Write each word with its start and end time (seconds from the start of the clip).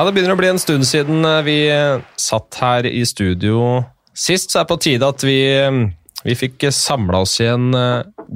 Ja, 0.00 0.06
Det 0.08 0.14
begynner 0.16 0.32
å 0.32 0.40
bli 0.40 0.48
en 0.48 0.56
stund 0.56 0.86
siden 0.88 1.26
eh, 1.28 1.42
vi 1.44 1.54
eh, 1.68 2.00
satt 2.16 2.56
her 2.56 2.86
i 2.88 3.02
studio 3.04 3.82
sist, 4.16 4.48
så 4.48 4.62
er 4.62 4.64
det 4.64 4.70
på 4.70 4.78
tide 4.80 5.10
at 5.12 5.20
vi, 5.28 5.34
eh, 5.52 5.76
vi 6.24 6.36
fikk 6.40 6.64
samla 6.72 7.20
oss 7.20 7.34
igjen, 7.42 7.66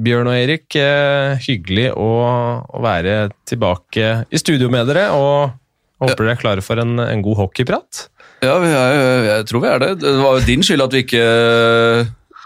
Bjørn 0.05 0.29
og 0.29 0.37
Erik. 0.37 0.77
Hyggelig 1.41 1.87
å, 1.97 2.11
å 2.69 2.83
være 2.85 3.31
tilbake 3.49 4.11
i 4.29 4.43
studio 4.43 4.69
med 4.69 4.91
dere, 4.91 5.07
og 5.17 5.57
håper 6.05 6.21
dere 6.21 6.35
er 6.35 6.43
klare 6.43 6.65
for 6.67 6.83
en, 6.83 6.99
en 7.01 7.25
god 7.25 7.41
hockeyprat. 7.41 8.03
Ja, 8.45 8.59
jeg, 8.61 9.01
jeg 9.31 9.49
tror 9.49 9.65
vi 9.65 9.71
er 9.73 9.81
det. 9.87 9.91
Det 10.05 10.15
var 10.21 10.37
jo 10.37 10.45
din 10.45 10.69
skyld 10.69 10.85
at 10.85 10.93
vi 10.93 11.01
ikke 11.07 11.25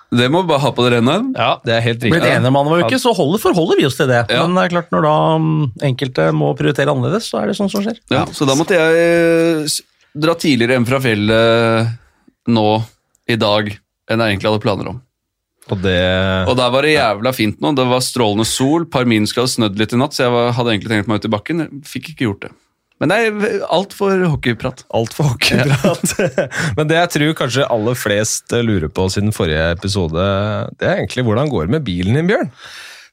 Det 0.10 0.26
må 0.34 0.42
vi 0.42 0.50
bare 0.50 0.64
ha 0.64 0.72
på 0.74 0.86
det 0.86 0.96
rene. 0.96 1.16
Ja, 1.38 1.50
det 1.62 1.74
er 1.76 1.84
helt 1.86 2.02
riktig. 2.02 2.18
enige 2.18 2.50
om 2.50 2.58
annenhver 2.58 2.88
uke, 2.88 2.98
så 3.02 3.12
holder, 3.14 3.42
forholder 3.44 3.78
vi 3.78 3.86
oss 3.86 3.98
til 4.00 4.10
det. 4.10 4.24
Ja. 4.34 4.46
Men 4.48 4.58
det 4.58 4.64
er 4.64 4.74
klart 4.74 4.96
når 4.96 5.06
da 5.06 5.18
mm, 5.38 5.60
enkelte 5.92 6.30
må 6.34 6.50
prioritere 6.58 6.96
annerledes, 6.96 7.28
så 7.30 7.44
er 7.44 7.52
det 7.52 7.58
sånn 7.60 7.70
som 7.70 7.86
skjer. 7.86 8.00
Ja, 8.10 8.24
så 8.34 8.48
da 8.50 8.56
måtte 8.58 8.80
jeg 8.80 9.04
eh, 9.04 9.76
dra 10.18 10.34
tidligere 10.40 10.80
enn 10.80 10.88
fra 10.90 11.02
fjellet 11.04 11.94
nå 12.50 12.66
i 13.30 13.38
dag 13.38 13.70
enn 13.70 14.24
jeg 14.24 14.34
egentlig 14.34 14.50
hadde 14.50 14.64
planer 14.64 14.90
om. 14.96 14.98
Og 15.70 15.84
det 15.84 16.00
Og 16.50 16.56
der 16.58 16.72
var 16.74 16.86
det 16.86 16.96
jævla 16.96 17.34
fint 17.36 17.60
nå. 17.62 17.76
Det 17.78 17.86
var 17.86 18.02
strålende 18.02 18.48
sol. 18.50 18.88
Par 18.90 19.06
skal 19.30 19.46
hadde 19.46 19.54
snødd 19.54 19.78
litt 19.78 19.94
i 19.94 20.00
natt, 20.02 20.18
så 20.18 20.26
jeg 20.26 20.34
var, 20.34 20.50
hadde 20.58 20.74
egentlig 20.74 20.90
tenkt 20.90 21.12
meg 21.12 21.22
ut 21.22 21.30
i 21.30 21.34
bakken. 21.36 21.66
Fikk 21.86 22.14
ikke 22.16 22.26
gjort 22.26 22.48
det. 22.48 22.52
Men 23.00 23.12
det 23.12 23.18
er 23.18 23.64
alt 23.72 23.94
for 23.96 24.26
hockeyprat. 24.28 24.84
Alt 24.96 25.16
for 25.16 25.32
hockeyprat. 25.32 26.14
Men 26.78 26.90
det 26.90 26.98
jeg 26.98 27.12
tror 27.16 27.38
kanskje 27.46 27.68
aller 27.72 27.96
flest 27.96 28.52
lurer 28.52 28.92
på 28.92 29.08
siden 29.14 29.32
forrige 29.36 29.70
episode, 29.78 30.26
det 30.80 30.88
er 30.90 31.00
egentlig 31.00 31.24
hvordan 31.30 31.52
går 31.52 31.68
det 31.70 31.78
med 31.78 31.88
bilen 31.88 32.20
din, 32.20 32.28
Bjørn? 32.28 32.52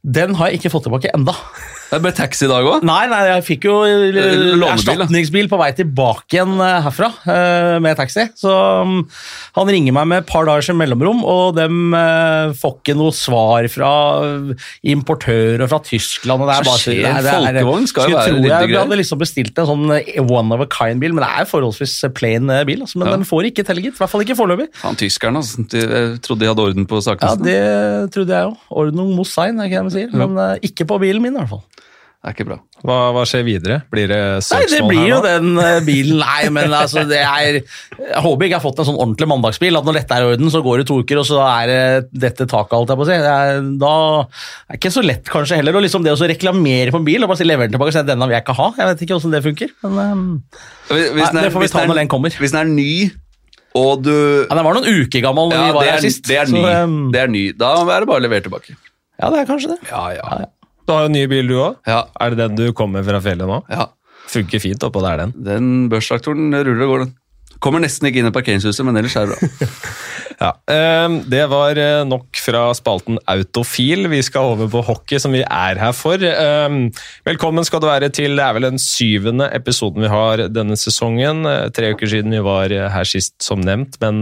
Den 0.02 0.34
har 0.38 0.50
jeg 0.50 0.60
ikke 0.60 0.74
fått 0.74 0.88
tilbake 0.88 1.14
enda. 1.14 1.34
Det 1.86 2.00
ble 2.02 2.10
taxi 2.16 2.46
i 2.46 2.50
dag 2.50 2.66
òg. 2.66 2.82
Nei, 2.86 3.04
nei, 3.10 3.20
jeg 3.28 3.42
fikk 3.46 3.66
jo 3.68 3.74
eh, 3.86 4.10
Lånebil, 4.56 4.64
erstatningsbil 4.72 5.46
på 5.52 5.58
vei 5.60 5.68
tilbake 5.78 6.34
igjen 6.34 6.56
eh, 6.58 6.80
herfra 6.82 7.10
eh, 7.30 7.76
med 7.84 7.94
taxi. 8.00 8.24
Så 8.34 8.50
mm, 8.88 8.96
han 9.60 9.70
ringer 9.70 9.94
meg 9.94 10.08
med 10.10 10.24
et 10.24 10.28
par 10.30 10.48
dagers 10.48 10.70
mellomrom, 10.74 11.22
og 11.22 11.54
dem 11.58 11.94
eh, 11.94 12.50
får 12.58 12.74
ikke 12.80 12.96
noe 12.98 13.14
svar 13.14 13.68
fra 13.70 13.92
importører 14.86 15.66
fra 15.70 15.78
Tyskland. 15.86 16.42
Og 16.42 16.50
det 16.50 16.56
er 16.56 16.66
bare, 16.68 16.82
skjer? 16.82 17.00
det 17.00 17.06
er- 17.06 17.22
det 17.22 17.32
er- 17.32 17.36
Folkevogn 17.62 17.86
skal 17.90 18.10
jo 18.10 18.16
være 18.16 18.32
litt 18.34 18.50
greit. 18.50 18.68
Jeg 18.70 18.78
hadde 18.82 18.98
liksom 19.02 19.18
bestilt 19.22 19.58
en 19.58 19.66
sånn 19.66 20.30
one 20.30 20.52
of 20.52 20.60
a 20.60 20.66
kind-bil, 20.66 21.14
men 21.14 21.22
det 21.24 21.30
er 21.38 21.44
forholdsvis 21.50 21.94
plain 22.14 22.46
bil. 22.66 22.82
Altså, 22.82 22.98
men 22.98 23.08
Ja. 23.08 23.16
den 23.16 23.24
får 23.24 23.50
ikke 23.52 23.64
til, 23.64 23.76
gitt. 23.82 23.94
I 23.94 24.02
hvert 24.02 24.10
fall 24.10 24.20
ikke 24.26 24.36
foreløpig. 24.36 24.68
Han 24.82 24.96
tyskerne. 24.96 25.36
Altså. 25.38 25.62
De, 25.68 25.78
jeg 25.78 26.20
trodde 26.22 26.40
de 26.40 26.46
hadde 26.50 26.62
orden 26.66 26.86
på 26.86 27.00
sakene. 27.02 27.30
Ja, 27.30 28.02
det 28.02 28.12
trodde 28.12 28.34
jeg 28.34 28.50
òg. 28.50 28.56
Ordnung 28.70 29.14
muss 29.14 29.32
sein, 29.32 29.58
er 29.60 29.70
ikke 29.70 29.84
det 29.84 29.92
de 29.92 29.98
sier. 29.98 30.10
Men 30.16 30.58
ikke 30.62 30.86
på 30.86 30.98
bilen 31.00 31.22
min, 31.22 31.34
i 31.34 31.38
hvert 31.38 31.48
fall. 31.48 31.62
Det 32.16 32.30
er 32.32 32.34
ikke 32.34 32.46
bra. 32.48 32.56
Hva, 32.82 32.94
hva 33.14 33.22
skjer 33.28 33.42
videre? 33.46 33.74
Blir 33.92 34.08
det 34.10 34.16
søksmål 34.42 34.56
Nei, 34.58 34.66
nå? 34.66 34.76
det 34.76 34.86
blir 34.90 35.04
jo 35.06 35.16
nå? 35.16 35.26
den 35.26 35.60
eh, 35.62 35.76
bilen. 35.86 36.16
Nei, 36.24 36.48
men 36.56 36.72
altså, 36.74 37.04
det 37.06 37.20
er 37.22 37.58
Jeg 37.60 38.22
håper 38.24 38.46
ikke 38.48 38.50
jeg 38.50 38.56
har 38.58 38.64
fått 38.64 38.80
en 38.82 38.88
sånn 38.88 38.98
ordentlig 38.98 39.28
mandagsbil. 39.30 39.78
At 39.78 39.86
når 39.86 39.98
dette 40.00 40.16
er 40.16 40.24
i 40.24 40.30
orden, 40.32 40.50
så 40.50 40.62
går 40.64 40.82
det 40.82 40.86
to 40.90 40.96
uker, 41.04 41.20
og 41.22 41.26
så 41.28 41.38
er 41.46 41.70
det 41.70 41.78
dette 42.26 42.48
taket, 42.50 42.74
alt 42.80 42.90
jeg 42.90 42.98
på 42.98 43.06
å 43.06 43.08
si. 43.12 43.18
Det 43.22 43.34
er, 43.36 43.60
da 43.84 43.92
er 44.24 44.72
det 44.74 44.80
ikke 44.80 44.92
så 44.96 45.04
lett, 45.06 45.30
kanskje, 45.30 45.60
heller. 45.60 45.78
Og 45.78 45.86
liksom 45.86 46.02
det 46.08 46.16
å 46.16 46.30
reklamere 46.34 46.90
på 46.96 46.98
en 47.02 47.06
bil 47.06 47.22
og 47.22 47.30
bare 47.30 47.38
si 47.42 47.46
lever 47.46 47.68
den 47.70 47.76
tilbake 47.76 47.94
og 47.94 47.98
si 47.98 48.02
at 48.02 48.10
denne 48.10 48.26
vil 48.26 48.34
jeg 48.38 48.46
ikke 48.46 48.58
ha. 48.58 48.68
Jeg 48.80 48.90
vet 48.90 49.06
ikke 49.06 49.20
hvordan 49.20 49.36
det 49.36 49.42
funker. 49.46 49.76
Men 49.86 50.26
eh, 50.90 51.06
Hvis, 51.14 51.30
Nei, 51.30 51.30
er- 51.30 51.46
det 51.46 51.54
får 51.54 51.66
vi 51.68 51.70
ta 51.76 51.86
når 51.86 52.02
den 52.02 52.10
kommer. 52.16 52.34
Hvis 52.42 52.56
den 52.56 52.62
er 52.64 52.74
ny, 52.74 52.90
og 53.76 54.02
du 54.02 54.10
ja, 54.16 54.50
den 54.56 54.64
var 54.66 54.80
noen 54.80 54.88
uker 55.04 55.20
gammel 55.28 55.50
da 55.52 55.62
Ja, 55.62 55.64
vi 55.70 55.78
var 55.78 55.84
er, 55.86 55.94
her 55.94 56.02
er, 56.02 56.06
sist. 56.10 56.26
det 56.26 56.40
er 56.42 56.50
så, 56.50 56.58
ny. 56.58 56.66
eh, 56.74 56.98
Det 57.14 57.22
er 57.22 57.30
ny. 57.38 57.46
Da 57.60 57.74
er 57.84 58.02
det 58.02 58.10
bare 58.10 58.18
å 58.24 58.26
levere 58.26 58.42
tilbake. 58.50 58.74
ja, 59.20 59.30
det 59.30 59.42
er 59.44 59.48
kanskje 59.54 59.74
det. 59.76 59.80
Ja, 59.92 60.04
ja. 60.16 60.46
Du 60.86 60.92
har 60.94 61.06
jo 61.06 61.12
ny 61.12 61.24
bil, 61.30 61.48
du 61.50 61.56
òg. 61.58 61.78
Ja, 61.88 62.04
Er 62.20 62.30
det 62.34 62.38
den 62.44 62.56
du 62.58 62.72
kommer 62.76 63.02
fra 63.06 63.20
fjellet 63.24 63.48
nå? 63.50 63.62
ja. 63.70 63.88
Funker 64.26 64.58
fint 64.58 64.82
oppå 64.82 64.98
der, 65.04 65.20
den. 65.22 65.32
Den 65.46 65.66
børstraktoren 65.88 66.50
ruller 66.66 66.82
og 66.82 66.90
går, 66.90 67.02
den. 67.04 67.12
Kommer 67.62 67.80
nesten 67.80 68.08
ikke 68.08 68.18
inn 68.20 68.26
i 68.28 68.32
parkeringshuset, 68.34 68.82
men 68.84 68.98
ellers 68.98 69.14
er 69.16 69.30
det 69.30 69.36
bra. 69.38 69.68
Ja, 70.36 70.50
ehm, 70.68 71.14
Det 71.32 71.44
var 71.48 71.78
eh, 71.80 72.02
nok 72.04 72.36
fra 72.42 72.66
spalten 72.76 73.16
Autofil. 73.32 74.04
Vi 74.12 74.18
skal 74.26 74.50
over 74.50 74.68
på 74.68 74.82
hockey, 74.84 75.16
som 75.22 75.32
vi 75.32 75.40
er 75.46 75.78
her 75.80 75.94
for. 75.96 76.18
Ehm, 76.20 76.90
Velkommen 77.24 77.64
skal 77.64 77.80
du 77.80 77.86
være 77.88 78.10
til 78.12 78.34
det 78.36 78.44
er 78.44 78.52
vel 78.58 78.66
den 78.68 78.82
syvende 78.82 79.46
episoden 79.56 80.04
vi 80.04 80.10
har 80.12 80.42
denne 80.52 80.76
sesongen. 80.76 81.46
Eh, 81.48 81.70
Tre 81.72 81.94
uker 81.94 82.10
siden 82.12 82.34
vi 82.36 82.42
var 82.44 82.74
eh, 82.74 82.90
her 82.92 83.08
sist, 83.08 83.38
som 83.46 83.62
nevnt. 83.64 83.96
Men 84.04 84.20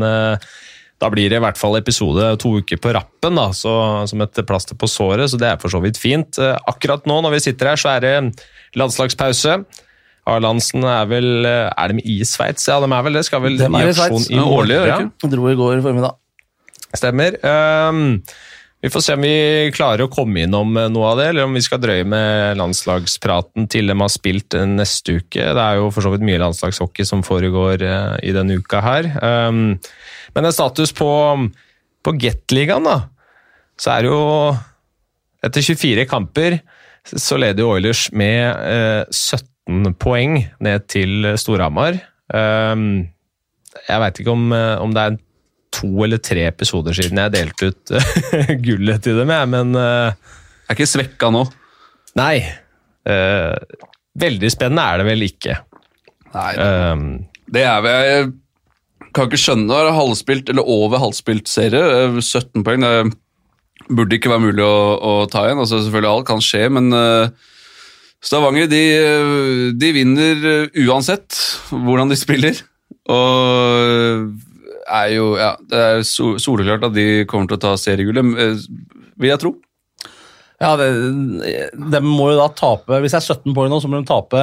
da 1.02 1.10
blir 1.10 1.30
det 1.32 1.40
i 1.40 1.42
hvert 1.42 1.58
fall 1.58 1.76
episode 1.78 2.28
to 2.42 2.54
uker 2.62 2.78
på 2.80 2.92
rappen, 2.94 3.34
da, 3.38 3.48
så, 3.56 3.72
som 4.08 4.22
et 4.24 4.40
plaster 4.46 4.78
på 4.78 4.88
såret. 4.90 5.26
Så 5.32 5.40
det 5.40 5.48
er 5.50 5.58
for 5.62 5.72
så 5.72 5.80
vidt 5.82 5.98
fint. 6.00 6.38
Eh, 6.38 6.54
Akkurat 6.70 7.06
nå 7.10 7.18
når 7.24 7.36
vi 7.36 7.42
sitter 7.48 7.72
her, 7.72 7.80
så 7.80 7.96
er 7.96 8.04
det 8.04 8.14
landslagspause. 8.78 9.58
A-landsen 10.24 10.86
er 10.88 11.08
vel 11.10 11.44
eh, 11.44 11.68
Er 11.68 11.92
de 11.92 12.04
i 12.08 12.20
Sveits? 12.24 12.64
Ja, 12.70 12.78
de 12.80 12.88
er 12.88 13.04
vel 13.04 13.18
det. 13.18 13.24
Skal 13.28 13.42
vel 13.44 13.58
de 13.60 13.68
i 13.68 13.82
aksjon 13.90 14.28
i 14.30 14.38
Ja, 14.38 14.46
årlig, 14.48 14.78
de 15.20 15.32
Dro 15.34 15.50
i 15.50 15.58
går 15.58 15.82
formiddag. 15.84 16.16
Stemmer. 16.94 17.36
Ehm, 17.42 18.22
vi 18.84 18.90
får 18.90 19.00
se 19.00 19.14
om 19.16 19.22
vi 19.24 19.70
klarer 19.72 20.04
å 20.04 20.12
komme 20.12 20.42
innom 20.44 20.74
eh, 20.76 20.90
noe 20.92 21.14
av 21.14 21.16
det, 21.16 21.30
eller 21.30 21.46
om 21.46 21.54
vi 21.56 21.62
skal 21.64 21.80
drøye 21.80 22.04
med 22.04 22.58
landslagspraten 22.60 23.64
til 23.72 23.88
de 23.88 23.96
har 23.96 24.10
spilt 24.12 24.52
eh, 24.58 24.66
neste 24.68 25.14
uke. 25.22 25.40
Det 25.40 25.62
er 25.62 25.78
jo 25.78 25.86
for 25.88 26.04
så 26.04 26.12
vidt 26.12 26.26
mye 26.28 26.42
landslagshockey 26.42 27.08
som 27.08 27.22
foregår 27.24 27.80
eh, 27.80 28.10
i 28.28 28.34
denne 28.36 28.58
uka 28.60 28.82
her. 28.84 29.08
Ehm, 29.24 29.62
men 30.36 30.50
en 30.50 30.52
status 30.52 30.92
på, 30.98 31.08
på 32.04 32.14
Gateligaen, 32.20 32.84
da, 32.84 32.98
så 33.80 33.94
er 33.96 34.04
det 34.04 34.12
jo 34.12 34.22
Etter 35.44 35.64
24 35.64 36.04
kamper 36.08 36.60
så 37.04 37.36
leder 37.40 37.66
Oilers 37.68 38.10
med 38.16 38.44
eh, 38.68 39.02
17 39.08 39.96
poeng 39.96 40.42
ned 40.64 40.84
til 40.92 41.32
Storhamar. 41.40 42.02
Ehm, 42.36 43.06
jeg 43.88 44.04
veit 44.04 44.20
ikke 44.20 44.36
om, 44.36 44.52
om 44.52 44.92
det 44.92 45.08
er 45.08 45.18
to 45.74 45.90
eller 46.06 46.20
tre 46.22 46.46
episoder 46.48 46.96
siden 46.96 47.20
jeg 47.20 47.34
delte 47.34 47.70
ut 47.72 47.92
eh, 47.98 48.52
gullet 48.66 49.02
til 49.04 49.18
dem, 49.20 49.32
jeg, 49.34 49.50
men 49.52 49.74
Jeg 49.74 50.14
Er 50.70 50.78
ikke 50.78 50.88
svekka 50.88 51.32
nå. 51.34 51.44
nei. 52.18 52.38
Uh, 53.04 53.52
veldig 54.16 54.48
spennende 54.48 54.84
er 54.88 55.02
det 55.02 55.06
vel 55.10 55.26
ikke. 55.26 55.58
Nei, 56.34 56.52
Um, 56.56 57.02
det 57.52 57.62
er 57.68 57.82
vel 57.84 58.06
Jeg 58.08 58.30
kan 59.14 59.28
ikke 59.28 59.38
skjønne 59.38 59.68
det. 59.68 59.80
er 59.90 59.94
Halvspilt, 59.98 60.48
eller 60.50 60.66
over 60.66 60.98
halvspilt 61.02 61.50
serie. 61.50 61.82
eh, 62.08 62.16
17 62.22 62.64
poeng. 62.66 62.80
Det 62.82 63.92
burde 63.94 64.16
ikke 64.16 64.32
være 64.32 64.42
mulig 64.46 64.64
å, 64.64 64.78
å 64.96 65.12
ta 65.30 65.44
igjen. 65.46 65.60
Altså, 65.62 65.82
selvfølgelig 65.84 66.10
alt 66.10 66.26
kan 66.30 66.42
skje, 66.42 66.62
men 66.72 66.88
uh, 66.96 67.28
Stavanger 68.24 68.66
de, 68.72 68.80
eh, 68.96 69.72
de 69.76 69.90
vinner 69.92 70.46
eh, 70.48 70.82
uansett 70.88 71.36
hvordan 71.70 72.08
de 72.08 72.16
spiller. 72.16 72.62
Og 73.12 74.30
er 74.88 75.08
jo 75.14 75.26
Ja, 75.40 75.52
det 75.70 75.78
er 75.84 76.02
so- 76.06 76.36
soleklart 76.42 76.84
at 76.90 76.94
de 76.96 77.24
kommer 77.30 77.48
til 77.48 77.56
å 77.58 77.60
ta 77.60 77.74
seriegullet, 77.80 78.34
eh, 78.38 78.64
vil 79.18 79.30
jeg 79.30 79.40
tro. 79.42 79.54
Ja, 80.62 80.76
det, 80.78 80.88
de 81.90 82.00
må 82.06 82.30
jo 82.30 82.38
da 82.38 82.46
tape 82.56 83.00
Hvis 83.02 83.12
det 83.12 83.18
er 83.20 83.34
17 83.34 83.54
poeng 83.56 83.72
nå, 83.72 83.80
så 83.82 83.90
må 83.90 83.98
de 84.00 84.06
tape 84.08 84.42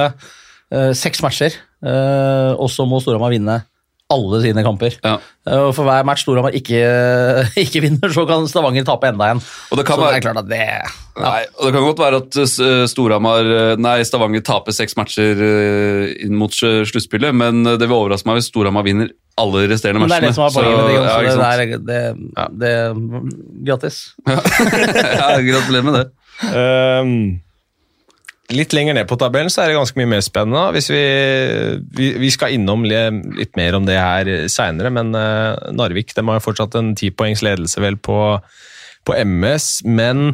eh, 0.72 0.92
seks 0.94 1.22
matcher. 1.24 1.54
eh, 1.82 2.52
og 2.56 2.68
så 2.70 2.86
må 2.88 3.00
Storhamar 3.02 3.32
vinne 3.34 3.62
alle 4.12 4.42
sine 4.42 4.60
kamper. 4.60 4.92
Ja. 5.00 5.14
Og 5.48 5.70
for 5.72 5.86
hver 5.88 6.04
match 6.04 6.20
Storhamar 6.26 6.52
ikke, 6.52 6.76
ikke 7.64 7.80
vinner, 7.80 8.12
så 8.12 8.26
kan 8.28 8.44
Stavanger 8.50 8.84
tape 8.84 9.08
enda 9.08 9.30
en. 9.32 9.40
Og 9.72 9.78
det 9.80 9.86
kan 9.88 9.96
så 9.96 10.10
det 10.10 10.18
er 10.18 10.24
klart 10.26 10.40
at 10.42 10.50
det 10.50 10.66
Nei, 11.16 11.40
og 11.56 11.64
Det 11.64 11.72
kan 11.72 11.86
godt 11.86 12.02
være 12.02 12.20
at 12.20 12.36
Storhamar, 12.92 13.48
nei, 13.80 13.94
Stavanger 14.04 14.44
taper 14.44 14.72
seks 14.76 14.96
matcher 15.00 15.40
inn 16.26 16.36
mot 16.36 16.52
sluttspillet, 16.52 17.32
men 17.36 17.64
det 17.64 17.80
vil 17.88 17.96
overraske 17.96 18.28
meg 18.28 18.36
hvis 18.42 18.50
Storhamar 18.52 18.84
vinner 18.84 19.08
alle 19.42 19.66
resterende 19.70 20.02
Men 20.02 20.12
det 20.12 20.18
er 20.18 20.26
det 20.28 20.34
som 20.36 20.46
er 20.46 20.56
poenget 20.56 20.78
med 20.78 20.88
det. 20.88 20.96
Så, 20.96 21.20
ja, 21.22 21.36
det, 21.36 21.46
er, 21.46 21.78
det, 21.86 22.58
det, 22.62 22.74
Gratis. 23.68 24.02
ja, 25.20 25.30
gratulerer 25.46 25.88
med 25.88 25.98
det. 25.98 26.06
um, 26.52 27.16
litt 28.52 28.74
lenger 28.76 28.96
ned 28.96 29.08
på 29.10 29.16
tabellen 29.20 29.52
så 29.52 29.62
er 29.62 29.70
det 29.70 29.78
ganske 29.78 30.00
mye 30.00 30.10
mer 30.14 30.24
spennende. 30.24 30.64
Hvis 30.76 30.90
vi, 30.92 31.04
vi, 31.98 32.08
vi 32.22 32.32
skal 32.34 32.56
innom 32.56 32.84
litt 32.86 33.54
mer 33.58 33.78
om 33.78 33.86
det 33.88 33.98
her 34.00 34.32
seinere, 34.52 34.92
men 34.94 35.14
uh, 35.16 35.58
Narvik 35.74 36.14
de 36.16 36.26
har 36.28 36.40
jo 36.40 36.46
fortsatt 36.48 36.76
en 36.80 36.94
tipoengs 36.98 37.44
ledelse 37.44 37.82
vel 37.84 37.98
på, 38.00 38.18
på 39.08 39.16
MS, 39.22 39.70
men 39.88 40.32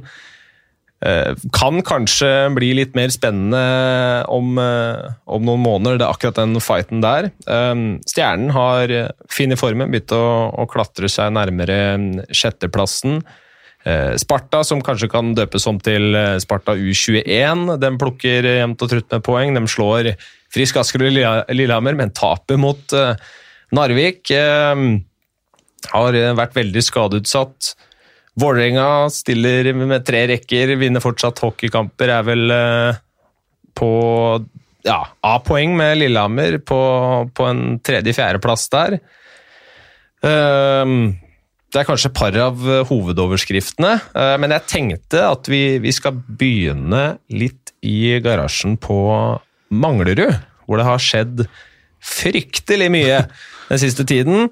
kan 1.54 1.78
kanskje 1.86 2.30
bli 2.56 2.72
litt 2.74 2.96
mer 2.98 3.12
spennende 3.14 3.60
om, 4.34 4.56
eh, 4.58 5.12
om 5.30 5.44
noen 5.46 5.62
måneder. 5.62 5.98
Det 6.00 6.06
er 6.06 6.14
akkurat 6.14 6.40
den 6.40 6.58
fighten 6.58 7.02
der. 7.04 7.28
Um, 7.46 8.00
Stjernen 8.02 8.50
har 8.50 8.90
funnet 9.30 9.60
formen, 9.60 9.92
begynt 9.92 10.10
å, 10.16 10.24
å 10.58 10.66
klatre 10.66 11.06
seg 11.12 11.30
nærmere 11.36 11.78
sjetteplassen. 12.34 13.22
Eh, 13.86 14.16
Sparta, 14.18 14.64
som 14.66 14.82
kanskje 14.82 15.08
kan 15.12 15.30
døpes 15.38 15.66
om 15.70 15.78
til 15.80 16.10
eh, 16.18 16.36
Sparta 16.42 16.74
U21, 16.74 17.76
den 17.80 17.98
plukker 18.00 18.48
jevnt 18.58 18.82
og 18.82 18.90
trutt 18.90 19.14
med 19.14 19.24
poeng. 19.24 19.54
De 19.54 19.62
slår 19.70 20.10
Frisk 20.52 20.80
Asker 20.82 21.04
og 21.04 21.12
Lille- 21.12 21.44
Lillehammer, 21.54 21.94
men 21.94 22.10
taper 22.10 22.58
mot 22.60 22.96
eh, 22.96 23.14
Narvik. 23.78 24.32
Eh, 24.34 24.82
har 25.94 26.18
eh, 26.18 26.34
vært 26.36 26.58
veldig 26.58 26.82
skadeutsatt. 26.84 27.76
Vålerenga 28.38 29.08
stiller 29.11 29.73
med 29.75 30.06
tre 30.06 30.26
rekker, 30.31 30.76
vinner 30.79 31.02
fortsatt 31.02 31.40
hockeykamper, 31.43 32.12
er 32.14 32.26
vel 32.26 32.55
eh, 32.55 33.00
på 33.79 33.93
ja, 34.87 34.99
A-poeng 35.26 35.75
med 35.79 35.99
Lillehammer 35.99 36.58
på, 36.62 36.81
på 37.35 37.49
en 37.49 37.62
tredje-fjerdeplass 37.85 38.69
der. 38.75 38.99
Ehm, 40.26 41.17
det 41.69 41.82
er 41.82 41.88
kanskje 41.88 42.14
par 42.14 42.37
av 42.40 42.62
hovedoverskriftene, 42.88 43.96
eh, 44.14 44.37
men 44.41 44.55
jeg 44.56 44.69
tenkte 44.70 45.25
at 45.29 45.50
vi, 45.50 45.62
vi 45.82 45.93
skal 45.94 46.17
begynne 46.17 47.19
litt 47.34 47.75
i 47.87 48.17
garasjen 48.25 48.79
på 48.81 49.00
Manglerud, 49.69 50.38
hvor 50.67 50.81
det 50.81 50.88
har 50.88 51.02
skjedd 51.02 51.44
fryktelig 51.99 52.88
mye 52.93 53.23
den 53.69 53.81
siste 53.82 54.06
tiden. 54.08 54.49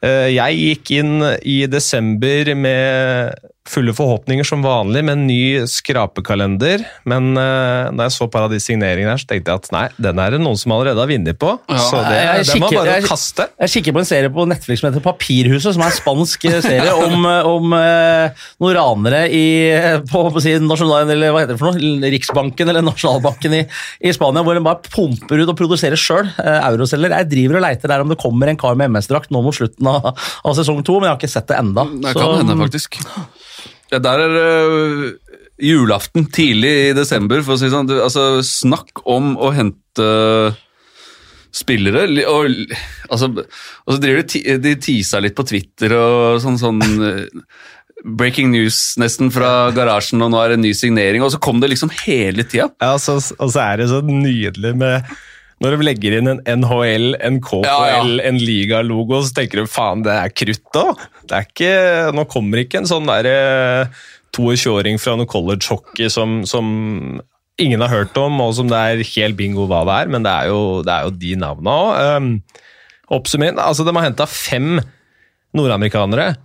Eh, 0.00 0.28
Jeg 0.32 0.56
gikk 0.60 0.92
inn 0.96 1.20
i 1.44 1.58
desember 1.68 2.54
med 2.56 3.34
fulle 3.68 3.92
forhåpninger 3.94 4.46
som 4.48 4.62
vanlig 4.64 5.02
med 5.04 5.12
en 5.18 5.26
ny 5.28 5.42
skrapekalender, 5.68 6.80
men 7.08 7.34
uh, 7.36 7.90
da 7.92 8.06
jeg 8.06 8.14
så 8.14 8.26
par 8.32 8.46
av 8.46 8.54
de 8.54 8.58
signeringene 8.62 9.12
her, 9.12 9.20
så 9.20 9.28
tenkte 9.28 9.52
jeg 9.52 9.60
at 9.60 9.68
nei, 9.74 9.82
den 10.00 10.18
er 10.22 10.32
det 10.34 10.40
noen 10.40 10.56
som 10.58 10.72
allerede 10.74 10.98
har 11.02 11.10
vunnet 11.10 11.38
på, 11.38 11.50
Ja, 11.68 11.80
så 11.84 12.00
det, 12.06 12.16
jeg 12.24 12.46
den 12.48 12.64
var 12.64 12.74
bare 12.78 12.94
jeg- 12.96 13.04
å 13.04 13.10
kaste. 13.10 13.46
Jeg 13.60 13.72
kikker 13.74 13.94
på 13.94 14.00
en 14.02 14.08
serie 14.08 14.32
på 14.32 14.46
Netflix 14.48 14.80
som 14.80 14.88
heter 14.88 15.04
Papirhuset, 15.04 15.76
som 15.76 15.84
er 15.84 15.92
en 15.92 15.98
spansk 15.98 16.46
eh, 16.48 16.56
serie 16.64 16.94
om, 17.04 17.26
eh, 17.28 17.50
om 17.50 17.76
uh, 17.76 18.46
noen 18.64 18.74
ranere 18.78 19.22
i, 19.28 19.44
på, 20.08 20.24
på 20.34 20.42
si, 20.42 20.56
nasjonal, 20.64 21.04
eller 21.12 21.34
hva 21.36 21.44
heter 21.44 21.54
det 21.54 21.60
for 21.60 21.76
noe? 21.76 22.10
Riksbanken 22.16 22.72
eller 22.72 22.86
Nasjonalbanken 22.88 23.58
i, 23.60 23.62
i 24.08 24.14
Spania, 24.16 24.42
hvor 24.46 24.56
de 24.56 24.64
bare 24.66 24.80
pumper 24.88 25.44
ut 25.44 25.52
og 25.52 25.58
produserer 25.60 26.00
sjøl 26.00 26.32
uh, 26.40 26.58
euroceller. 26.72 27.12
Jeg 27.20 27.30
driver 27.36 27.60
og 27.60 27.66
leiter 27.68 27.92
der 27.92 28.02
om 28.06 28.10
det 28.10 28.18
kommer 28.24 28.48
en 28.50 28.58
kar 28.60 28.74
med 28.80 28.90
MS-drakt 28.96 29.30
nå 29.30 29.44
mot 29.44 29.54
slutten 29.54 29.92
av, 29.92 30.10
av 30.16 30.56
sesong 30.58 30.80
to, 30.86 30.96
men 30.98 31.10
jeg 31.10 31.14
har 31.14 31.20
ikke 31.22 31.34
sett 31.36 31.52
det 31.52 31.60
enda. 31.60 31.84
Det 32.00 32.16
Så, 32.16 32.24
kan 32.24 32.40
hende, 32.40 32.58
faktisk. 32.64 33.00
Ja, 33.90 33.98
der 34.02 34.22
er 34.24 34.34
det 34.36 35.14
julaften 35.60 36.28
tidlig 36.32 36.72
i 36.90 36.96
desember, 36.96 37.42
for 37.44 37.54
å 37.54 37.60
si 37.60 37.68
det 37.68 37.74
sånn. 37.74 37.88
Du, 37.90 37.96
altså, 38.00 38.40
snakk 38.46 39.02
om 39.08 39.34
å 39.36 39.50
hente 39.54 40.06
spillere. 41.54 42.06
Og, 42.30 42.72
altså, 43.10 43.30
og 43.34 43.92
så 43.94 43.98
driver 44.00 44.24
de, 44.30 44.56
de 44.62 44.76
teaser 44.80 45.24
litt 45.24 45.36
på 45.38 45.46
Twitter 45.50 45.94
og 45.98 46.40
sånn, 46.44 46.58
sånn 46.60 46.80
eh, 47.06 47.44
Breaking 48.00 48.48
news 48.48 48.94
nesten 48.96 49.28
fra 49.34 49.68
garasjen, 49.76 50.22
og 50.24 50.30
nå 50.32 50.38
er 50.40 50.52
det 50.52 50.54
en 50.56 50.62
ny 50.64 50.70
signering. 50.72 51.20
Og 51.20 51.34
så 51.34 51.40
kom 51.42 51.58
det 51.60 51.68
liksom 51.74 51.90
hele 52.06 52.46
tida. 52.48 52.70
Ja, 52.80 52.94
så, 53.02 53.18
og 53.20 53.52
så 53.52 53.60
er 53.66 53.82
det 53.82 53.90
så 53.90 54.00
nydelig 54.06 54.72
med 54.80 55.10
når 55.60 55.76
de 55.76 55.84
legger 55.86 56.14
inn 56.18 56.30
en 56.32 56.40
NHL, 56.62 57.14
en 57.20 57.36
KPL, 57.44 57.66
Ja, 57.68 57.88
ja. 57.90 58.04
en 58.28 58.38
ligalogo, 58.40 59.18
så 59.26 59.34
tenker 59.36 59.60
du 59.60 59.68
faen, 59.70 60.04
det 60.06 60.14
er 60.16 60.32
krutt 60.32 60.64
da! 60.72 60.86
Det 61.28 61.36
er 61.36 61.44
ikke 61.48 61.74
Nå 62.16 62.24
kommer 62.32 62.62
ikke 62.62 62.80
en 62.80 62.88
sånn 62.88 63.06
derre 63.10 63.34
22-åring 64.36 64.96
fra 65.02 65.16
noe 65.18 65.28
college 65.28 65.68
hockey 65.68 66.08
som, 66.12 66.40
som 66.48 67.20
ingen 67.60 67.82
har 67.84 67.92
hørt 67.92 68.16
om, 68.16 68.38
og 68.40 68.54
som 68.56 68.70
det 68.70 68.78
er 68.78 69.02
helt 69.12 69.36
bingo 69.38 69.66
hva 69.68 69.82
det 69.88 69.96
er, 70.04 70.10
men 70.14 70.24
det 70.24 70.32
er 70.32 70.50
jo, 70.52 70.60
det 70.86 70.94
er 70.94 71.08
jo 71.08 71.14
de 71.20 71.34
navna 71.42 71.76
òg. 71.84 72.00
Um, 72.16 72.30
Oppsummert, 73.10 73.58
altså 73.58 73.82
de 73.84 73.90
har 73.96 74.06
henta 74.06 74.26
fem 74.30 74.78
nordamerikanere. 75.58 76.36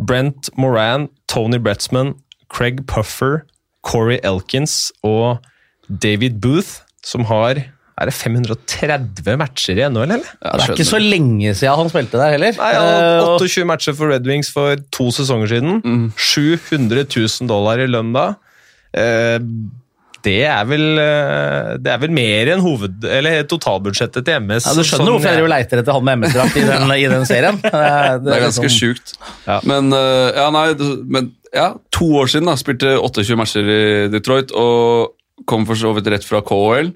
Brent 0.00 0.50
Moran, 0.60 1.08
Tony 1.32 1.56
Bretzman, 1.58 2.14
Craig 2.52 2.84
Puffer, 2.86 3.42
Corey 3.82 4.18
Elkins 4.22 4.90
og 5.02 5.40
David 5.88 6.38
Booth, 6.44 6.82
som 7.04 7.24
har 7.30 7.62
er 8.00 8.08
det 8.08 8.14
530 8.16 9.36
matcher 9.40 9.76
i 9.80 9.84
NHL, 9.92 10.06
eller? 10.16 10.28
Ja, 10.40 10.52
det 10.56 10.64
er 10.66 10.72
ikke 10.76 10.86
så 10.88 11.00
lenge 11.02 11.52
siden 11.58 11.76
han 11.82 11.90
spilte 11.92 12.16
der 12.20 12.32
heller. 12.36 12.54
Nei, 12.56 12.70
Eh, 12.70 13.16
ja, 13.20 13.26
28 13.36 13.66
matcher 13.68 13.96
for 13.98 14.08
Red 14.14 14.24
Wings 14.28 14.48
for 14.54 14.80
to 14.94 15.10
sesonger 15.12 15.50
siden. 15.52 16.08
700 16.16 17.04
000 17.04 17.50
dollar 17.50 17.82
i 17.84 17.88
lønn 17.90 18.14
da. 18.16 18.30
Eh, 18.96 19.38
Det 20.20 20.42
er 20.44 20.64
vel 20.68 20.98
eh, 21.00 21.76
Det 21.80 21.88
er 21.94 22.00
vel 22.02 22.10
mer 22.12 22.50
enn 22.52 22.60
hoved... 22.60 23.04
Eller 23.08 23.42
totalbudsjettet 23.48 24.26
til 24.26 24.40
MS. 24.44 24.66
ja, 24.68 24.74
du 24.76 24.82
skjønner 24.84 25.06
sånn 25.06 25.12
hvorfor 25.14 25.38
jeg 25.38 25.48
leiter 25.52 25.80
etter 25.80 25.96
han 25.96 26.04
med 26.04 26.18
MS-drakt 26.20 26.58
i, 26.60 26.64
den- 26.68 26.92
i 26.96 27.06
den 27.08 27.24
serien. 27.28 27.56
Eh, 27.64 28.16
Det 28.24 28.34
er 28.36 28.44
ganske 28.44 28.68
sånn. 28.68 28.74
sjukt. 28.76 29.14
Ja. 29.46 29.60
Men, 29.64 29.88
ja, 30.36 30.48
nei, 30.52 30.66
men 31.08 31.30
ja, 31.56 31.70
to 31.96 32.10
år 32.20 32.28
siden 32.32 32.50
da, 32.50 32.56
spilte 32.60 32.92
28 33.00 33.36
matcher 33.40 33.64
i 33.76 33.80
Detroit 34.12 34.52
og 34.52 35.14
kom 35.48 35.64
for 35.66 35.74
så 35.80 35.94
vidt 35.96 36.10
rett 36.12 36.26
fra 36.28 36.42
KHL 36.44 36.92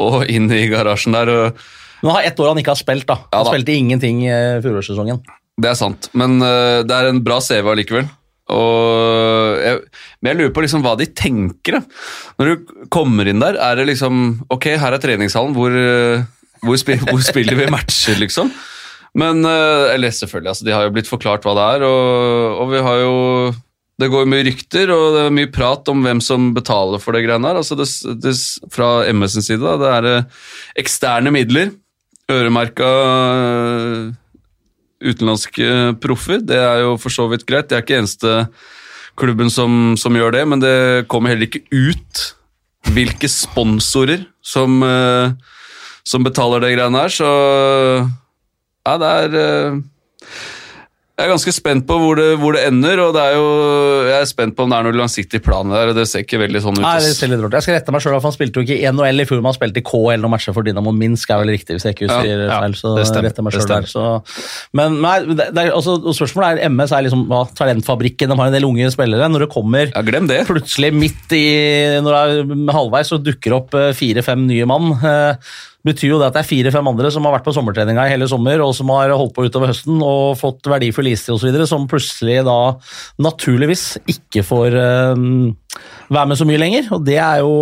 og 0.00 0.24
inn 0.30 0.48
i 0.52 0.64
garasjen 0.72 1.16
der. 1.16 1.28
og 1.28 1.62
Nå 2.02 2.16
har 2.16 2.26
ett 2.26 2.40
år 2.40 2.52
han 2.52 2.62
ikke 2.62 2.74
har 2.74 2.80
spilt. 2.80 3.06
da. 3.06 3.20
Ja 3.30 3.42
Han 3.42 3.46
da. 3.46 3.52
spilte 3.52 3.76
ingenting 3.76 4.24
i 4.26 4.32
fjorårssesongen. 4.64 5.22
Det 5.62 5.68
er 5.68 5.76
sant, 5.78 6.08
men 6.16 6.40
uh, 6.40 6.80
det 6.86 6.96
er 6.96 7.10
en 7.10 7.20
bra 7.24 7.38
CV 7.44 7.68
allikevel. 7.74 8.08
Og 8.52 9.60
jeg, 9.62 9.80
men 10.20 10.32
jeg 10.32 10.38
lurer 10.40 10.52
på 10.56 10.64
liksom 10.64 10.82
hva 10.84 10.96
de 10.98 11.06
tenker. 11.16 11.78
Da. 11.78 11.82
Når 12.40 12.50
du 12.50 12.86
kommer 12.92 13.28
inn 13.30 13.42
der, 13.42 13.56
er 13.60 13.78
det 13.78 13.86
liksom 13.92 14.42
Ok, 14.52 14.66
her 14.80 14.96
er 14.96 15.02
treningshallen, 15.02 15.54
hvor, 15.56 15.72
eh, 15.72 16.24
hvor, 16.64 16.78
spiller, 16.80 17.06
hvor 17.06 17.22
spiller 17.24 17.56
vi 17.60 17.70
matcher, 17.72 18.18
liksom? 18.20 18.50
Men 19.14 19.44
eh, 19.46 19.92
Eller 19.94 20.10
selvfølgelig, 20.10 20.52
altså, 20.54 20.66
de 20.66 20.74
har 20.74 20.88
jo 20.88 20.94
blitt 20.96 21.10
forklart 21.10 21.46
hva 21.46 21.54
det 21.56 21.68
er, 21.76 21.86
og, 21.86 22.58
og 22.64 22.72
vi 22.74 22.82
har 22.88 23.00
jo 23.04 23.14
Det 24.00 24.08
går 24.10 24.28
mye 24.30 24.46
rykter 24.46 24.90
og 24.94 25.04
det 25.14 25.22
er 25.26 25.34
mye 25.36 25.50
prat 25.52 25.88
om 25.92 26.00
hvem 26.04 26.20
som 26.24 26.50
betaler 26.56 27.02
for 27.02 27.14
det 27.14 27.24
greiene 27.26 27.50
her. 27.50 27.60
Altså 27.60 27.76
det, 27.78 27.88
det, 28.24 28.34
fra 28.72 29.04
MS 29.12 29.36
sin 29.36 29.46
side, 29.46 29.62
da, 29.62 29.76
det 29.78 29.92
er 29.98 30.08
eh, 30.10 30.42
eksterne 30.82 31.32
midler, 31.34 31.74
øremerka 32.32 32.90
eh, 33.36 34.04
utenlandske 35.12 35.96
proffer. 36.02 36.40
Det 36.40 36.58
er 36.58 36.86
jo 36.86 36.96
for 37.00 37.14
så 37.14 37.28
vidt 37.30 37.46
greit. 37.48 37.68
Det 37.68 37.78
er 37.78 37.84
ikke 37.84 38.00
eneste 38.00 38.36
klubben 39.20 39.52
som, 39.52 39.94
som 40.00 40.16
gjør 40.16 40.38
det, 40.38 40.46
men 40.48 40.62
det 40.62 40.76
kommer 41.12 41.34
heller 41.34 41.50
ikke 41.50 41.66
ut 41.68 42.28
hvilke 42.92 43.28
sponsorer 43.30 44.24
som, 44.42 44.80
eh, 44.82 45.36
som 46.02 46.24
betaler 46.24 46.64
det 46.64 46.74
greiene 46.78 47.04
her, 47.04 47.12
så 47.12 47.30
ja, 48.82 48.96
det 48.98 49.10
er 49.20 49.82
jeg 51.12 51.26
er 51.28 51.30
ganske 51.34 51.52
spent 51.54 51.84
på 51.86 51.96
hvor 52.00 52.16
det, 52.18 52.24
hvor 52.40 52.54
det 52.56 52.62
ender, 52.66 52.98
og 53.04 53.10
det 53.14 53.20
er 53.22 53.34
jo, 53.36 53.48
jeg 54.08 54.16
er 54.16 54.28
spent 54.30 54.54
på 54.56 54.64
om 54.64 54.72
det 54.72 54.78
er 54.78 54.86
noe 54.88 54.96
langsiktig 54.96 55.42
plan 55.44 55.68
der. 55.70 55.90
og 55.92 55.98
Det 55.98 56.06
ser 56.08 56.24
ikke 56.24 56.40
veldig 56.40 56.62
sånn 56.64 56.78
ut. 56.78 56.82
Nei, 56.82 56.94
det 57.04 57.10
ser 57.14 57.28
litt 57.30 57.42
rart. 57.44 57.56
Jeg 57.58 57.66
skal 57.66 57.76
rette 57.76 57.92
meg 57.94 58.02
for 58.02 58.16
Han 58.24 58.34
spilte 58.34 58.58
jo 58.58 58.64
ikke 58.64 58.78
i 58.80 58.86
NHL 58.90 59.20
i 59.22 59.26
fjor, 59.28 59.42
men 59.44 59.50
han 59.52 59.58
spilte 59.58 59.82
i 59.82 59.84
KL 59.86 60.22
noen 60.24 60.32
matcher 60.32 60.56
for 60.56 60.66
Dynamo 60.66 60.94
Minsk. 60.96 61.30
er 61.30 61.42
vel 61.44 61.52
riktig, 61.52 61.76
hvis 61.76 61.84
jeg 61.86 61.94
ikke 61.98 62.08
husker 62.08 62.30
Ja, 62.32 62.38
ja, 62.48 62.60
feil. 62.64 62.76
så 62.80 62.94
det 62.96 63.04
stemmer, 63.10 63.28
retter 63.28 63.46
meg 63.46 63.56
selv 63.58 63.68
der. 63.74 63.88
Så. 63.92 64.04
Men 64.80 64.96
nei, 65.04 65.14
det, 65.28 65.48
det 65.52 65.66
er, 65.66 65.72
altså, 65.76 65.98
spørsmålet 66.16 66.62
er 66.64 66.72
MS 66.72 66.94
er 66.96 67.04
liksom 67.06 67.26
hva, 67.30 67.42
talentfabrikken. 67.60 68.32
De 68.32 68.38
har 68.40 68.48
en 68.50 68.56
del 68.56 68.66
unge 68.70 68.88
spillere. 68.96 69.28
Når 69.30 69.46
det 69.46 69.50
kommer 69.52 69.92
Ja, 69.92 70.02
glem 70.06 70.26
det. 70.32 70.40
plutselig 70.48 70.94
midt 70.96 71.36
i 71.36 71.44
når 72.02 72.16
det 72.16 72.22
er 72.24 72.72
halvveis, 72.78 73.12
så 73.12 73.20
dukker 73.22 73.58
opp 73.60 73.76
eh, 73.78 73.92
fire-fem 73.94 74.48
nye 74.48 74.64
mann. 74.66 74.94
Betyr 75.82 76.12
jo 76.12 76.18
det 76.20 76.28
at 76.30 76.36
det 76.36 76.42
er 76.44 76.46
fire-fem 76.46 76.88
andre 76.92 77.10
som 77.10 77.24
har 77.26 77.34
vært 77.34 77.46
på 77.46 77.54
sommertreninga 77.56 78.04
i 78.06 78.12
hele 78.12 78.28
sommer, 78.30 78.60
og 78.62 78.74
som 78.76 78.90
har 78.94 79.10
holdt 79.16 79.34
på 79.34 79.46
utover 79.48 79.72
høsten 79.72 79.98
og 79.98 80.36
fått 80.38 80.68
verdifull 80.70 81.10
istid 81.10 81.34
osv., 81.34 81.58
som 81.66 81.88
plutselig 81.90 82.40
da 82.46 82.58
naturligvis 83.22 83.96
ikke 84.10 84.44
får 84.46 84.76
eh, 84.78 85.24
være 86.12 86.28
med 86.30 86.38
så 86.38 86.46
mye 86.46 86.60
lenger. 86.62 86.86
Og 86.94 87.02
det 87.06 87.18
er 87.18 87.42
jo 87.42 87.56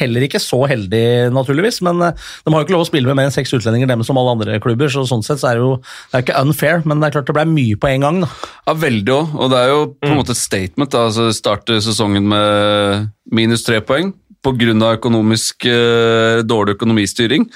heller 0.00 0.26
ikke 0.26 0.42
så 0.42 0.60
heldig, 0.68 1.32
naturligvis, 1.32 1.80
men 1.86 2.04
eh, 2.04 2.26
de 2.44 2.52
har 2.52 2.60
jo 2.60 2.68
ikke 2.68 2.76
lov 2.76 2.84
å 2.84 2.90
spille 2.90 3.08
med 3.08 3.18
mer 3.18 3.30
enn 3.30 3.36
seks 3.38 3.56
utlendinger, 3.56 3.88
dem 3.88 4.04
som 4.04 4.20
alle 4.20 4.36
andre 4.36 4.60
klubber, 4.60 4.92
så 4.92 5.06
sånn 5.08 5.24
sett 5.24 5.40
så 5.40 5.54
er 5.54 5.56
det 5.56 5.64
jo 5.64 5.72
det 5.80 6.20
er 6.20 6.26
ikke 6.26 6.44
unfair, 6.44 6.84
men 6.84 7.00
det 7.00 7.08
er 7.08 7.16
klart 7.16 7.32
det 7.32 7.38
ble 7.38 7.48
mye 7.54 7.80
på 7.80 7.92
en 7.94 8.06
gang. 8.06 8.20
da. 8.26 8.30
Ja, 8.68 8.76
veldig 8.84 9.16
òg. 9.16 9.34
Og 9.40 9.52
det 9.54 9.62
er 9.62 9.72
jo 9.72 9.80
på 9.96 10.12
en 10.12 10.20
måte 10.20 10.36
et 10.36 10.42
statement. 10.44 10.92
da, 10.92 11.08
altså 11.08 11.30
Starte 11.32 11.80
sesongen 11.84 12.28
med 12.28 13.10
minus 13.32 13.64
tre 13.64 13.80
poeng 13.80 14.12
pga. 14.46 14.92
økonomisk 14.96 15.66
eh, 15.66 16.42
dårlig 16.46 16.76
økonomistyring. 16.76 17.48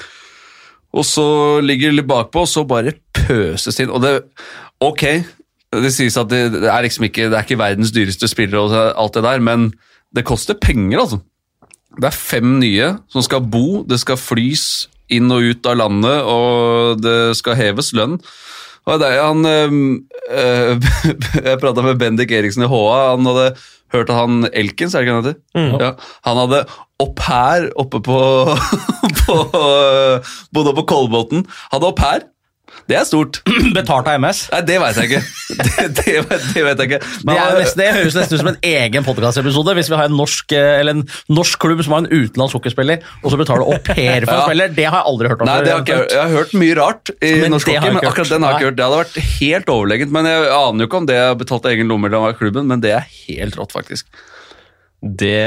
Og 0.90 1.06
så 1.06 1.60
ligger 1.62 1.90
de 1.90 2.00
litt 2.00 2.10
bakpå, 2.10 2.42
og 2.42 2.50
så 2.50 2.64
bare 2.66 2.98
pøses 3.14 3.78
inn. 3.80 3.90
Og 3.90 4.02
det 4.02 4.22
Ok, 4.80 5.02
det 5.76 5.90
sies 5.92 6.16
at 6.16 6.30
det, 6.32 6.64
er 6.64 6.82
liksom 6.82 7.04
ikke, 7.04 7.28
det 7.28 7.36
er 7.36 7.44
ikke 7.44 7.60
verdens 7.60 7.92
dyreste 7.92 8.30
spillere 8.30 8.62
og 8.64 8.94
alt 8.96 9.18
det 9.18 9.22
der, 9.26 9.42
men 9.44 9.66
det 10.16 10.24
koster 10.24 10.56
penger, 10.56 11.02
altså. 11.02 11.18
Det 12.00 12.08
er 12.08 12.16
fem 12.16 12.56
nye 12.62 12.94
som 13.12 13.22
skal 13.22 13.44
bo, 13.44 13.82
det 13.84 14.00
skal 14.00 14.16
flys 14.16 14.88
inn 15.12 15.28
og 15.34 15.44
ut 15.52 15.68
av 15.68 15.76
landet, 15.76 16.22
og 16.24 17.02
det 17.02 17.36
skal 17.36 17.58
heves 17.58 17.92
lønn. 17.92 18.16
Og 18.88 19.02
det 19.02 19.10
er 19.12 19.20
han 19.20 19.44
øh, 19.46 19.74
øh, 20.32 20.88
Jeg 21.46 21.60
prata 21.60 21.84
med 21.84 21.98
Bendik 22.00 22.32
Eriksen 22.32 22.64
i 22.64 22.70
HA. 22.70 22.86
Han 23.12 23.28
hadde 23.28 23.50
hørt 23.92 24.10
at 24.10 24.16
han 24.16 24.48
Elkins, 24.52 24.94
er 24.94 25.00
det 25.02 25.08
ikke 25.08 25.14
han 25.16 25.24
heter? 25.24 25.40
Ja, 25.84 25.90
han 26.28 26.40
hadde 26.42 26.64
au 27.00 27.08
pair 27.16 27.70
oppe 27.80 28.00
på, 28.04 28.18
på 29.22 29.38
øh, 29.56 30.20
Bodde 30.54 30.72
oppe 30.72 30.82
på 30.82 30.86
Kolbotn. 30.94 31.46
Hadde 31.72 31.86
au 31.88 31.96
pair. 31.96 32.26
Det 32.90 32.96
er 32.98 33.04
stort. 33.06 33.38
Betalt 33.76 34.08
av 34.10 34.16
MS. 34.18 34.40
Nei, 34.50 34.60
det 34.66 34.76
veit 34.82 34.96
jeg 34.98 35.10
ikke. 35.10 35.20
Det, 35.60 35.84
det, 35.98 36.14
det 36.54 36.62
vet 36.66 36.80
jeg 36.82 36.88
ikke. 36.90 36.98
Men 37.26 37.34
Det, 37.36 37.42
er 37.44 37.58
nesten, 37.60 37.80
det 37.82 37.88
høres 37.94 38.16
nesten 38.18 38.34
ut 38.36 38.42
som 38.42 38.50
en 38.50 38.58
egen 38.66 39.06
podkastepisode. 39.06 39.74
Hvis 39.78 39.90
vi 39.92 39.98
har 40.00 40.10
en 40.10 40.16
norsk, 40.18 40.54
eh, 40.56 40.80
eller 40.80 40.98
en 40.98 41.04
norsk 41.30 41.60
klubb 41.62 41.82
som 41.86 41.94
har 41.94 42.02
en 42.04 42.10
utenlandsk 42.10 42.58
hockeyspiller, 42.58 43.04
og 43.22 43.28
så 43.34 43.38
betaler 43.40 43.66
au 43.68 43.76
pair 43.86 44.26
for 44.26 44.34
en 44.34 44.40
Ja. 44.40 44.46
spiller, 44.48 44.74
det 44.74 44.86
har 44.88 44.98
jeg 45.02 45.10
aldri 45.12 45.30
hørt 45.34 45.44
om. 45.44 45.50
Nei, 45.52 45.58
det 45.66 45.74
har 45.74 45.84
ikke, 45.84 45.98
jeg 46.00 46.10
jeg 46.16 46.22
har 46.24 46.34
hørt 46.40 46.56
mye 46.64 46.78
rart 46.80 47.12
i 47.20 47.32
Men 47.44 47.54
norsk 47.56 47.70
hockey, 47.70 47.94
men 47.94 48.10
akkurat 48.10 48.34
den 48.34 48.42
har 48.48 48.50
jeg 48.50 48.60
ikke 48.60 48.68
hørt. 48.70 48.80
Det 48.80 48.88
hadde 48.88 49.00
vært 49.04 49.20
helt 49.36 49.72
overlegent, 49.76 50.16
men 50.18 50.30
jeg 50.32 50.50
aner 50.58 50.84
jo 50.84 50.90
ikke 50.90 51.00
om 51.04 51.08
det 51.10 51.20
er 51.22 51.38
betalt 51.44 51.70
av 51.70 51.76
egen 51.76 51.90
lomme 51.94 52.10
eller 52.10 52.28
av 52.32 52.36
klubben, 52.40 52.66
men 52.70 52.82
det 52.82 52.96
er 52.98 53.06
helt 53.28 53.56
rått, 53.60 53.72
faktisk. 53.76 54.06
Det, 55.00 55.38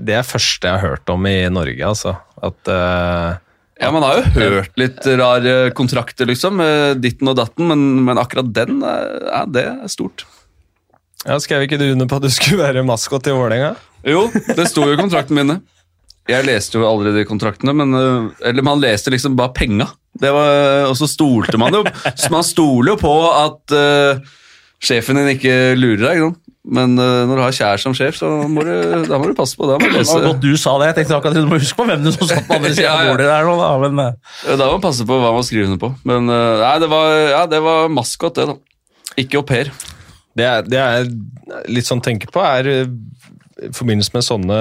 det 0.00 0.14
er 0.16 0.24
første 0.24 0.70
jeg 0.70 0.78
har 0.78 0.86
hørt 0.94 1.10
om 1.12 1.26
i 1.28 1.36
Norge, 1.52 1.84
altså. 1.84 2.14
At 2.40 2.70
eh, 2.72 3.34
Ja, 3.80 3.90
Man 3.94 4.04
har 4.04 4.18
jo 4.20 4.24
hørt 4.36 4.76
litt 4.80 5.06
rare 5.16 5.70
kontrakter, 5.76 6.28
liksom. 6.28 6.60
Ditten 7.00 7.30
og 7.32 7.38
datten, 7.38 7.66
men, 7.70 7.84
men 8.04 8.20
akkurat 8.20 8.50
den, 8.52 8.82
er- 8.84 9.22
ja, 9.30 9.42
det 9.48 9.62
er 9.70 9.88
stort. 9.88 10.26
ja, 11.24 11.38
Skrev 11.40 11.64
ikke 11.64 11.78
du 11.80 11.86
under 11.94 12.06
på 12.10 12.18
at 12.20 12.26
du 12.26 12.32
skulle 12.34 12.60
være 12.60 12.84
maskot 12.84 13.26
i 13.30 13.34
Vålerenga? 13.36 13.72
Jo, 14.06 14.26
det 14.32 14.66
sto 14.70 14.84
jo 14.88 14.94
i 14.96 15.00
kontraktene 15.00 15.40
mine. 15.42 15.58
Jeg 16.30 16.44
leste 16.46 16.76
jo 16.78 16.84
aldri 16.86 17.10
de 17.16 17.24
kontraktene, 17.26 17.72
men 17.74 17.96
øh, 17.96 18.28
Eller 18.46 18.62
man 18.62 18.78
leste 18.80 19.10
liksom 19.10 19.34
bare 19.38 19.54
penga. 19.56 19.86
Var, 20.20 20.84
og 20.90 20.94
så 20.98 21.06
stolte 21.08 21.56
man 21.58 21.72
jo 21.72 21.80
Man 22.34 22.44
stoler 22.44 22.92
jo 22.92 22.96
på 23.00 23.12
at 23.30 23.74
øh, 23.74 24.20
sjefen 24.80 25.20
din 25.20 25.34
ikke 25.34 25.56
lurer 25.78 26.02
deg. 26.06 26.22
Ikke? 26.22 26.50
Men 26.76 26.92
uh, 27.00 27.24
når 27.28 27.38
du 27.38 27.42
har 27.42 27.54
kjær 27.56 27.80
som 27.80 27.94
sjef, 27.96 28.18
så 28.20 28.28
må 28.48 28.64
du, 28.66 28.72
da 29.08 29.18
må 29.20 29.30
du 29.30 29.36
passe 29.36 29.56
på. 29.56 29.68
Da 29.68 29.78
må 29.80 29.88
du 29.88 29.96
Det 29.96 30.06
var 30.08 30.26
godt 30.28 30.42
du 30.44 30.50
sa 30.60 30.76
det. 30.80 30.90
Jeg 30.90 30.98
tenkte 31.00 31.20
akkurat 31.20 31.38
Du 31.38 31.48
må 31.48 31.60
huske 31.60 31.78
på 31.78 31.86
hvem 31.88 32.04
du 32.04 32.10
som 32.12 32.28
satt 32.28 32.48
på 32.48 32.58
andre 32.58 32.72
sida 32.74 32.88
Ja, 32.88 32.96
av 32.98 33.12
bordet 33.12 33.30
der 33.30 33.48
nå, 33.48 33.54
da. 33.60 33.70
Men 33.84 34.02
eh, 34.04 34.50
Da 34.56 34.66
må 34.66 34.76
man 34.76 34.84
passe 34.84 35.06
på 35.08 35.20
hva 35.22 35.32
man 35.36 35.46
skriver 35.46 35.70
under 35.70 35.80
på. 35.80 35.92
Men 36.08 36.28
uh, 36.28 36.60
nei, 36.60 36.74
det 36.82 36.90
var, 36.92 37.14
ja, 37.32 37.46
det 37.50 37.62
var 37.64 37.88
maskot, 37.92 38.36
det, 38.36 38.50
da. 38.52 39.16
Ikke 39.20 39.40
au 39.40 39.46
pair. 39.46 39.72
Det 40.36 40.46
jeg 40.46 40.76
er 40.78 41.08
litt 41.72 41.88
sånn 41.88 42.02
tenker 42.04 42.30
på 42.32 42.42
er 42.44 42.68
i 42.70 43.72
forbindelse 43.76 44.14
med 44.14 44.24
sånne 44.24 44.58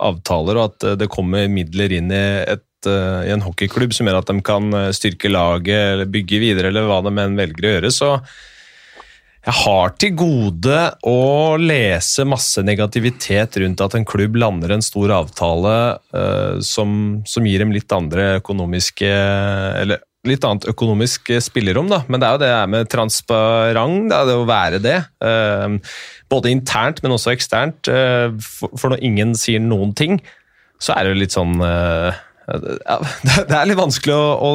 avtaler 0.00 0.56
og 0.56 0.68
at 0.70 0.86
det 1.00 1.08
kommer 1.12 1.50
midler 1.52 1.92
inn 1.92 2.12
i, 2.14 2.22
et, 2.48 2.86
i 2.86 3.32
en 3.34 3.42
hockeyklubb 3.44 3.92
som 3.92 4.08
gjør 4.08 4.20
at 4.20 4.30
de 4.30 4.36
kan 4.46 4.70
styrke 4.94 5.28
laget 5.28 5.96
eller 5.96 6.08
bygge 6.08 6.40
videre, 6.40 6.70
eller 6.70 6.86
hva 6.88 7.02
de 7.04 7.12
enn 7.12 7.36
velger 7.36 7.66
å 7.66 7.74
gjøre, 7.74 7.90
så 7.92 8.14
jeg 9.42 9.54
har 9.64 9.94
til 9.98 10.14
gode 10.14 10.78
å 11.08 11.18
lese 11.58 12.22
masse 12.28 12.62
negativitet 12.62 13.58
rundt 13.58 13.82
at 13.82 13.96
en 13.98 14.06
klubb 14.06 14.38
lander 14.38 14.76
en 14.76 14.84
stor 14.84 15.10
avtale 15.16 15.74
uh, 16.14 16.62
som, 16.62 17.22
som 17.26 17.48
gir 17.48 17.64
dem 17.64 17.74
litt 17.74 17.90
andre 17.94 18.36
økonomiske 18.38 19.10
Eller 19.82 20.02
litt 20.22 20.44
annet 20.46 20.68
økonomisk 20.70 21.32
spillerom, 21.42 21.88
da. 21.90 22.04
Men 22.06 22.22
det 22.22 22.28
er 22.28 22.36
jo 22.36 22.40
det 22.44 22.50
her 22.52 22.68
med 22.70 22.90
transparent, 22.92 24.04
det 24.06 24.14
er 24.20 24.28
det 24.28 24.36
å 24.38 24.44
være 24.46 24.78
det. 24.78 24.98
Uh, 25.18 25.96
både 26.30 26.52
internt, 26.54 27.02
men 27.02 27.16
også 27.16 27.32
eksternt. 27.34 27.90
Uh, 27.90 28.30
for, 28.38 28.70
for 28.78 28.94
når 28.94 29.02
ingen 29.02 29.34
sier 29.34 29.58
noen 29.58 29.90
ting, 29.98 30.20
så 30.78 30.94
er 30.94 31.02
det 31.02 31.16
jo 31.16 31.22
litt 31.24 31.34
sånn 31.34 31.58
ja, 31.58 32.14
Det 33.48 33.54
er 33.56 33.68
litt 33.70 33.78
vanskelig 33.78 34.14
å, 34.14 34.26
å 34.42 34.50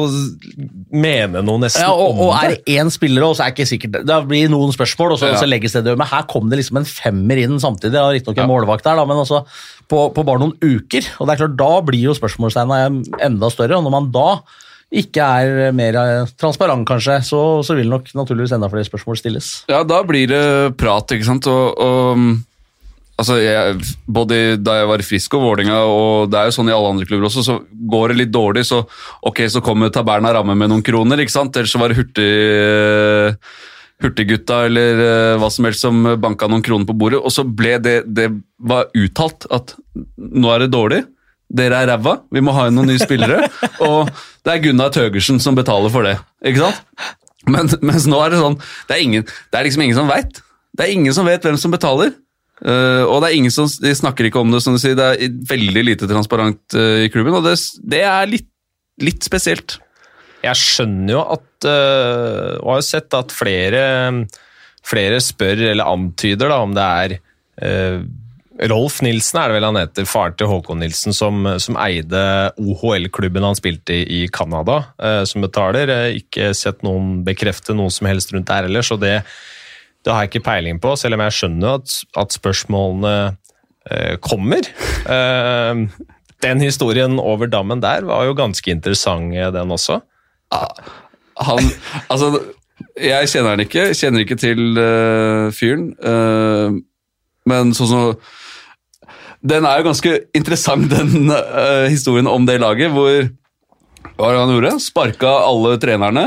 mene 0.94 1.42
noe 1.44 1.60
nesten 1.64 1.82
ja, 1.84 1.90
og, 1.92 2.14
og 2.18 2.28
om 2.30 2.36
er 2.38 2.54
det. 2.54 2.76
én 2.78 2.90
spiller, 2.92 3.24
og 3.26 3.34
så 3.36 3.44
er 3.44 3.50
det 3.52 3.56
ikke 3.58 3.68
sikkert 3.72 3.98
Det 4.08 4.18
blir 4.30 4.52
noen 4.52 4.72
spørsmål, 4.74 5.16
og 5.16 5.20
så, 5.22 5.32
Ja. 5.32 5.40
så 5.40 5.48
legges 5.48 5.74
det 5.76 5.84
død. 5.88 5.98
Men 6.00 6.10
her 6.12 6.22
kom 6.30 6.48
det 6.52 6.60
liksom 6.62 6.80
en 6.80 6.88
femmer 6.88 7.42
inn 7.42 7.58
samtidig. 7.62 7.92
Det 7.96 8.04
var 8.04 8.14
Riktignok 8.16 8.38
en 8.38 8.46
Ja. 8.46 8.52
målvakt 8.52 8.86
der, 8.88 8.96
da, 8.96 9.04
men 9.08 9.20
altså 9.24 9.42
på, 9.88 10.06
på 10.14 10.24
bare 10.28 10.42
noen 10.44 10.56
uker. 10.62 11.06
Og 11.18 11.26
det 11.28 11.34
er 11.36 11.42
klart, 11.44 11.56
Da 11.60 11.72
blir 11.84 12.06
jo 12.10 12.16
spørsmålstegna 12.16 12.80
enda 13.24 13.50
større. 13.52 13.76
Og 13.78 13.84
når 13.86 13.94
man 13.98 14.10
da 14.14 14.28
ikke 14.88 15.20
er 15.20 15.72
mer 15.76 15.92
transparent, 16.40 16.86
kanskje, 16.88 17.18
så, 17.26 17.40
så 17.66 17.74
vil 17.76 17.90
nok 17.92 18.06
naturligvis 18.16 18.54
enda 18.56 18.70
flere 18.72 18.86
spørsmål 18.88 19.18
stilles. 19.20 19.50
Ja, 19.68 19.82
da 19.84 19.98
blir 20.08 20.30
det 20.30 20.76
prat, 20.80 21.12
ikke 21.12 21.28
sant. 21.28 21.44
Og, 21.52 21.76
og 21.76 22.22
altså, 23.18 23.38
jeg, 23.42 23.78
både 24.06 24.40
da 24.62 24.78
jeg 24.80 24.90
var 24.90 25.02
i 25.02 25.06
Frisk 25.06 25.36
og 25.38 25.44
Vålerenga, 25.44 25.80
og 25.90 26.30
det 26.32 26.40
er 26.40 26.48
jo 26.48 26.56
sånn 26.58 26.70
i 26.70 26.74
alle 26.74 26.92
andre 26.94 27.08
klubber 27.08 27.28
også, 27.28 27.44
så 27.46 27.58
går 27.94 28.12
det 28.12 28.20
litt 28.22 28.34
dårlig, 28.34 28.64
så 28.68 28.82
ok, 29.28 29.44
så 29.52 29.64
kommer 29.64 29.92
Taberna 29.94 30.32
ramme 30.36 30.56
med 30.58 30.72
noen 30.72 30.84
kroner, 30.86 31.20
ikke 31.22 31.34
sant. 31.34 31.58
Ellers 31.58 31.74
så 31.74 31.82
var 31.82 31.92
det 31.92 32.00
hurtig 32.00 32.30
Hurtiggutta 33.98 34.60
eller 34.68 35.00
eh, 35.02 35.36
hva 35.42 35.48
som 35.50 35.66
helst 35.66 35.82
som 35.82 36.04
banka 36.22 36.46
noen 36.46 36.62
kroner 36.62 36.86
på 36.86 36.94
bordet, 36.94 37.18
og 37.18 37.32
så 37.34 37.42
ble 37.42 37.72
det 37.82 37.96
Det 38.06 38.28
var 38.62 38.92
uttalt 38.94 39.48
at 39.50 39.74
nå 40.14 40.52
er 40.54 40.62
det 40.62 40.68
dårlig. 40.70 41.00
Dere 41.48 41.80
er 41.82 41.90
ræva, 41.90 42.18
vi 42.30 42.42
må 42.44 42.52
ha 42.54 42.68
inn 42.68 42.76
noen 42.78 42.92
nye 42.92 43.02
spillere. 43.02 43.48
og 43.88 44.12
det 44.46 44.54
er 44.54 44.62
Gunnar 44.62 44.92
Tøgersen 44.94 45.42
som 45.42 45.58
betaler 45.58 45.90
for 45.90 46.06
det. 46.06 46.14
Ikke 46.46 46.68
sant? 46.68 47.08
Men, 47.48 47.70
mens 47.82 48.06
nå 48.10 48.18
er 48.20 48.34
det 48.34 48.40
sånn 48.42 48.56
Det 48.60 48.96
er, 48.96 49.02
ingen, 49.02 49.22
det 49.24 49.56
er 49.58 49.66
liksom 49.66 49.82
ingen 49.82 49.98
som 49.98 50.10
veit. 50.10 50.42
Det 50.76 50.84
er 50.84 50.94
ingen 50.94 51.14
som 51.16 51.26
vet 51.26 51.42
hvem 51.42 51.58
som 51.58 51.74
betaler. 51.74 52.12
Eh, 52.58 53.04
og 53.06 53.20
det 53.22 53.30
er 53.30 53.38
ingen 53.38 53.54
som 53.54 53.68
de 53.70 53.94
snakker 53.94 54.28
ikke 54.28 54.42
om 54.42 54.52
det, 54.52 54.62
som 54.64 54.74
du 54.74 54.82
sier. 54.82 54.98
Det 54.98 55.08
er 55.14 55.40
veldig 55.50 55.84
lite 55.86 56.10
transparent 56.10 56.78
uh, 56.78 57.04
i 57.04 57.10
klubben, 57.12 57.36
og 57.38 57.46
det, 57.46 57.56
det 57.86 58.02
er 58.06 58.30
litt, 58.30 58.48
litt 59.02 59.26
spesielt. 59.26 59.78
Jeg 60.42 60.58
skjønner 60.58 61.16
jo 61.16 61.24
at 61.34 61.66
uh, 61.66 62.54
Og 62.60 62.68
har 62.70 62.78
jo 62.78 62.86
sett 62.86 63.14
at 63.18 63.34
flere, 63.34 63.82
flere 64.86 65.18
spør 65.22 65.64
eller 65.72 65.90
antyder 65.90 66.50
da, 66.50 66.62
om 66.62 66.74
det 66.76 66.86
er 66.86 67.20
Rolf 68.70 69.00
Nilsen 69.02 69.40
er 69.40 69.50
det 69.50 69.56
vel 69.56 69.64
han 69.66 69.78
heter, 69.80 70.06
faren 70.06 70.36
til 70.38 70.46
Håkon 70.46 70.78
Nilsen, 70.78 71.14
som, 71.14 71.42
som 71.58 71.78
eide 71.82 72.20
OHL-klubben 72.62 73.42
han 73.42 73.58
spilte 73.58 73.96
i 73.96 74.04
i 74.20 74.20
Canada, 74.30 74.76
som 75.26 75.42
betaler. 75.42 75.90
Ikke 76.14 76.52
sett 76.54 76.86
noen 76.86 77.24
bekrefte 77.26 77.74
noe 77.74 77.90
som 77.94 78.06
helst 78.10 78.30
rundt 78.34 78.46
der 78.50 78.70
ellers, 78.70 78.92
og 78.94 79.02
det, 79.02 79.16
det 80.04 80.14
har 80.14 80.24
jeg 80.24 80.30
ikke 80.32 80.46
peiling 80.46 80.78
på, 80.82 80.94
selv 80.96 81.18
om 81.18 81.24
jeg 81.26 81.36
skjønner 81.36 81.80
at, 81.80 81.96
at 82.22 82.38
spørsmålene 82.38 83.16
øh, 83.90 84.16
kommer. 84.24 84.68
Eh, 85.08 85.78
den 86.44 86.60
historien 86.60 87.18
over 87.18 87.48
dammen 87.50 87.80
der 87.80 88.04
var 88.06 88.26
jo 88.28 88.34
ganske 88.36 88.70
interessant, 88.70 89.34
eh, 89.34 89.48
den 89.54 89.72
også. 89.74 90.00
Han 90.52 91.70
Altså, 92.10 92.40
jeg 92.98 93.30
kjenner 93.30 93.54
han 93.54 93.62
ikke. 93.64 93.88
Kjenner 93.96 94.24
ikke 94.24 94.38
til 94.38 94.78
uh, 94.78 95.48
fyren. 95.54 95.90
Uh, 95.98 96.78
men 97.48 97.74
sånn 97.76 97.90
som 97.90 98.14
Den 99.38 99.66
er 99.68 99.78
jo 99.78 99.86
ganske 99.86 100.14
interessant, 100.34 100.90
den 100.96 101.30
uh, 101.30 101.86
historien 101.90 102.26
om 102.30 102.46
det 102.46 102.60
laget, 102.62 102.90
hvor 102.94 103.28
Hva 104.18 104.18
var 104.18 104.34
det 104.34 104.42
han 104.42 104.54
gjorde? 104.56 104.74
Sparka 104.82 105.34
alle 105.46 105.78
trenerne. 105.78 106.26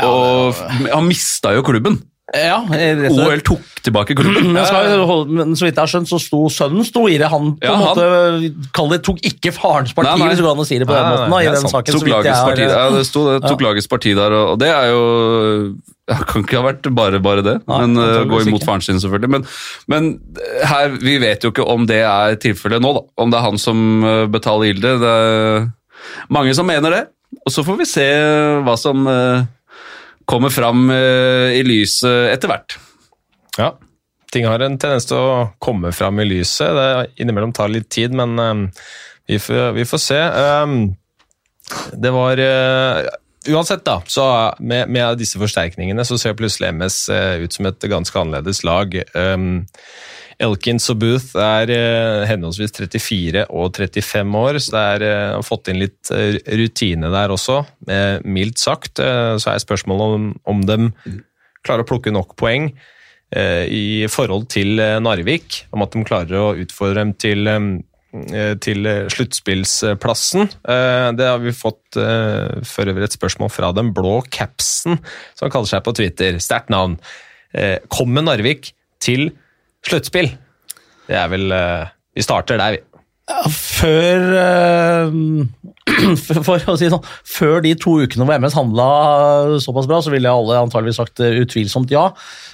og 0.00 0.56
han 0.88 1.04
mista 1.04 1.52
jo 1.52 1.64
klubben. 1.64 1.98
Ja, 2.32 2.62
rett. 2.64 3.10
OL 3.12 3.40
tok 3.44 3.60
tilbake 3.84 4.14
klubben. 4.16 4.52
Men, 4.54 4.64
holde- 5.04 5.34
men 5.36 5.50
så 5.58 5.66
vidt 5.66 5.76
jeg 5.76 5.82
har 5.82 5.90
skjønt, 5.90 6.08
så 6.08 6.18
sto 6.22 6.38
sønnen 6.54 6.86
sto 6.86 7.02
i 7.10 7.18
det. 7.20 7.28
Han 7.28 7.50
på 7.60 7.66
Ja, 7.66 7.74
en 7.74 7.82
måte 7.82 8.68
kall 8.72 8.88
det, 8.94 9.00
tok 9.04 9.18
ikke 9.26 9.52
farens 9.52 9.92
parti, 9.92 10.08
Nei, 10.14 10.18
nei. 10.22 10.28
hvis 10.32 10.40
du 10.40 10.46
kan 10.46 10.64
si 10.68 10.78
det 10.80 10.86
på 10.88 10.94
den 10.96 11.02
Nei, 11.04 11.16
måten. 11.18 11.34
Da, 11.34 11.40
i 11.42 11.50
den 11.50 11.60
sant. 11.60 11.74
saken, 11.74 11.92
så 11.92 12.00
tok 12.00 12.08
lagets 12.14 12.38
har- 12.38 12.48
parti, 12.52 12.68
ja, 12.70 12.84
det 12.94 13.04
sto 13.08 13.24
det. 13.28 13.36
Tok 13.44 13.64
lagets 13.66 13.90
parti 13.90 14.14
der, 14.16 14.32
og, 14.38 14.58
det 14.62 14.70
er 14.72 14.86
jo 14.94 15.02
det 16.08 16.16
Kan 16.26 16.42
ikke 16.46 16.58
ha 16.58 16.64
vært 16.72 16.88
bare 16.96 17.20
bare 17.22 17.42
det, 17.46 17.56
men 17.68 17.96
uh, 17.96 18.24
gå 18.26 18.40
imot 18.46 18.64
faren 18.66 18.82
sin, 18.82 18.98
selvfølgelig. 18.98 19.30
Men, 19.30 19.44
men 19.88 20.08
her, 20.66 20.96
vi 21.00 21.18
vet 21.22 21.44
jo 21.44 21.52
ikke 21.52 21.66
om 21.68 21.84
det 21.86 22.00
er 22.02 22.34
tilfellet 22.42 22.82
nå, 22.82 22.90
da. 22.96 23.02
Om 23.22 23.30
det 23.30 23.38
er 23.38 23.44
han 23.46 23.58
som 23.60 23.84
uh, 24.04 24.26
betaler 24.26 24.72
gildet. 24.72 24.98
Det 25.04 25.12
er 25.12 25.68
mange 26.32 26.54
som 26.58 26.66
mener 26.66 26.90
det. 26.90 27.02
Og 27.46 27.52
så 27.54 27.62
får 27.64 27.78
vi 27.78 27.86
se 27.88 28.08
hva 28.66 28.74
som 28.76 29.06
uh, 29.08 29.44
kommer 30.28 30.52
fram 30.52 30.90
uh, 30.90 31.52
i 31.54 31.62
lyset 31.66 32.32
etter 32.32 32.52
hvert. 32.52 32.76
Ja, 33.58 33.72
ting 34.32 34.46
har 34.48 34.62
en 34.64 34.78
tendens 34.80 35.08
til 35.08 35.18
å 35.20 35.46
komme 35.62 35.92
fram 35.94 36.20
i 36.22 36.28
lyset. 36.28 36.72
Det 36.76 37.22
innimellom 37.22 37.54
tar 37.56 37.72
litt 37.72 37.90
tid, 37.92 38.14
men 38.16 38.38
um, 38.38 38.68
vi, 39.28 39.40
får, 39.42 39.72
vi 39.76 39.88
får 39.88 40.02
se. 40.02 40.20
Um, 40.22 40.78
det 41.92 42.12
var 42.14 42.40
Uansett, 43.42 43.80
da, 43.82 43.96
så 44.06 44.24
med, 44.62 44.86
med 44.94 45.16
disse 45.18 45.34
forsterkningene 45.40 46.04
så 46.06 46.14
ser 46.20 46.36
plutselig 46.38 46.68
MS 46.76 46.98
ut 47.42 47.56
som 47.56 47.66
et 47.66 47.86
ganske 47.90 48.20
annerledes 48.20 48.60
lag. 48.62 48.94
Elkins 50.40 50.88
og 50.92 51.00
Booth 51.02 51.34
er 51.36 51.72
uh, 51.72 52.22
henholdsvis 52.30 52.72
34 52.78 53.44
og 53.50 53.76
35 53.76 54.38
år, 54.38 54.58
så 54.62 54.76
det 54.76 54.86
er 54.94 55.04
uh, 55.08 55.34
har 55.36 55.44
fått 55.46 55.68
inn 55.72 55.82
litt 55.82 56.12
uh, 56.14 56.38
rutine 56.60 57.10
der 57.12 57.34
også, 57.34 57.62
mildt 58.24 58.58
sagt. 58.62 58.98
Så 59.02 59.50
er 59.50 59.62
spørsmålet 59.62 60.16
om, 60.16 60.26
om 60.48 60.64
de 60.66 60.78
klarer 61.66 61.84
å 61.84 61.88
plukke 61.88 62.12
nok 62.14 62.34
poeng 62.40 62.70
eh, 63.34 63.64
i 63.70 63.84
forhold 64.10 64.48
til 64.52 64.80
eh, 64.82 64.98
Narvik, 65.02 65.64
om 65.74 65.84
at 65.84 65.94
de 65.94 66.04
klarer 66.06 66.38
å 66.38 66.52
utfordre 66.58 67.02
dem 67.04 67.12
til, 67.22 67.48
eh, 67.48 68.54
til 68.62 68.88
eh, 68.88 69.04
sluttspillsplassen. 69.12 70.48
Eh, 70.74 71.08
Det 71.18 71.28
har 71.28 71.42
vi 71.42 71.54
fått 71.56 71.98
eh, 72.00 72.62
for 72.68 72.90
øvrig 72.92 73.08
et 73.08 73.18
spørsmål 73.18 73.52
fra 73.54 73.72
den 73.76 73.92
blå 73.94 74.20
capsen, 74.34 74.98
som 75.38 75.52
kaller 75.52 75.70
seg 75.70 75.84
på 75.86 75.94
Twitter. 75.98 76.40
Sterkt 76.42 76.72
navn. 76.74 76.98
Eh, 77.54 77.78
Kommer 77.92 78.26
Narvik 78.26 78.72
til 79.02 79.30
sluttspill? 79.88 80.32
Det 81.08 81.18
er 81.18 81.28
vel 81.32 81.52
eh, 81.54 81.90
Vi 82.16 82.24
starter 82.24 82.60
der, 82.60 82.76
vi. 82.76 82.82
Ja, 83.30 83.42
Før 83.48 84.24
eh, 84.38 85.18
for, 86.22 86.42
for 86.46 86.72
å 86.72 86.78
si 86.78 86.90
sånn, 86.92 87.04
Før 87.28 87.62
de 87.64 87.74
to 87.80 87.96
ukene 88.02 88.26
hvor 88.26 88.38
MS 88.42 88.56
handla 88.58 88.88
såpass 89.62 89.88
bra, 89.90 90.00
så 90.04 90.12
ville 90.14 90.30
alle 90.30 90.60
antageligvis 90.62 91.00
sagt 91.02 91.22
eh, 91.22 91.40
utvilsomt 91.42 91.92
ja. 91.94 92.08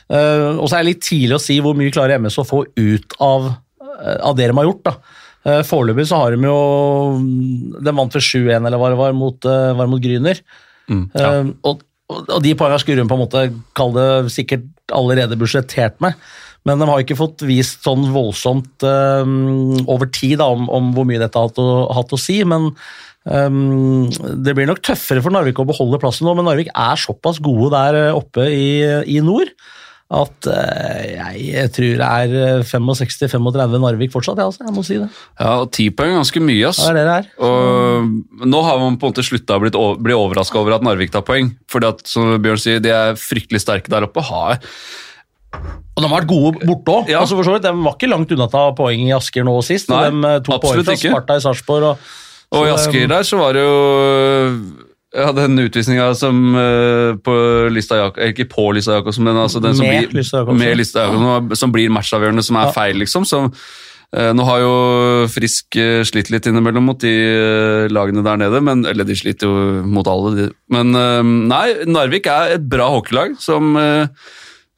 Og 0.08 0.64
så 0.64 0.78
er 0.78 0.84
det 0.84 0.94
litt 0.94 1.04
tidlig 1.04 1.36
å 1.36 1.42
si 1.42 1.58
hvor 1.60 1.76
mye 1.76 1.92
klarer 1.92 2.16
MS 2.16 2.38
å 2.40 2.46
få 2.48 2.62
ut 2.64 3.16
av, 3.20 3.50
av 4.00 4.38
det 4.38 4.46
de 4.48 4.54
har 4.56 4.64
gjort. 4.64 4.86
da. 4.88 5.60
Foreløpig 5.68 6.06
så 6.08 6.22
har 6.22 6.32
de 6.32 6.48
jo 6.48 6.56
De 7.84 7.92
vant 7.92 8.16
ved 8.16 8.24
7-1 8.24 8.56
eller 8.56 8.80
hva 8.80 8.88
det 8.92 8.98
var 9.00 9.12
mot, 9.16 9.48
var 9.76 9.90
mot 9.92 10.00
Gryner. 10.00 10.40
Eh, 10.88 11.50
og, 11.68 11.84
og 12.08 12.42
de 12.44 12.54
poengene 12.56 12.80
skulle 12.82 13.04
hun 13.04 13.10
på 13.10 13.18
en 13.18 13.24
måte 13.24 13.44
kalle 13.76 14.04
det 14.24 14.34
sikkert 14.34 14.68
allerede 14.94 15.38
budsjettert 15.40 15.98
med. 16.04 16.16
Men 16.68 16.82
de 16.82 16.88
har 16.90 17.02
ikke 17.02 17.18
fått 17.18 17.44
vist 17.48 17.86
sånn 17.86 18.08
voldsomt 18.14 18.84
um, 18.84 19.78
over 19.88 20.10
tid 20.12 20.38
da, 20.42 20.50
om, 20.52 20.68
om, 20.68 20.92
hvor 20.96 21.08
mye 21.08 21.20
dette 21.22 21.38
har 21.38 21.48
hatt 21.48 21.62
å, 21.62 21.88
hatt 21.96 22.14
å 22.14 22.20
si. 22.20 22.40
Men 22.48 22.70
um, 23.24 24.06
det 24.44 24.54
blir 24.58 24.68
nok 24.68 24.84
tøffere 24.84 25.24
for 25.24 25.34
Narvik 25.34 25.60
å 25.62 25.68
beholde 25.68 26.00
plassen 26.02 26.28
nå. 26.28 26.36
Men 26.38 26.48
Narvik 26.50 26.72
er 26.74 27.00
såpass 27.00 27.40
gode 27.44 27.72
der 27.74 28.12
oppe 28.16 28.48
i, 28.52 28.70
i 29.08 29.20
nord 29.24 29.52
at 30.08 30.46
jeg 30.48 31.68
tror 31.76 31.98
det 32.00 32.06
er 32.06 32.62
65-35 32.64 33.74
Narvik 33.82 34.12
fortsatt. 34.14 34.38
jeg, 34.40 34.48
altså, 34.48 34.64
jeg 34.64 34.72
må 34.72 34.84
si 34.86 34.96
det. 34.96 35.08
Ja, 35.36 35.50
og 35.60 35.68
ti 35.76 35.90
poeng 35.92 36.14
er 36.14 36.22
ganske 36.22 36.40
mye. 36.40 36.70
ass. 36.70 36.80
Det 36.80 37.02
er 37.02 37.10
det. 37.10 37.34
Og 37.44 38.46
nå 38.48 38.62
har 38.64 38.80
man 38.80 38.96
på 38.96 39.04
en 39.04 39.12
måte 39.12 39.26
slutta 39.26 39.58
å 39.58 39.62
bli, 39.66 39.72
bli 40.08 40.16
overraska 40.16 40.62
over 40.62 40.78
at 40.78 40.86
Narvik 40.86 41.12
tar 41.12 41.26
poeng. 41.28 41.52
Fordi 41.68 41.90
at, 41.92 42.00
som 42.08 42.38
Bjørn 42.40 42.62
sier, 42.64 42.80
de 42.80 42.94
er 42.94 43.20
fryktelig 43.20 43.60
sterke 43.66 43.92
der 43.92 44.08
oppe. 44.08 44.24
Har 44.24 44.56
og 45.52 46.02
de 46.04 46.06
har 46.06 46.20
vært 46.20 46.28
gode 46.30 46.66
borte 46.68 46.92
òg. 46.94 47.08
Ja. 47.10 47.20
Altså 47.24 47.34
for 47.38 47.46
så 47.48 47.56
vidt, 47.56 47.64
de 47.66 47.72
var 47.82 47.96
ikke 47.96 48.10
langt 48.12 48.30
unna 48.34 48.46
ta 48.52 48.68
poeng 48.78 49.00
i 49.08 49.14
Asker 49.16 49.42
nå 49.48 49.56
sist. 49.66 49.88
Nei, 49.90 50.04
de 50.12 50.28
eh, 50.28 50.42
tok 50.46 50.60
poeng 50.62 50.84
fra. 50.86 50.94
Sparta 51.00 51.38
i 51.40 51.42
Sarpsborg. 51.42 51.88
Og, 51.88 52.60
Og 52.60 52.68
i 52.68 52.70
Asker 52.76 53.02
um, 53.08 53.10
der 53.10 53.26
så 53.26 53.40
var 53.40 53.56
det 53.58 53.64
jo 53.64 53.80
ja, 55.18 55.32
den 55.32 55.58
utvisninga 55.58 56.06
som 56.20 56.38
eh, 56.60 57.16
på 57.24 57.34
Lista 57.72 57.96
Jak 57.98 58.18
Ikke 58.30 58.46
på 58.52 58.68
Lista 58.76 58.98
Jacobsen, 58.98 59.24
men 59.26 59.36
altså 59.40 59.60
den 59.64 59.74
som 59.76 59.86
Med 59.88 60.06
blir, 60.10 60.20
Lista 60.20 60.42
Jacobsen. 60.42 60.60
med 60.62 60.78
Lista 60.78 61.04
Jacobsen, 61.06 61.56
som 61.64 61.72
blir 61.74 61.92
matchavgjørende, 61.96 62.44
som 62.46 62.60
er 62.60 62.68
Ja. 62.68 62.72
feil, 62.76 62.98
liksom. 63.02 63.24
Som, 63.26 63.50
eh, 64.14 64.30
nå 64.36 64.44
har 64.44 64.60
jo 64.62 64.74
Frisk 65.32 65.76
eh, 65.80 66.02
slitt 66.04 66.30
litt 66.30 66.46
innimellom 66.46 66.84
mot 66.92 67.00
de 67.00 67.10
eh, 67.10 67.88
lagene 67.90 68.22
der 68.22 68.36
nede, 68.44 68.60
men, 68.62 68.84
eller 68.86 69.04
de 69.08 69.16
sliter 69.16 69.48
jo 69.48 69.82
mot 69.88 70.06
alle, 70.06 70.34
de. 70.36 70.50
Men 70.70 70.94
eh, 70.94 71.22
nei, 71.24 71.66
Narvik 71.88 72.28
er 72.30 72.54
et 72.60 72.68
bra 72.68 72.86
hockeylag 72.94 73.34
som 73.40 73.74
eh, 73.80 74.06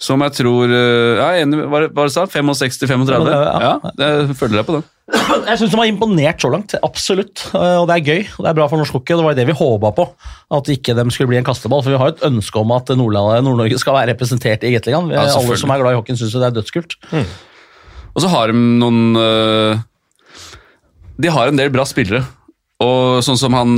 som 0.00 0.22
jeg 0.24 0.32
tror 0.38 0.70
eh, 0.72 1.18
Ja, 1.20 1.44
var 1.68 1.88
det 1.90 2.12
sa? 2.14 2.24
65-35? 2.24 3.26
Ja. 3.28 3.58
Ja, 3.60 3.72
jeg 4.00 4.36
følger 4.38 4.60
deg 4.62 4.66
på 4.70 4.78
den. 4.78 4.86
Jeg 5.50 5.58
syns 5.58 5.72
de 5.72 5.78
har 5.80 5.88
imponert 5.90 6.38
så 6.40 6.48
langt, 6.52 6.72
absolutt. 6.86 7.42
Eh, 7.50 7.76
Og 7.80 7.88
det 7.90 7.96
er 7.98 8.04
gøy. 8.06 8.20
og 8.38 8.44
Det 8.44 8.50
er 8.52 8.56
bra 8.60 8.66
for 8.70 8.78
norsk 8.78 8.94
hockey. 8.94 9.16
Det 9.18 9.24
var 9.26 9.34
det 9.34 9.44
vi 9.48 9.56
håpa 9.58 9.90
på. 9.96 10.04
At 10.54 10.70
ikke 10.70 10.94
de 10.94 11.04
skulle 11.10 11.32
bli 11.32 11.40
en 11.40 11.46
kasteball. 11.48 11.82
For 11.82 11.90
vi 11.92 11.98
har 11.98 12.12
jo 12.12 12.14
et 12.14 12.22
ønske 12.30 12.62
om 12.62 12.70
at 12.76 12.92
Nord-Norge 12.94 13.80
skal 13.82 13.96
være 13.98 14.12
representert 14.14 14.62
i 14.64 14.70
Gateligaen. 14.76 15.10
Ja, 15.12 15.24
Alle 15.34 15.58
som 15.58 15.72
er 15.74 15.82
glad 15.82 15.96
i 15.96 15.98
hockeyen, 15.98 16.20
syns 16.20 16.36
det 16.38 16.46
er 16.48 16.54
dødskult. 16.60 16.94
Og 18.14 18.22
så 18.22 18.30
har 18.30 18.54
de 18.54 18.62
noen 18.80 19.02
De 21.20 21.28
har 21.34 21.50
en 21.50 21.58
del 21.58 21.74
bra 21.74 21.84
spillere. 21.90 22.22
Og 22.80 23.20
sånn 23.26 23.36
som 23.40 23.52
han 23.58 23.74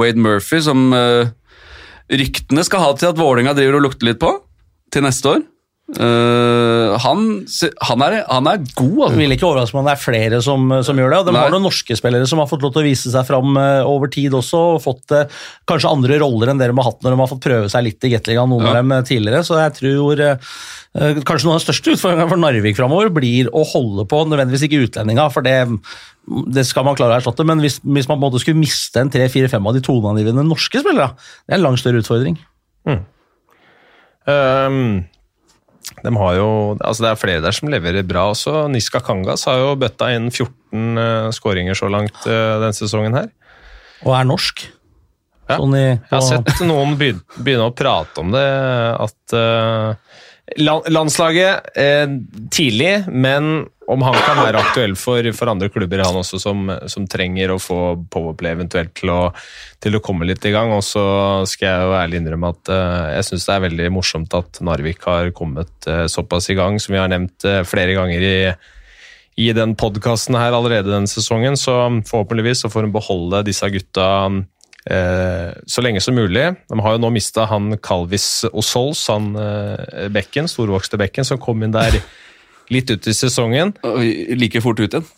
Wade 0.00 0.18
Murphy, 0.18 0.62
som 0.64 0.88
ryktene 2.10 2.64
skal 2.66 2.82
ha 2.88 2.90
til 2.98 3.12
at 3.12 3.20
Vålerenga 3.20 3.52
driver 3.54 3.78
og 3.78 3.84
lukter 3.90 4.08
litt 4.10 4.18
på 4.22 4.32
til 4.90 5.04
neste 5.06 5.36
år. 5.36 5.44
Øh, 5.90 6.92
han, 7.02 7.22
han, 7.82 8.02
er, 8.06 8.14
han 8.30 8.46
er 8.46 8.60
god, 8.78 8.98
Altså. 9.00 9.14
Jeg 9.16 9.18
vil 9.24 9.34
ikke 9.34 9.46
overraske 9.48 9.74
meg 9.74 9.80
om 9.82 9.88
det 9.88 9.94
er 9.96 10.02
flere 10.04 10.38
som, 10.44 10.68
som 10.86 11.00
gjør 11.00 11.10
det. 11.10 11.18
og 11.18 11.26
De 11.26 11.34
Nei. 11.34 11.40
har 11.42 11.50
noen 11.54 11.64
norske 11.66 11.96
spillere 11.98 12.28
som 12.30 12.38
har 12.38 12.46
fått 12.50 12.62
lov 12.62 12.74
til 12.76 12.84
å 12.84 12.86
vise 12.86 13.10
seg 13.10 13.26
fram 13.26 13.58
uh, 13.58 13.82
over 13.90 14.12
tid 14.12 14.36
også, 14.38 14.60
og 14.76 14.84
fått 14.84 15.14
uh, 15.16 15.24
kanskje 15.66 15.90
andre 15.90 16.20
roller 16.22 16.52
enn 16.52 16.60
dere 16.62 16.70
de 16.70 16.78
har 16.78 16.90
hatt 16.92 17.02
når 17.02 17.16
de 17.16 17.20
har 17.24 17.30
fått 17.32 17.42
prøve 17.48 17.72
seg 17.72 17.88
litt 17.88 18.06
i 18.06 18.12
Gateligaen, 18.14 18.52
noen 18.54 18.68
Ja. 18.68 18.76
av 18.76 18.78
dem 18.84 18.94
tidligere. 19.10 19.42
Så 19.46 19.58
jeg 19.58 19.76
tror 19.80 20.24
kanskje 21.26 21.46
noen 21.46 21.54
av 21.54 21.60
de 21.60 21.66
største 21.68 21.92
utfordringene 21.94 22.30
for 22.32 22.40
Narvik 22.42 22.78
framover 22.78 23.12
blir 23.14 23.50
å 23.54 23.62
holde 23.72 24.06
på, 24.10 24.24
nødvendigvis 24.26 24.64
ikke 24.66 24.80
utlendinga, 24.88 25.28
for 25.30 25.46
det, 25.46 25.54
det 26.50 26.64
skal 26.66 26.86
man 26.86 26.96
klare 26.98 27.14
å 27.14 27.20
erstatte, 27.20 27.46
men 27.46 27.62
hvis, 27.62 27.78
hvis 27.82 28.08
man 28.10 28.18
på 28.18 28.24
en 28.24 28.26
måte 28.26 28.40
skulle 28.42 28.58
miste 28.58 28.98
en 28.98 29.10
tre-fire-fem 29.12 29.66
av 29.70 29.76
de 29.78 29.82
toneangivende 29.86 30.42
norske 30.48 30.82
spillere, 30.82 31.12
det 31.46 31.54
er 31.54 31.60
en 31.60 31.66
langt 31.68 31.82
større 31.82 32.02
utfordring. 32.02 32.38
Um, 34.26 35.06
de 36.04 36.12
har 36.16 36.34
jo, 36.38 36.48
altså 36.78 37.04
det 37.04 37.10
er 37.10 37.20
flere 37.20 37.44
der 37.44 37.56
som 37.56 37.70
leverer 37.72 38.06
bra 38.06 38.28
også. 38.32 38.64
Niska 38.72 39.02
Kangas 39.04 39.46
har 39.48 39.60
jo 39.60 39.74
bøtta 39.80 40.12
inn 40.16 40.30
14 40.30 41.00
uh, 41.00 41.30
skåringer 41.34 41.78
så 41.78 41.90
langt 41.92 42.16
uh, 42.26 42.60
denne 42.62 42.76
sesongen 42.76 43.16
her. 43.18 43.30
Og 44.06 44.14
er 44.16 44.28
norsk. 44.28 44.64
Ja. 45.50 45.58
Sånn 45.58 45.74
i, 45.76 45.84
Jeg 45.90 46.14
har 46.14 46.22
sett 46.24 46.62
noen 46.62 46.94
begynne 46.96 47.66
å 47.66 47.74
prate 47.74 48.22
om 48.22 48.30
det, 48.32 48.46
at 49.02 49.34
lan- 49.34 49.96
landslaget 50.58 51.76
eh, 51.78 52.08
tidlig, 52.50 53.04
men 53.08 53.68
om 53.90 54.02
han 54.06 54.14
kan 54.22 54.38
være 54.38 54.60
aktuell 54.60 54.92
for, 54.98 55.26
for 55.34 55.50
andre 55.50 55.68
klubber, 55.72 56.02
han 56.04 56.18
også, 56.20 56.38
som, 56.42 56.68
som 56.90 57.06
trenger 57.10 57.50
å 57.50 57.58
få 57.58 57.78
powerplay 58.12 58.54
eventuelt 58.54 58.92
til 58.98 59.10
å, 59.10 59.20
til 59.82 59.98
å 59.98 60.02
komme 60.04 60.28
litt 60.28 60.46
i 60.46 60.52
gang. 60.54 60.70
Og 60.76 60.84
så 60.86 61.02
skal 61.50 61.66
jeg 61.66 61.88
jo 61.88 61.96
ærlig 61.98 62.20
innrømme 62.20 62.52
at 62.54 62.70
eh, 62.70 63.06
jeg 63.16 63.28
syns 63.30 63.48
det 63.48 63.56
er 63.56 63.64
veldig 63.66 63.88
morsomt 63.96 64.36
at 64.38 64.60
Narvik 64.66 65.02
har 65.10 65.32
kommet 65.34 65.90
eh, 65.90 66.04
såpass 66.10 66.50
i 66.54 66.58
gang, 66.58 66.78
som 66.82 66.94
vi 66.94 67.02
har 67.02 67.10
nevnt 67.10 67.48
eh, 67.48 67.64
flere 67.66 67.96
ganger 67.98 68.28
i 68.28 68.36
i 69.40 69.52
den 69.56 69.70
podkasten 69.78 70.36
her 70.36 70.52
allerede 70.52 70.90
denne 70.90 71.08
sesongen, 71.08 71.54
så 71.56 71.72
forhåpentligvis 72.10 72.60
så 72.64 72.68
får 72.68 72.84
hun 72.84 72.92
beholde 72.92 73.44
disse 73.46 73.64
gutta 73.72 74.08
så 74.88 75.82
lenge 75.84 76.00
som 76.00 76.16
mulig. 76.16 76.46
De 76.70 76.80
har 76.80 76.96
jo 76.96 77.00
nå 77.02 77.10
mista 77.12 77.44
han 77.50 77.74
Calvis 77.84 78.46
Osols, 78.48 79.02
han 79.12 79.34
eh, 79.36 80.08
bekken, 80.12 80.48
storvokste 80.48 80.96
bekken, 81.00 81.26
som 81.26 81.40
kom 81.42 81.62
inn 81.62 81.74
der 81.74 82.00
litt 82.72 82.90
ut 82.90 83.08
i 83.10 83.14
sesongen. 83.16 83.74
Like 84.40 84.62
fort 84.64 84.80
ut 84.80 84.88
igjen. 84.94 85.08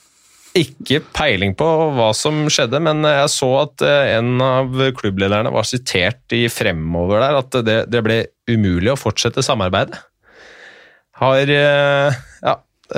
Ikke 0.59 0.99
peiling 1.17 1.55
på 1.57 1.67
hva 1.97 2.11
som 2.13 2.43
skjedde, 2.53 2.77
men 2.85 3.07
jeg 3.09 3.31
så 3.33 3.49
at 3.63 3.85
eh, 3.87 4.17
en 4.19 4.43
av 4.45 4.75
klubblederne 4.99 5.53
var 5.55 5.69
sitert 5.69 6.35
i 6.37 6.45
fremover 6.53 7.23
der, 7.23 7.39
at 7.39 7.61
det, 7.65 7.79
det 7.93 8.03
ble 8.05 8.19
umulig 8.51 8.93
å 8.93 8.99
fortsette 9.01 9.45
samarbeidet. 9.47 9.97
Har 11.23 11.49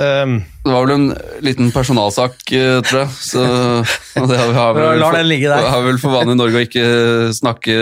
ehm, 0.01 0.37
Det 0.65 0.71
var 0.73 0.85
vel 0.85 0.95
en 0.95 1.07
liten 1.45 1.71
personalsak, 1.73 2.39
eh, 2.51 2.79
tror 2.85 3.03
jeg. 3.03 3.13
Så 3.19 3.43
det 4.29 4.39
har 4.39 4.49
vi, 4.49 4.57
har 4.57 4.77
vel, 4.77 4.99
lar 5.01 5.17
den 5.19 5.29
ligge 5.29 5.51
der. 5.51 5.69
har 5.73 5.85
vel 5.85 5.99
for 6.01 6.15
vanlig 6.15 6.37
i 6.37 6.41
Norge 6.41 6.61
å 6.61 6.65
ikke 6.67 6.87
snakke, 7.35 7.77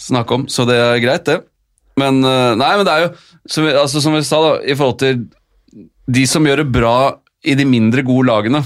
snakke 0.00 0.38
om, 0.38 0.48
så 0.50 0.66
det 0.68 0.78
er 0.80 1.02
greit, 1.04 1.28
det. 1.28 1.40
Men 2.00 2.22
eh, 2.24 2.52
nei, 2.58 2.72
men 2.78 2.86
det 2.88 2.94
er 2.94 3.06
jo 3.06 3.12
som 3.50 3.66
vi, 3.66 3.74
altså, 3.74 4.02
som 4.02 4.14
vi 4.14 4.22
sa, 4.26 4.40
da, 4.44 4.52
i 4.62 4.76
forhold 4.76 5.00
til 5.00 5.24
de 6.10 6.26
som 6.28 6.46
gjør 6.46 6.64
det 6.64 6.72
bra 6.74 6.96
i 7.46 7.56
de 7.56 7.66
mindre 7.68 8.04
gode 8.06 8.28
lagene. 8.28 8.60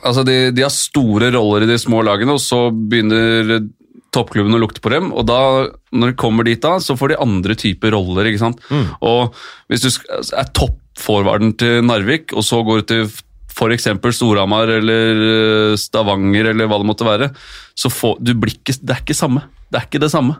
Altså, 0.00 0.24
de, 0.24 0.50
de 0.54 0.64
har 0.64 0.72
store 0.72 1.30
roller 1.34 1.66
i 1.66 1.70
de 1.70 1.78
små 1.80 2.00
lagene, 2.06 2.36
og 2.36 2.42
så 2.42 2.68
begynner 2.72 3.58
toppklubben 4.14 4.56
og 4.56 4.62
lukte 4.62 4.82
på 4.84 4.92
dem, 4.94 5.10
og 5.12 5.26
da, 5.28 5.40
når 5.92 6.12
de 6.12 6.18
kommer 6.20 6.46
dit 6.46 6.62
da, 6.62 6.76
så 6.82 6.96
får 6.98 7.12
de 7.12 7.20
andre 7.24 7.58
typer 7.58 7.94
roller, 7.96 8.30
ikke 8.30 8.42
sant? 8.42 8.62
Og 9.04 9.34
hvis 9.68 9.84
du 9.84 9.90
er 9.90 10.50
toppforvarden 10.56 11.54
til 11.60 11.84
Narvik, 11.86 12.34
og 12.34 12.46
så 12.46 12.62
går 12.66 12.82
du 12.82 12.90
til 12.92 13.06
eksempel 13.74 14.14
Storhamar 14.14 14.70
eller 14.80 15.20
eh, 15.24 15.76
Stavanger 15.78 16.50
eller 16.50 16.66
hva 16.66 16.80
det 16.80 16.88
måtte 16.88 17.06
være, 17.06 17.30
så 17.78 17.90
får, 17.92 18.18
du 18.18 18.34
blir 18.34 18.56
ikke, 18.56 18.74
det 18.80 18.96
er 18.96 19.02
ikke 19.04 19.14
samme. 19.14 19.44
Det 19.70 19.80
er 19.80 19.88
ikke 19.88 20.02
det 20.02 20.10
samme. 20.12 20.38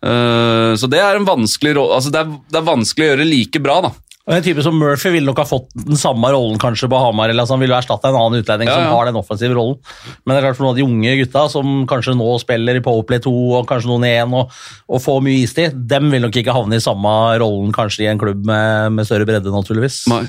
Uh, 0.00 0.72
så 0.78 0.88
det 0.88 1.00
er 1.02 1.18
en 1.18 1.26
altså 1.28 2.10
det 2.10 2.20
er, 2.22 2.30
det 2.48 2.58
er 2.60 2.64
vanskelig 2.64 3.06
å 3.06 3.10
gjøre 3.10 3.28
like 3.28 3.60
bra, 3.62 3.80
da. 3.84 3.90
Og 4.30 4.36
En 4.36 4.44
type 4.46 4.62
som 4.62 4.76
Murphy 4.78 5.10
ville 5.10 5.26
nok 5.26 5.40
ha 5.42 5.46
fått 5.48 5.72
den 5.74 5.98
samme 5.98 6.28
rollen 6.30 6.58
kanskje 6.62 6.86
på 6.90 6.98
Hamar. 7.02 7.32
eller 7.32 7.42
altså 7.42 7.56
Han 7.56 7.64
ville 7.64 7.74
jo 7.74 7.80
erstatte 7.80 8.06
en 8.06 8.18
annen 8.18 8.44
utlending 8.44 8.70
Ja, 8.70 8.76
som 8.78 8.92
har 8.94 9.08
den 9.08 9.18
offensive 9.18 9.56
rollen. 9.58 9.80
Men 10.22 10.36
det 10.36 10.38
er 10.38 10.46
klart 10.46 10.58
for 10.60 10.68
noen 10.68 10.76
av 10.76 10.78
de 10.78 10.86
unge 10.86 11.14
gutta 11.18 11.42
som 11.50 11.72
kanskje 11.90 12.14
nå 12.14 12.28
spiller 12.38 12.78
i 12.78 12.84
Powerplay 12.84 13.18
2 13.24 13.32
og 13.58 13.66
kanskje 13.70 13.90
noen 13.90 14.06
i 14.06 14.12
1 14.20 14.36
og, 14.38 14.60
og 14.86 15.02
får 15.02 15.18
mye 15.26 15.40
istid, 15.42 15.80
dem 15.90 16.12
vil 16.14 16.22
nok 16.22 16.38
ikke 16.38 16.54
havne 16.54 16.78
i 16.78 16.84
samme 16.84 17.16
rollen 17.42 17.74
kanskje 17.74 18.06
i 18.06 18.10
en 18.12 18.20
klubb 18.22 18.46
med, 18.46 18.94
med 18.94 19.08
større 19.08 19.26
bredde, 19.26 19.50
naturligvis. 19.50 20.04
Nei. 20.12 20.22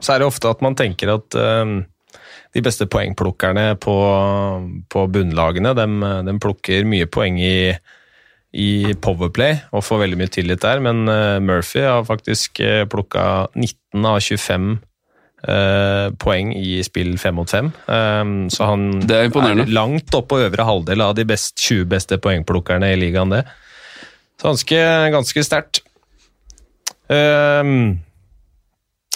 så 0.00 0.14
er 0.14 0.22
det 0.22 0.30
ofte 0.30 0.48
at 0.48 0.64
man 0.64 0.76
tenker 0.78 1.12
at 1.18 1.36
ehm, 1.36 1.82
de 2.56 2.64
beste 2.64 2.88
poengplukkerne 2.88 3.74
på, 3.82 3.96
på 4.88 5.04
bunnlagene, 5.12 5.74
De, 5.76 5.86
de, 6.30 6.36
plukker 6.40 6.88
mye 6.88 7.08
poeng 7.12 7.36
i, 7.42 7.74
i 8.56 8.94
Powerplay 9.04 9.58
og 9.76 9.84
får 9.84 10.02
veldig 10.06 10.18
mye 10.22 10.32
tillit 10.32 10.62
der, 10.64 10.80
men 10.80 11.04
eh, 11.12 11.36
Murphy 11.44 11.82
har 11.84 12.06
faktisk 12.08 12.62
uh, 12.64 12.84
plukka 12.90 13.48
19 13.54 14.12
av 14.12 14.20
25 14.24 14.76
Uh, 15.46 16.08
poeng 16.18 16.48
i 16.56 16.80
spill 16.82 17.12
5 17.20 17.34
mot 17.36 17.50
5. 17.52 17.68
Um, 17.86 18.30
så 18.50 18.66
han 18.66 18.86
Det 19.06 19.14
er 19.14 19.28
imponerende. 19.28 19.66
langt 19.70 20.14
opp 20.16 20.26
på 20.32 20.40
øvre 20.42 20.64
halvdel 20.66 21.04
av 21.04 21.12
de 21.14 21.26
best, 21.28 21.54
20 21.60 21.84
beste 21.92 22.18
poengplukkerne 22.18 22.88
i 22.90 22.96
ligaen, 22.98 23.30
det. 23.30 23.44
Så 24.40 24.48
ganske, 24.48 24.80
ganske 25.14 25.44
sterkt. 25.46 25.82
Um, 27.06 28.00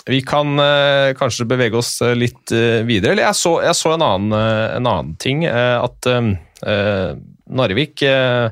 vi 0.07 0.21
kan 0.23 0.55
uh, 0.61 1.11
kanskje 1.19 1.49
bevege 1.51 1.81
oss 1.81 1.97
eh, 2.05 2.15
litt 2.15 2.53
uh, 2.55 2.85
videre. 2.87 3.17
Eller 3.17 3.27
jeg 3.27 3.41
så, 3.41 3.57
jeg 3.65 3.77
så 3.81 3.97
en, 3.97 4.07
annen, 4.07 4.37
eh, 4.37 4.77
en 4.77 4.87
annen 4.93 5.13
ting. 5.21 5.45
eh, 5.49 5.77
at 5.81 6.07
eh, 6.07 6.31
eh, 6.63 7.11
Narvik 7.51 8.03
eh, 8.07 8.51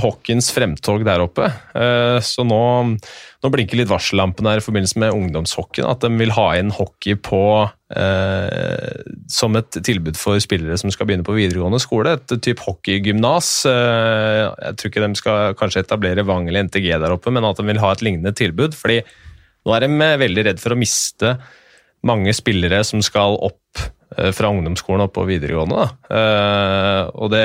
hockeyens 0.00 0.48
fremtog 0.54 1.04
der 1.04 1.20
oppe. 1.20 1.50
Eh, 1.76 2.16
så 2.24 2.44
nå, 2.48 2.60
nå 2.96 3.50
blinker 3.52 3.76
litt 3.76 3.90
varsellampene 3.90 4.54
her 4.54 4.62
i 4.62 4.64
forbindelse 4.64 5.00
med 5.02 5.12
ungdomshockeyen. 5.12 5.88
At 5.90 6.04
de 6.04 6.10
vil 6.16 6.32
ha 6.32 6.46
inn 6.56 6.72
hockey 6.72 7.18
på 7.20 7.42
eh, 7.92 9.02
som 9.28 9.58
et 9.60 9.80
tilbud 9.84 10.16
for 10.16 10.40
spillere 10.40 10.78
som 10.80 10.92
skal 10.94 11.10
begynne 11.10 11.26
på 11.26 11.36
videregående 11.36 11.82
skole. 11.82 12.16
Et 12.16 12.36
type 12.40 12.64
hockeygymnas. 12.64 13.50
Eh, 13.68 14.40
jeg 14.48 14.78
tror 14.80 14.92
ikke 14.92 15.04
de 15.04 15.20
skal 15.20 15.58
kanskje 15.60 15.84
etablere 15.84 16.24
Vang 16.28 16.48
eller 16.48 16.70
NTG 16.70 16.88
der 16.94 17.12
oppe, 17.12 17.34
men 17.34 17.44
at 17.48 17.60
de 17.60 17.68
vil 17.68 17.82
ha 17.84 17.92
et 17.92 18.06
lignende 18.06 18.32
tilbud. 18.38 18.78
fordi 18.78 19.02
Nå 19.62 19.76
er 19.76 19.84
de 19.84 20.14
veldig 20.24 20.48
redd 20.48 20.62
for 20.62 20.74
å 20.74 20.80
miste 20.80 21.36
mange 22.08 22.32
spillere 22.34 22.80
som 22.86 23.04
skal 23.04 23.36
opp 23.38 23.84
fra 24.36 24.50
ungdomsskolen 24.52 25.04
opp 25.06 25.14
på 25.16 25.24
videregående. 25.28 25.78
Da. 25.78 26.16
Eh, 26.16 27.10
og 27.16 27.32
det, 27.32 27.44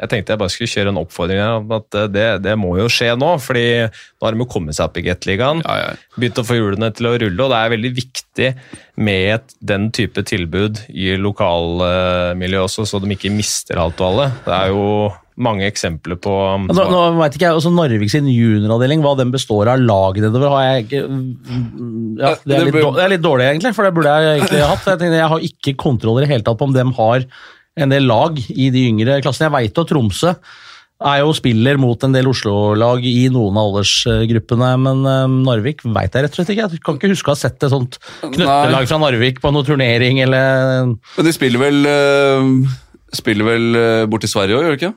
jeg 0.00 0.12
tenkte 0.12 0.34
jeg 0.34 0.40
bare 0.42 0.52
skulle 0.52 0.72
kjøre 0.72 0.92
en 0.92 1.00
oppfordring 1.02 1.42
her 1.42 1.58
om 1.60 1.74
at 1.76 1.98
eh, 1.98 2.08
det, 2.12 2.26
det 2.46 2.56
må 2.60 2.74
jo 2.80 2.88
skje 2.92 3.12
nå. 3.18 3.34
fordi 3.42 3.66
nå 3.86 4.26
har 4.26 4.36
de 4.36 4.44
jo 4.44 4.48
kommet 4.52 4.78
seg 4.78 4.88
opp 4.88 5.00
i 5.00 5.04
Gateligaen. 5.06 5.62
Ja, 5.66 5.76
ja. 5.82 5.92
Begynt 6.16 6.40
å 6.42 6.46
få 6.46 6.58
hjulene 6.58 6.90
til 6.96 7.10
å 7.10 7.14
rulle, 7.22 7.36
og 7.36 7.52
det 7.52 7.60
er 7.60 7.74
veldig 7.76 7.92
viktig 8.00 8.50
med 9.06 9.54
den 9.72 9.90
type 9.96 10.24
tilbud 10.26 10.86
i 10.88 11.14
lokalmiljøet 11.20 12.64
også, 12.70 12.88
så 12.88 13.02
de 13.02 13.12
ikke 13.16 13.34
mister 13.34 13.80
alt 13.82 14.00
og 14.00 14.10
alle. 14.10 14.30
Det 14.46 14.56
er 14.56 14.72
jo 14.72 14.84
mange 15.36 15.66
eksempler 15.68 16.16
på 16.22 16.32
Nå, 16.64 16.74
nå 16.74 17.00
vet 17.18 17.36
ikke 17.36 17.48
jeg, 17.48 17.58
også 17.58 17.72
Narvik 17.74 18.12
sin 18.12 18.28
junioravdeling, 18.30 19.02
hva 19.04 19.12
den 19.18 19.32
består 19.34 19.68
av 19.72 19.82
lag 19.84 20.20
nedover, 20.22 20.54
har 20.54 20.68
jeg 20.68 20.86
ikke 20.86 21.02
ja, 21.02 22.32
det, 22.40 22.56
er 22.56 22.64
litt, 22.64 22.78
dårlig, 22.78 22.94
det 22.96 23.04
er 23.04 23.12
litt 23.12 23.26
dårlig, 23.26 23.48
egentlig, 23.50 23.74
for 23.76 23.86
det 23.86 23.96
burde 23.96 24.14
jeg 24.14 24.38
egentlig 24.38 24.62
hatt. 24.62 24.86
Jeg, 24.88 25.00
tenkte, 25.02 25.18
jeg 25.20 25.32
har 25.34 25.48
ikke 25.50 25.76
kontroller 25.82 26.24
i 26.24 26.30
hele 26.30 26.46
tatt 26.46 26.60
på 26.60 26.70
om 26.70 26.76
dem 26.76 26.94
har 26.96 27.26
en 27.76 27.92
del 27.92 28.08
lag 28.08 28.38
i 28.48 28.70
de 28.72 28.86
yngre 28.88 29.18
klassene. 29.24 29.50
Jeg 29.50 29.56
veit 29.58 29.82
at 29.82 29.92
Tromsø 29.92 30.32
er 30.96 31.20
jo 31.20 31.32
spiller 31.36 31.76
mot 31.76 32.00
en 32.06 32.14
del 32.14 32.28
Oslo-lag 32.30 33.04
i 33.04 33.26
noen 33.32 33.58
av 33.60 33.68
aldersgruppene, 33.68 34.70
men 34.80 35.02
eh, 35.04 35.34
Narvik 35.44 35.84
veit 35.84 36.16
jeg 36.16 36.24
rett 36.24 36.32
og 36.32 36.40
slett 36.40 36.52
ikke. 36.54 36.68
Jeg 36.72 36.84
kan 36.86 36.96
ikke 36.96 37.12
huske 37.12 37.28
å 37.28 37.34
ha 37.34 37.40
sett 37.42 37.60
et 37.60 37.72
sånt 37.72 37.98
knøttelag 38.22 38.88
fra 38.88 39.00
Narvik 39.02 39.42
på 39.44 39.52
noen 39.52 39.68
turnering 39.68 40.22
eller 40.24 40.94
Men 40.96 41.28
de 41.28 41.34
spiller 41.36 41.60
vel 41.60 41.90
eh, 41.90 42.52
Spiller 43.16 43.46
vel 43.46 43.76
uh, 43.78 44.06
bort 44.10 44.24
til 44.24 44.28
Sverige 44.32 44.56
òg, 44.56 44.64
gjør 44.64 44.72
de 44.72 44.78
ikke? 44.80 44.88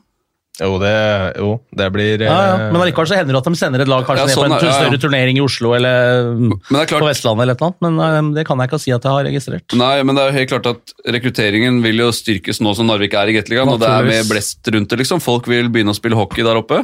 Jo, 0.60 0.74
det, 0.82 0.92
jo, 1.40 1.50
det 1.80 1.88
blir 1.96 2.24
ja, 2.26 2.34
ja. 2.34 2.56
eh, 2.56 2.72
Men 2.74 2.82
allikevel 2.84 3.08
så 3.08 3.16
hender 3.16 3.36
det 3.36 3.40
at 3.40 3.48
de 3.48 3.60
sender 3.60 3.84
et 3.86 3.92
lag 3.92 4.04
kanskje 4.08 4.26
Ja, 4.26 4.28
ned 4.28 4.36
sånn 4.36 4.44
på 4.44 4.48
en 4.50 4.56
er- 4.58 4.66
ja, 4.66 4.72
ja. 4.74 4.80
større 4.84 5.00
turnering 5.06 5.40
i 5.40 5.44
Oslo 5.44 5.72
eller 5.78 6.32
Men 6.36 6.58
det 6.60 6.88
klart 6.92 7.06
på 7.06 7.10
Vestlandet 7.10 7.46
eller 7.46 7.56
et 7.56 7.62
eller 7.62 7.70
annet, 7.70 7.82
men 7.86 8.00
eh, 8.06 8.32
det 8.40 8.46
kan 8.50 8.60
jeg 8.60 8.72
ikke 8.72 8.82
si 8.84 8.96
at 8.96 9.08
jeg 9.08 9.16
har 9.16 9.28
registrert. 9.30 9.78
Nei, 9.80 9.94
men 10.04 10.20
det 10.20 10.24
er 10.24 10.32
jo 10.34 10.38
helt 10.40 10.52
klart 10.54 10.72
at 10.74 10.96
rekrutteringen 11.16 11.80
vil 11.86 12.04
jo 12.04 12.10
styrkes 12.16 12.60
nå 12.60 12.76
som 12.76 12.90
Narvik 12.92 13.16
er 13.16 13.32
i 13.32 13.38
Gateligaen, 13.40 13.72
og 13.72 13.80
det 13.80 13.88
er 13.90 14.10
med 14.10 14.28
blest 14.32 14.68
rundt 14.68 14.92
det, 14.92 15.00
liksom. 15.04 15.24
Folk 15.24 15.48
vil 15.48 15.72
begynne 15.72 15.96
å 15.96 15.98
spille 15.98 16.20
hockey 16.20 16.44
der 16.44 16.60
oppe. 16.60 16.84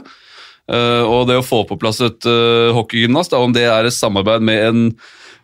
Eh, 0.72 1.04
og 1.06 1.28
det 1.30 1.38
å 1.38 1.46
få 1.46 1.62
på 1.70 1.78
plass 1.78 2.00
et 2.02 2.26
uh, 2.26 2.72
hockeygymnas, 2.74 3.30
om 3.38 3.54
det 3.54 3.68
er 3.70 3.86
et 3.86 3.94
samarbeid 3.94 4.42
med 4.42 4.64
en 4.66 4.86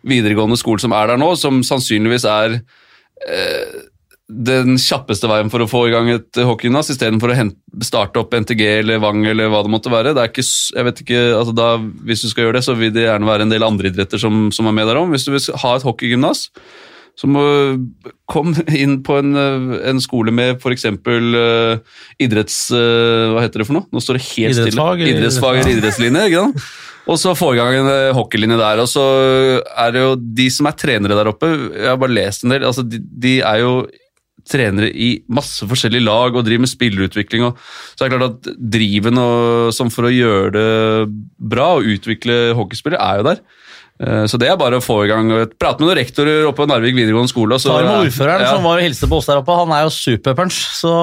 videregående 0.02 0.58
skole 0.58 0.82
som 0.82 0.94
er 0.96 1.12
der 1.12 1.20
nå, 1.20 1.28
som 1.38 1.60
sannsynligvis 1.62 2.24
er 2.26 2.56
eh, 3.28 3.76
den 4.30 4.78
kjappeste 4.80 5.28
veien 5.28 5.50
for 5.52 5.64
å 5.64 5.68
få 5.68 5.82
i 5.88 5.92
gang 5.92 6.08
et 6.12 6.38
hockeygymnas, 6.38 6.92
istedenfor 6.94 7.32
å 7.32 7.36
hente, 7.36 7.58
starte 7.84 8.20
opp 8.22 8.32
NTG 8.36 8.62
eller 8.78 9.02
Vang 9.02 9.24
eller 9.28 9.50
hva 9.52 9.62
det 9.64 9.72
måtte 9.72 9.92
være. 9.92 10.14
Det 10.14 10.22
er 10.22 10.30
ikke, 10.30 10.46
jeg 10.46 10.86
vet 10.88 11.02
ikke, 11.04 11.24
altså 11.40 11.56
da, 11.56 11.66
Hvis 12.06 12.22
du 12.24 12.30
skal 12.30 12.46
gjøre 12.46 12.60
det, 12.60 12.64
så 12.68 12.76
vil 12.78 12.94
det 12.94 13.06
gjerne 13.08 13.28
være 13.28 13.46
en 13.46 13.52
del 13.52 13.66
andre 13.66 13.90
idretter 13.92 14.22
som, 14.22 14.46
som 14.54 14.70
er 14.70 14.76
med 14.78 14.88
der 14.88 15.00
om. 15.00 15.12
Hvis 15.12 15.26
du 15.26 15.34
vil 15.34 15.44
ha 15.64 15.74
et 15.76 15.86
hockeygymnas, 15.86 16.46
så 17.18 17.28
må 17.28 17.42
kom 18.30 18.54
inn 18.82 19.00
på 19.04 19.18
en, 19.20 19.34
eh, 19.36 19.74
en 19.90 20.00
skole 20.00 20.32
med 20.32 20.62
f.eks. 20.62 20.86
Uh, 21.04 21.82
idretts... 22.22 22.64
Uh, 22.72 23.34
hva 23.34 23.44
heter 23.44 23.62
det 23.62 23.68
for 23.68 23.80
noe? 23.80 23.88
Nå 23.92 24.00
står 24.00 24.18
det 24.20 24.24
helt 24.30 24.56
Idrettsfag, 24.56 25.02
stille. 25.02 25.18
Idrettsfag 25.18 25.60
eller 25.60 25.76
idrettslinje. 25.76 26.24
ikke 26.30 26.46
sant? 26.46 26.72
Og 27.10 27.18
så 27.18 27.32
få 27.34 27.48
i 27.54 27.58
gang 27.58 27.74
en 27.74 27.88
eh, 27.90 28.12
hockeylinje 28.14 28.58
der. 28.60 28.80
Og 28.82 28.86
så 28.90 29.02
er 29.66 29.94
det 29.94 30.04
jo 30.04 30.12
de 30.38 30.46
som 30.54 30.68
er 30.70 30.76
trenere 30.78 31.18
der 31.18 31.32
oppe, 31.32 31.50
jeg 31.74 31.88
har 31.90 31.98
bare 31.98 32.14
lest 32.14 32.46
en 32.46 32.54
del, 32.54 32.66
altså 32.68 32.84
de, 32.86 33.00
de 33.02 33.40
er 33.42 33.62
jo 33.64 33.72
trenere 34.48 34.90
i 34.90 35.22
masse 35.28 35.66
forskjellige 35.68 36.04
lag 36.04 36.34
og 36.36 36.44
driver 36.46 36.64
med 36.66 36.72
spillerutvikling. 36.72 37.44
Og, 37.48 37.56
så 37.96 38.04
er 38.04 38.08
det 38.12 38.18
klart 38.18 38.30
at 38.30 38.52
driven 38.58 39.18
og, 39.22 39.72
som 39.76 39.90
for 39.92 40.08
å 40.08 40.12
gjøre 40.14 40.52
det 40.56 40.68
bra 41.38 41.74
og 41.78 41.88
utvikle 41.94 42.52
hockeyspillere, 42.58 43.00
er 43.02 43.20
jo 43.22 43.28
der. 43.32 43.42
Eh, 44.02 44.24
Så 44.26 44.38
det 44.40 44.48
er 44.48 44.56
bare 44.56 44.78
å 44.80 44.82
få 44.82 45.04
i 45.04 45.08
gang 45.10 45.28
Prate 45.60 45.78
med 45.78 45.86
noen 45.92 45.98
rektorer 46.00 46.46
oppe 46.48 46.62
på 46.64 46.66
Narvik 46.66 46.96
videregående 46.96 47.30
skole. 47.30 47.58
Så, 47.60 47.68
Tar 47.70 47.84
med 47.86 48.06
ordføreren 48.08 48.40
Ja. 48.42 48.54
som 48.56 48.64
var 48.64 48.80
og 48.80 48.86
hilste 48.86 49.06
på 49.06 49.18
oss 49.20 49.26
der 49.28 49.36
oppe. 49.42 49.54
Han 49.54 49.70
er 49.76 49.84
jo 49.84 49.92
superpunch, 49.94 50.56
så 50.80 50.94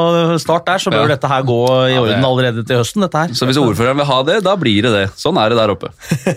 start 0.42 0.66
der, 0.66 0.78
så 0.84 0.92
bør 0.92 1.06
Ja. 1.08 1.16
dette 1.16 1.30
her 1.30 1.44
gå 1.48 1.60
i 1.88 1.94
Ja, 1.94 2.02
orden 2.02 2.26
allerede 2.26 2.66
til 2.68 2.78
høsten. 2.82 3.02
dette 3.06 3.16
her. 3.22 3.28
Så 3.38 3.46
hvis 3.48 3.58
ordføreren 3.62 3.96
vil 4.02 4.06
ha 4.10 4.24
det, 4.24 4.44
da 4.44 4.56
blir 4.58 4.82
det 4.82 4.92
det. 4.92 5.08
Sånn 5.16 5.38
er 5.38 5.50
det 5.50 5.58
der 5.62 5.70
oppe. 5.78 5.94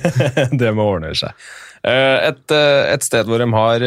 det 0.62 0.74
må 0.76 0.86
ordne 0.94 1.16
seg. 1.16 1.32
Eh, 1.82 2.28
Et, 2.28 2.50
eh, 2.52 2.92
et 2.94 3.02
sted 3.02 3.26
hvor 3.26 3.38
de 3.42 3.48
har 3.50 3.80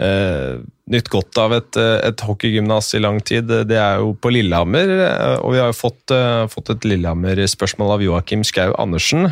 eh, 0.00 0.60
nytt 0.90 1.08
godt 1.12 1.38
av 1.38 1.54
et, 1.56 1.76
eh, 1.76 2.08
et 2.08 2.24
hockeygymnas 2.26 2.94
i 2.94 3.02
lang 3.02 3.20
tid, 3.20 3.46
det 3.68 3.78
er 3.78 4.02
jo 4.02 4.14
på 4.14 4.32
Lillehammer. 4.32 4.90
eh, 5.06 5.38
Og 5.40 5.52
vi 5.54 5.58
har 5.62 5.72
jo 5.72 5.80
fått, 5.80 6.14
fått 6.50 6.70
et 6.70 6.84
Lillehammer-spørsmål 6.84 7.94
av 7.96 8.02
Joakim 8.02 8.44
Skau 8.44 8.74
Andersen, 8.78 9.28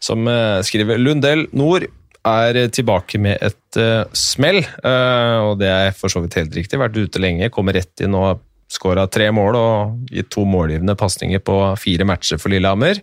som 0.00 0.26
skriver 0.62 0.98
Lundell 0.98 1.46
Nord 1.52 1.86
er 2.24 2.56
tilbake 2.72 3.20
med 3.20 3.36
et 3.44 3.76
uh, 3.76 4.08
smell, 4.16 4.62
uh, 4.80 5.50
og 5.50 5.58
det 5.60 5.68
er 5.68 5.92
for 5.96 6.12
så 6.12 6.22
vidt 6.24 6.38
helt 6.38 6.56
riktig. 6.56 6.80
Vært 6.80 6.96
ute 6.96 7.20
lenge, 7.20 7.50
kommer 7.52 7.76
rett 7.76 8.00
inn 8.00 8.16
og 8.16 8.40
skåra 8.72 9.04
tre 9.12 9.28
mål 9.34 9.58
og 9.58 10.10
gitt 10.12 10.30
to 10.32 10.46
målgivende 10.48 10.96
pasninger 10.98 11.42
på 11.44 11.58
fire 11.78 12.06
matcher 12.08 12.40
for 12.40 12.52
Lillehammer. 12.52 13.02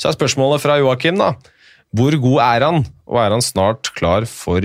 Så 0.00 0.08
er 0.08 0.16
spørsmålet 0.16 0.62
fra 0.64 0.78
Joakim, 0.80 1.20
da. 1.20 1.34
Hvor 1.92 2.16
god 2.22 2.40
er 2.46 2.64
han, 2.64 2.84
og 3.10 3.20
er 3.20 3.34
han 3.34 3.44
snart 3.44 3.92
klar 3.98 4.24
for 4.30 4.64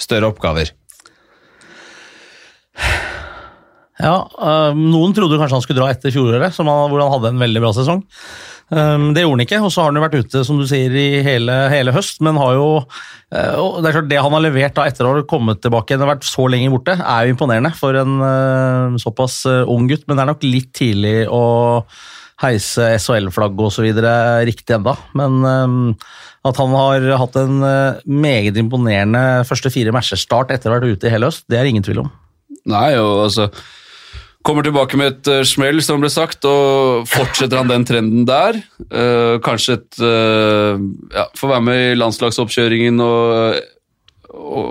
større 0.00 0.28
oppgaver? 0.32 0.72
Ja, 3.96 4.16
øh, 4.28 4.74
Noen 4.76 5.14
trodde 5.16 5.38
kanskje 5.40 5.56
han 5.56 5.64
skulle 5.64 5.80
dra 5.80 5.88
etter 5.92 6.12
fjoråret, 6.12 6.52
han- 6.52 6.66
hvor 6.92 7.00
han 7.00 7.14
hadde 7.14 7.32
en 7.32 7.40
veldig 7.40 7.62
bra 7.64 7.72
sesong. 7.72 8.02
Um, 8.68 9.14
det 9.14 9.22
gjorde 9.22 9.36
han 9.38 9.44
ikke, 9.46 9.60
og 9.62 9.70
så 9.70 9.80
har 9.84 9.92
han 9.92 9.94
jo 10.00 10.02
vært 10.02 10.16
ute 10.26 10.40
som 10.44 10.58
du 10.58 10.64
sier, 10.66 10.90
i 10.90 11.22
hele, 11.22 11.54
hele 11.70 11.92
høst. 11.94 12.18
Men 12.20 12.36
har 12.36 12.56
jo 12.58 12.66
øh, 12.82 13.80
det 13.80 13.86
er 13.88 13.94
klart 13.94 14.08
det 14.10 14.18
han 14.20 14.34
har 14.34 14.42
levert 14.42 14.74
da 14.74 14.86
etter 14.90 15.06
å 15.06 15.14
ha 15.14 15.22
kommet 15.22 15.62
tilbake 15.62 15.94
igjen 15.94 16.02
og 16.02 16.10
vært 16.10 16.26
så 16.26 16.48
lenge 16.50 16.72
borte, 16.74 16.96
er 16.98 17.26
jo 17.28 17.36
imponerende 17.36 17.70
for 17.78 17.94
en 17.94 18.18
øh, 18.26 18.98
såpass 18.98 19.46
ung 19.70 19.86
gutt. 19.88 20.02
Men 20.08 20.18
det 20.18 20.24
er 20.26 20.32
nok 20.32 20.42
litt 20.50 20.72
tidlig 20.74 21.14
å 21.30 21.44
heise 22.42 22.90
SHL-flagg 23.00 23.60
osv. 23.64 23.86
riktig 24.48 24.76
enda. 24.76 24.96
Men 25.16 25.40
øhm, 25.46 25.80
at 26.46 26.60
han 26.60 26.76
har 26.76 27.06
hatt 27.22 27.38
en 27.40 27.62
øh, 27.64 28.02
meget 28.06 28.58
imponerende 28.60 29.44
første 29.48 29.72
fire 29.72 29.94
matcher-start 29.96 30.52
etter 30.54 30.70
å 30.70 30.76
ha 30.76 30.80
vært 30.80 30.98
ute 30.98 31.08
i 31.08 31.14
hele 31.14 31.30
høst, 31.30 31.46
det 31.50 31.58
er 31.58 31.70
ingen 31.70 31.86
tvil 31.86 32.04
om. 32.04 32.12
Nei, 32.66 32.92
og 32.98 33.26
altså 33.28 33.50
Kommer 34.46 34.62
tilbake 34.62 34.94
med 34.94 35.08
et 35.10 35.28
eh, 35.32 35.46
smell, 35.48 35.80
som 35.82 35.98
ble 35.98 36.06
sagt, 36.12 36.44
og 36.46 37.06
fortsetter 37.10 37.58
han 37.58 37.70
den 37.70 37.86
trenden 37.88 38.26
der. 38.28 38.60
eh, 38.94 39.38
kanskje 39.42 39.74
et 39.80 39.98
eh, 40.06 40.84
ja, 41.16 41.24
Får 41.34 41.50
være 41.50 41.64
med 41.66 41.80
i 41.88 41.96
landslagsoppkjøringen 41.98 43.02
og, 43.02 43.58
og, 44.30 44.68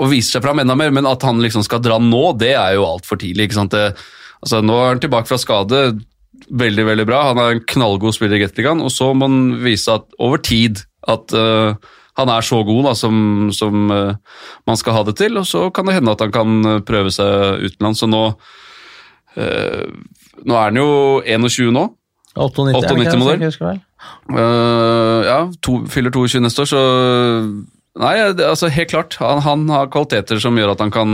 og 0.00 0.08
vise 0.08 0.32
seg 0.32 0.46
fram 0.46 0.62
enda 0.62 0.78
mer, 0.80 0.94
men 0.96 1.08
at 1.10 1.26
han 1.28 1.42
liksom 1.44 1.66
skal 1.66 1.82
dra 1.84 1.98
nå, 2.00 2.22
det 2.40 2.54
er 2.56 2.78
jo 2.78 2.86
altfor 2.88 3.20
tidlig. 3.20 3.50
ikke 3.50 3.58
sant? 3.60 3.76
Det, 3.76 3.92
altså, 4.40 4.62
nå 4.64 4.80
er 4.80 4.94
han 4.94 5.04
tilbake 5.04 5.28
fra 5.28 5.40
skade. 5.44 5.82
Veldig, 6.32 6.84
veldig 6.88 7.06
bra. 7.08 7.24
Han 7.30 7.40
er 7.40 7.56
en 7.56 7.64
knallgod 7.68 8.16
spiller 8.16 8.38
i 8.38 8.44
Gateligaen, 8.44 8.82
og 8.84 8.92
så 8.92 9.10
må 9.14 9.28
han 9.28 9.58
vise 9.62 9.92
at 9.92 10.08
over 10.22 10.40
tid 10.42 10.80
at 11.10 11.34
uh, 11.36 11.76
han 12.20 12.32
er 12.32 12.44
så 12.44 12.60
god 12.66 12.88
da, 12.90 12.94
som, 12.98 13.16
som 13.56 13.92
uh, 13.92 14.14
man 14.68 14.78
skal 14.80 14.96
ha 14.98 15.04
det 15.08 15.16
til, 15.20 15.38
og 15.40 15.46
så 15.48 15.66
kan 15.74 15.88
det 15.88 15.96
hende 15.98 16.12
at 16.12 16.24
han 16.24 16.34
kan 16.34 16.68
eh, 16.68 16.82
prøve 16.84 17.12
seg 17.14 17.64
utenlands. 17.66 18.02
Så 18.02 18.08
nå, 18.10 18.22
uh, 19.38 19.84
nå 20.44 20.56
er 20.56 20.66
han 20.70 20.80
jo 20.80 20.88
21 21.24 21.72
nå. 21.72 21.86
98, 22.32 22.72
98 22.72 22.88
er 22.88 22.96
det 22.96 23.02
ikke 23.02 23.12
det? 23.12 23.20
modell. 23.20 23.44
Jeg 23.44 23.52
husker 23.52 23.68
vel. 23.68 23.80
Eh, 24.32 25.20
ja, 25.28 25.38
to, 25.62 25.78
fyller 25.92 26.14
22 26.14 26.42
neste 26.46 26.64
år, 26.64 26.72
så 26.72 26.82
Nei, 27.92 28.14
altså 28.24 28.70
helt 28.72 28.88
klart. 28.88 29.18
Han, 29.20 29.42
han 29.44 29.66
har 29.68 29.90
kvaliteter 29.92 30.38
som 30.40 30.56
gjør 30.56 30.70
at 30.72 30.80
han 30.80 30.92
kan, 30.94 31.10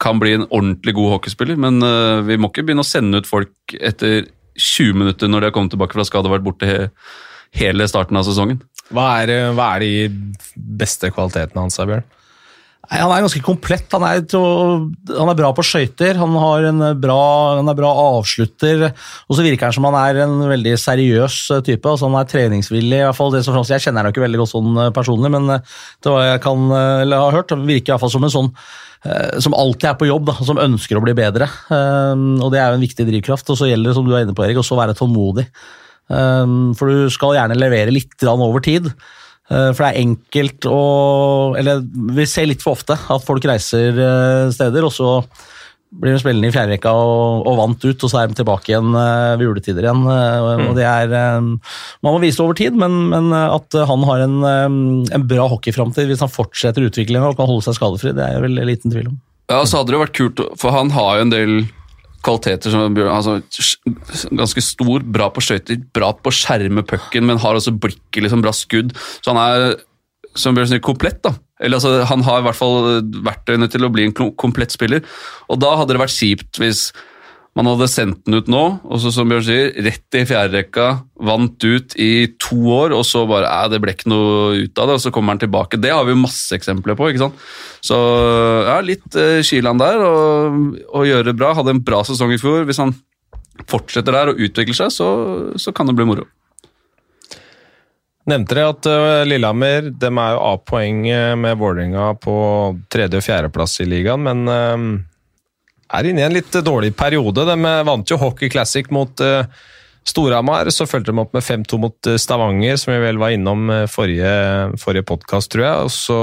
kan 0.00 0.20
bli 0.20 0.34
en 0.38 0.46
ordentlig 0.48 0.94
god 0.96 1.16
hockeyspiller, 1.16 1.58
men 1.60 1.82
uh, 1.84 2.20
vi 2.26 2.38
må 2.40 2.50
ikke 2.50 2.64
begynne 2.66 2.84
å 2.84 2.88
sende 2.88 3.20
ut 3.20 3.28
folk 3.28 3.74
etter 3.76 4.24
20 4.60 4.96
minutter 4.96 5.30
når 5.30 5.42
de 5.42 5.50
har 5.50 5.56
kommet 5.56 5.74
tilbake 5.74 5.96
fra 5.96 6.06
skade 6.08 6.28
og 6.28 6.34
vært 6.34 6.46
borte 6.46 6.68
he, 6.68 6.78
hele 7.60 7.86
starten 7.90 8.18
av 8.18 8.26
sesongen. 8.28 8.62
Hva 8.90 9.06
er, 9.22 9.30
eh, 9.30 9.52
hva 9.54 9.74
er 9.76 9.84
de 9.84 9.92
beste 10.80 11.12
kvalitetene 11.14 11.62
hans, 11.62 11.78
Bjørn? 11.78 12.02
Nei, 12.90 12.98
Han 12.98 13.12
er 13.14 13.22
ganske 13.22 13.42
komplett. 13.44 13.92
Han 13.94 14.02
er, 14.02 14.24
han 15.14 15.30
er 15.30 15.38
bra 15.38 15.52
på 15.54 15.64
skøyter, 15.66 16.18
han, 16.18 16.34
har 16.42 16.66
en 16.72 16.82
bra, 16.98 17.20
han 17.60 17.70
er 17.70 17.78
bra 17.78 17.92
avslutter. 18.18 18.88
Og 19.28 19.38
så 19.38 19.46
virker 19.46 19.68
han 19.68 19.76
som 19.76 19.86
han 19.86 19.98
er 20.00 20.24
en 20.24 20.36
veldig 20.50 20.74
seriøs 20.80 21.38
eh, 21.54 21.64
type. 21.70 21.86
altså 21.86 22.10
Han 22.10 22.18
er 22.18 22.30
treningsvillig. 22.30 22.98
i 22.98 23.06
hvert 23.06 23.18
fall 23.18 23.32
det 23.34 23.44
som 23.46 23.58
Jeg 23.62 23.86
kjenner 23.86 24.08
jo 24.08 24.14
ikke 24.14 24.26
veldig 24.26 24.42
godt 24.42 24.54
sånn 24.56 24.76
eh, 24.76 24.92
personlig, 24.96 25.30
men 25.36 25.50
eh, 25.54 25.80
det 26.02 26.14
var 26.14 26.30
jeg 26.32 26.44
kan, 26.48 26.70
eh, 26.74 27.02
eller 27.06 27.26
har 27.28 27.40
hørt, 27.40 27.54
han 27.54 27.66
virker 27.68 27.92
i 27.92 27.94
hvert 27.94 28.06
fall 28.06 28.16
som 28.16 28.26
en 28.26 28.38
sånn 28.38 28.50
eh, 28.50 28.89
som 29.40 29.54
alltid 29.56 29.88
er 29.88 29.98
på 30.00 30.08
jobb, 30.08 30.26
da, 30.28 30.34
som 30.44 30.60
ønsker 30.60 30.98
å 30.98 31.04
bli 31.04 31.14
bedre. 31.16 31.48
Eh, 31.72 32.24
og 32.40 32.50
Det 32.52 32.60
er 32.60 32.68
jo 32.68 32.80
en 32.80 32.84
viktig 32.84 33.06
drivkraft. 33.08 33.48
Og 33.52 33.60
så 33.60 33.70
gjelder 33.70 33.90
det, 33.90 33.96
som 33.96 34.04
du 34.08 34.12
er 34.14 34.26
inne 34.26 34.36
på, 34.36 34.44
Erik, 34.44 34.60
også 34.60 34.76
å 34.76 34.82
være 34.82 34.98
tålmodig. 34.98 35.46
Eh, 36.10 36.52
For 36.76 36.92
du 36.92 37.08
skal 37.12 37.38
gjerne 37.38 37.58
levere 37.58 37.94
litt 37.94 38.28
over 38.28 38.60
tid. 38.60 38.90
Eh, 39.50 39.70
For 39.72 39.82
det 39.84 39.88
er 39.90 40.02
enkelt 40.04 40.66
å 40.70 40.82
Eller 41.58 41.80
vi 42.14 42.26
ser 42.26 42.46
litt 42.46 42.62
for 42.62 42.78
ofte 42.78 42.94
at 42.94 43.24
folk 43.26 43.44
reiser 43.44 43.96
eh, 43.96 44.50
steder, 44.54 44.84
og 44.84 44.94
så 44.94 45.14
blir 45.90 46.14
de 46.14 46.20
spillende 46.22 46.50
i 46.50 46.54
fjerderekka 46.54 46.92
og, 46.94 47.46
og 47.50 47.56
vant 47.58 47.86
ut, 47.86 48.04
og 48.06 48.12
så 48.12 48.20
er 48.20 48.30
de 48.30 48.38
tilbake 48.38 48.70
igjen 48.70 48.92
eh, 48.94 49.32
ved 49.40 49.48
juletider 49.48 49.88
igjen. 49.88 50.04
eh, 50.06 50.62
og 50.68 50.76
det 50.78 50.86
er, 50.86 51.16
eh, 51.18 51.40
Man 51.40 52.14
må 52.14 52.20
vise 52.22 52.38
det 52.38 52.44
over 52.44 52.58
tid, 52.60 52.78
men, 52.78 53.00
men 53.10 53.32
at 53.34 53.74
han 53.90 54.06
har 54.06 54.22
en, 54.26 54.38
en 55.10 55.26
bra 55.30 55.48
hockeyframtid 55.50 56.10
hvis 56.10 56.22
han 56.22 56.30
fortsetter 56.32 56.86
utviklingen 56.86 57.26
og 57.26 57.36
kan 57.40 57.50
holde 57.50 57.66
seg 57.66 57.78
skadefri, 57.80 58.14
det 58.14 58.26
er 58.26 58.38
jeg 58.38 58.46
vel 58.46 58.62
liten 58.70 58.94
tvil 58.94 59.10
om. 59.10 59.18
Ja, 59.50 59.64
så 59.66 59.80
hadde 59.80 59.96
det 59.96 60.04
vært 60.04 60.18
kult, 60.18 60.42
for 60.60 60.74
han 60.76 60.92
har 60.94 61.18
jo 61.18 61.26
en 61.26 61.34
del 61.34 61.54
kvaliteter 62.24 62.72
som 62.72 62.98
altså, 63.00 63.38
Ganske 64.30 64.62
stor, 64.64 65.04
bra 65.04 65.30
på 65.32 65.42
skøyter, 65.44 65.80
bra 65.96 66.12
på 66.14 66.30
å 66.30 66.36
skjerme 66.36 66.84
pucken, 66.86 67.26
men 67.26 67.40
har 67.42 67.58
også 67.58 67.74
blikket 67.80 68.26
liksom 68.26 68.44
bra 68.44 68.52
skudd. 68.56 68.92
Så 69.24 69.32
han 69.32 69.40
er, 69.40 69.80
som 70.38 70.56
Bjørn 70.56 70.70
sier, 70.70 70.82
komplett. 70.84 71.22
da. 71.24 71.34
Eller 71.60 71.80
altså, 71.80 72.04
Han 72.08 72.24
har 72.26 72.40
i 72.40 72.48
hvert 72.48 72.58
fall 72.58 73.00
verktøyene 73.26 73.68
til 73.70 73.84
å 73.84 73.92
bli 73.92 74.08
en 74.08 74.14
komplett 74.14 74.74
spiller. 74.74 75.04
Og 75.50 75.60
da 75.60 75.76
hadde 75.76 75.96
det 75.96 76.02
vært 76.02 76.16
kjipt 76.16 76.60
hvis 76.62 76.90
man 77.58 77.66
hadde 77.66 77.88
sendt 77.90 78.20
den 78.28 78.38
ut 78.38 78.48
nå, 78.50 78.62
og 78.86 79.00
så 79.02 79.10
som 79.10 79.28
Bjørn 79.28 79.42
sier, 79.42 79.72
rett 79.82 80.16
i 80.16 80.22
fjerderekka, 80.28 80.86
vant 81.26 81.66
ut 81.66 81.96
i 81.98 82.30
to 82.38 82.60
år, 82.76 82.94
og 82.94 83.02
så 83.08 83.24
bare 83.28 83.48
eh, 83.50 83.70
det 83.72 83.80
ble 83.82 83.94
ikke 83.96 84.12
noe 84.12 84.60
ut 84.62 84.78
av 84.78 84.86
det, 84.86 84.96
og 84.96 85.02
så 85.02 85.10
kommer 85.14 85.34
han 85.34 85.42
tilbake. 85.42 85.80
Det 85.82 85.90
har 85.90 86.06
vi 86.06 86.14
jo 86.14 86.22
masse 86.22 86.54
eksempler 86.54 86.94
på. 86.98 87.10
ikke 87.10 87.24
sant? 87.24 87.42
Så 87.82 87.98
ja, 88.68 88.78
litt 88.86 89.18
eh, 89.18 89.42
Kiland 89.46 89.82
der, 89.82 89.98
og, 89.98 90.60
og 90.94 91.08
gjøre 91.10 91.32
det 91.32 91.36
bra. 91.42 91.50
Hadde 91.58 91.74
en 91.74 91.82
bra 91.82 92.04
sesong 92.06 92.36
i 92.36 92.38
fjor. 92.40 92.62
Hvis 92.70 92.80
han 92.82 92.94
fortsetter 93.68 94.14
der 94.14 94.30
og 94.30 94.40
utvikler 94.46 94.78
seg, 94.84 94.94
så, 94.94 95.08
så 95.58 95.74
kan 95.74 95.90
det 95.90 95.98
bli 95.98 96.06
moro. 96.06 96.30
Nevnte 98.30 98.54
dere 98.54 98.70
at 98.70 98.86
øh, 98.86 99.22
Lillehammer 99.26 99.90
de 99.90 100.08
er 100.08 100.34
jo 100.34 100.42
A-poeng 100.52 101.02
med 101.40 101.58
Vålerenga 101.58 102.12
på 102.22 102.34
tredje- 102.92 103.18
og 103.18 103.26
fjerdeplass 103.26 103.80
i 103.82 103.88
ligaen, 103.88 104.22
men 104.22 104.44
øh, 104.46 104.84
er 105.90 106.06
inne 106.06 106.22
i 106.22 106.26
en 106.28 106.36
litt 106.36 106.60
dårlig 106.66 106.92
periode. 106.98 107.46
De 107.48 107.56
øh, 107.58 107.86
vant 107.88 108.12
jo 108.12 108.20
Hockey 108.20 108.50
Classic 108.52 108.90
mot 108.94 109.24
Storhamar, 110.06 110.70
så 110.72 110.86
fulgte 110.88 111.12
de 111.12 111.22
opp 111.22 111.34
med 111.36 111.44
5-2 111.44 111.78
mot 111.82 112.10
Stavanger, 112.18 112.78
som 112.80 112.94
vi 112.94 113.02
vel 113.02 113.18
var 113.20 113.34
innom 113.34 113.68
forrige, 113.90 114.30
forrige 114.80 115.06
podkast, 115.10 115.50
tror 115.52 115.66
jeg. 115.66 115.88
Og 115.88 115.92
så 115.92 116.20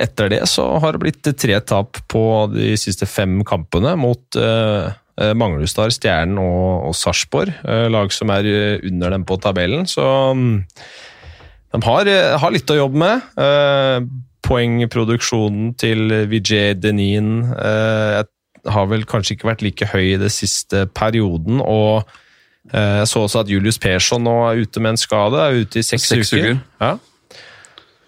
etter 0.00 0.32
det 0.32 0.40
så 0.50 0.64
har 0.82 0.94
det 0.94 1.02
blitt 1.04 1.28
tre 1.38 1.58
tap 1.62 2.00
på 2.10 2.24
de 2.54 2.72
siste 2.80 3.06
fem 3.06 3.42
kampene 3.46 3.92
mot 4.00 4.40
uh, 4.40 4.88
Manglerudstad, 5.38 5.92
Stjernen 5.94 6.38
og, 6.42 6.88
og 6.88 6.94
Sarpsborg, 6.98 7.52
eh, 7.62 7.86
lag 7.92 8.10
som 8.14 8.32
er 8.34 8.48
eh, 8.50 8.78
under 8.90 9.14
dem 9.14 9.24
på 9.28 9.36
tabellen. 9.42 9.86
Så 9.86 10.02
mm, 10.34 10.64
de 11.74 11.82
har, 11.86 12.10
eh, 12.10 12.34
har 12.42 12.54
litt 12.54 12.70
å 12.74 12.78
jobbe 12.80 12.98
med. 13.04 13.28
Eh, 13.38 14.08
poengproduksjonen 14.44 15.72
til 15.80 16.10
Vijay 16.28 16.74
Denin 16.76 17.38
eh, 17.54 18.20
har 18.74 18.90
vel 18.90 19.06
kanskje 19.08 19.36
ikke 19.36 19.48
vært 19.52 19.64
like 19.64 19.88
høy 19.92 20.14
i 20.14 20.20
den 20.20 20.32
siste 20.32 20.84
perioden. 20.96 21.60
og 21.62 22.04
eh, 22.72 23.00
Jeg 23.02 23.08
så 23.12 23.24
også 23.24 23.44
at 23.44 23.52
Julius 23.52 23.78
Persson 23.80 24.24
nå 24.26 24.36
er 24.50 24.62
ute 24.64 24.82
med 24.84 24.94
en 24.94 25.00
skade, 25.00 25.40
er 25.40 25.62
ute 25.64 25.80
i 25.80 25.86
seks, 25.86 26.08
Seks 26.10 26.32
uker. 26.32 26.54
uker. 26.54 26.62
Ja. 26.80 26.94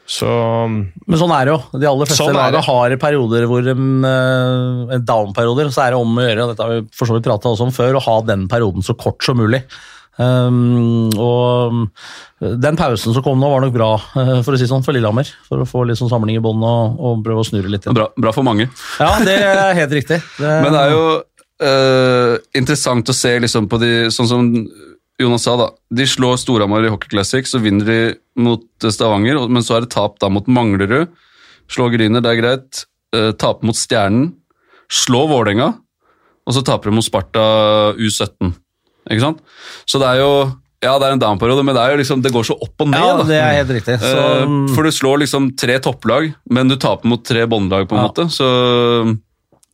Så 0.07 0.29
Men 0.71 1.19
sånn 1.19 1.35
er 1.35 1.49
det 1.49 1.53
jo. 1.55 1.59
De 1.83 1.89
aller 1.91 2.09
fleste 2.09 2.23
Sånn 2.23 2.37
lagene 2.37 2.63
har 2.63 2.97
perioder 3.03 3.49
hvor 3.51 3.67
de 3.67 3.75
uh, 3.75 4.95
down-perioder, 5.03 5.73
så 5.75 5.87
er 5.87 5.93
det 5.95 6.01
om 6.01 6.15
å 6.15 6.25
gjøre, 6.29 6.47
og 6.47 6.53
dette 6.53 6.63
har 6.65 6.73
vi 6.77 6.87
for 6.95 7.11
så 7.11 7.17
vidt 7.17 7.27
prata 7.27 7.53
om 7.53 7.75
før, 7.75 7.99
å 7.99 8.07
ha 8.07 8.17
den 8.29 8.47
perioden 8.51 8.87
så 8.87 8.95
kort 8.99 9.27
som 9.27 9.41
mulig. 9.41 9.65
Um, 10.17 11.11
og 11.21 11.91
den 12.41 12.79
pausen 12.79 13.13
som 13.13 13.25
kom 13.25 13.41
nå, 13.41 13.51
var 13.53 13.65
nok 13.65 13.75
bra 13.75 13.91
eh, 14.17 14.39
for 14.45 14.57
å 14.57 14.61
si 14.61 14.69
sånn, 14.69 14.85
for 14.85 14.97
Lillehammer. 14.97 15.29
For 15.49 15.61
å 15.61 15.69
få 15.69 15.85
litt 15.89 16.01
sånn 16.01 16.13
samling 16.13 16.39
i 16.39 16.43
bånn 16.45 16.63
og, 16.65 16.97
og 16.97 17.25
prøve 17.27 17.45
å 17.45 17.49
snurre 17.49 17.73
litt. 17.73 17.85
igjen. 17.85 17.97
Bra, 17.97 18.09
bra 18.17 18.33
for 18.37 18.47
mange. 18.47 18.69
Ja, 19.01 19.11
det 19.25 19.37
er 19.43 19.77
helt 19.77 19.97
riktig. 19.97 20.21
Det, 20.41 20.53
Men 20.65 20.73
det 20.73 20.83
er 20.83 20.95
jo 20.95 21.05
uh, 21.65 22.35
interessant 22.57 23.13
å 23.13 23.17
se 23.17 23.33
liksom 23.41 23.69
på 23.73 23.81
de 23.81 23.93
Sånn 24.13 24.29
som 24.29 24.51
Jonas 25.21 25.43
sa, 25.47 25.55
da. 25.57 25.71
De 25.97 26.05
slår 26.07 26.37
Storhamar 26.37 26.85
i 26.85 26.91
Hockey 26.93 27.09
Classic, 27.09 27.47
så 27.49 27.59
vinner 27.63 27.87
de 27.89 28.01
mot 28.43 28.67
eh, 28.85 28.91
Stavanger, 28.93 29.39
men 29.49 29.65
så 29.65 29.79
er 29.79 29.87
det 29.87 29.93
tap 29.95 30.19
da 30.21 30.29
mot 30.33 30.47
Manglerud. 30.47 31.09
Slå 31.73 31.89
Gryner, 31.95 32.21
det 32.23 32.35
er 32.35 32.41
greit. 32.43 32.83
Uh, 33.17 33.31
tape 33.39 33.65
mot 33.67 33.75
Stjernen. 33.79 34.29
Slå 34.93 35.25
Vålerenga, 35.31 35.71
og 36.47 36.55
så 36.55 36.63
taper 36.67 36.91
de 36.93 36.95
mot 36.99 37.07
Sparta 37.07 37.43
U17. 37.99 38.53
Ikke 39.11 39.23
sant? 39.25 39.41
Så 39.89 39.99
det 40.03 40.07
er 40.13 40.21
jo 40.23 40.31
Ja, 40.85 40.93
det 41.01 41.07
er 41.09 41.15
en 41.17 41.23
down-periode, 41.23 41.63
men 41.65 41.75
det 41.75 41.81
er 41.83 41.95
jo 41.95 41.99
liksom, 42.03 42.21
det 42.23 42.31
går 42.35 42.45
så 42.47 42.55
opp 42.63 42.83
og 42.85 42.91
ned. 42.93 43.01
ja, 43.01 43.15
da. 43.17 43.25
det 43.27 43.37
er 43.41 43.55
helt 43.57 43.71
riktig. 43.79 43.95
Så, 44.03 44.13
Eh, 44.45 44.75
For 44.77 44.85
du 44.87 44.91
slår 44.93 45.23
liksom 45.25 45.49
tre 45.59 45.79
topplag, 45.83 46.29
men 46.53 46.69
du 46.69 46.77
taper 46.77 47.09
mot 47.09 47.25
tre 47.25 47.47
båndlag, 47.49 47.89
på 47.89 47.97
en 47.97 48.03
Ja. 48.05 48.09
måte. 48.11 48.27
Så, 48.31 48.47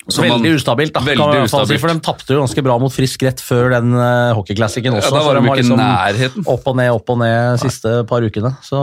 så 0.09 0.25
man- 0.25 0.33
veldig 0.43 0.57
ustabilt, 0.59 0.93
da, 0.93 1.01
Veldig 1.01 1.17
kan 1.23 1.29
man 1.37 1.45
i 1.47 1.67
si, 1.71 1.79
for 1.79 1.89
de 1.93 2.01
tapte 2.03 2.35
jo 2.35 2.41
ganske 2.43 2.63
bra 2.67 2.79
mot 2.83 2.91
Frisk 2.93 3.23
rett 3.23 3.39
før 3.41 3.71
den 3.71 3.93
uh, 3.95 4.33
hockeyklassikken 4.35 4.97
Ja, 4.97 4.99
også. 4.99 5.13
da 5.15 5.23
var 5.29 5.39
de 5.39 5.47
de 5.47 5.57
liksom 5.61 5.79
nærheten. 5.79 6.47
Opp 6.51 6.67
og 6.67 6.77
ned, 6.77 6.91
opp 6.91 7.11
og 7.15 7.19
ned 7.23 7.61
siste 7.63 8.05
par 8.11 8.21
ukene. 8.27 8.57
Så 8.67 8.81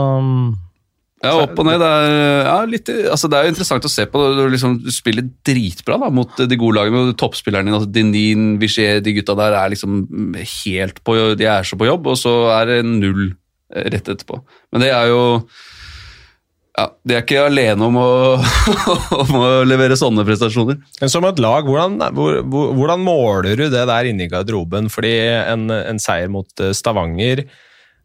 Ja, 1.22 1.34
opp 1.36 1.58
og 1.60 1.66
ned. 1.68 1.76
Det 1.82 1.88
er, 1.92 2.44
ja, 2.46 2.54
litt, 2.64 2.88
altså 3.12 3.28
det 3.28 3.36
er 3.36 3.44
jo 3.44 3.52
interessant 3.52 3.84
å 3.84 3.90
se 3.92 4.06
på. 4.08 4.22
Du, 4.38 4.46
liksom, 4.48 4.78
du 4.80 4.88
spiller 4.90 5.26
dritbra 5.44 5.98
da, 6.00 6.08
mot 6.08 6.32
de 6.40 6.56
gode 6.56 6.78
lagene. 6.78 7.10
og 7.10 7.18
Toppspillerne 7.20 7.68
dine, 7.68 7.76
altså 7.76 7.92
Denin, 7.92 8.46
Vichet, 8.62 9.02
de 9.04 9.12
gutta 9.18 9.36
der 9.36 9.52
er 9.60 9.68
liksom 9.74 9.98
helt 10.64 11.04
på 11.04 11.18
De 11.36 11.44
er 11.44 11.62
så 11.68 11.76
på 11.76 11.84
jobb, 11.90 12.06
og 12.08 12.16
så 12.16 12.32
er 12.56 12.72
det 12.72 12.78
null 12.88 13.34
eh, 13.74 13.90
rett 13.92 14.08
etterpå. 14.08 14.40
Men 14.72 14.80
det 14.86 14.94
er 14.96 15.12
jo 15.12 15.20
ja, 16.78 16.86
De 17.02 17.16
er 17.16 17.24
ikke 17.24 17.42
alene 17.48 17.86
om 17.88 17.98
å, 17.98 18.10
om 19.22 19.36
å 19.40 19.48
levere 19.66 19.98
sånne 19.98 20.24
prestasjoner. 20.28 20.78
Men 21.00 21.12
som 21.12 21.26
et 21.28 21.42
lag, 21.42 21.66
hvordan, 21.66 21.98
hvor, 22.16 22.40
hvor, 22.46 22.72
hvordan 22.78 23.04
måler 23.04 23.58
du 23.58 23.66
det 23.72 23.84
der 23.90 24.10
inne 24.10 24.26
i 24.26 24.30
garderoben? 24.30 24.90
Fordi 24.92 25.12
en, 25.40 25.68
en 25.74 26.02
seier 26.02 26.30
mot 26.32 26.62
eh, 26.62 26.74
Stavanger, 26.76 27.44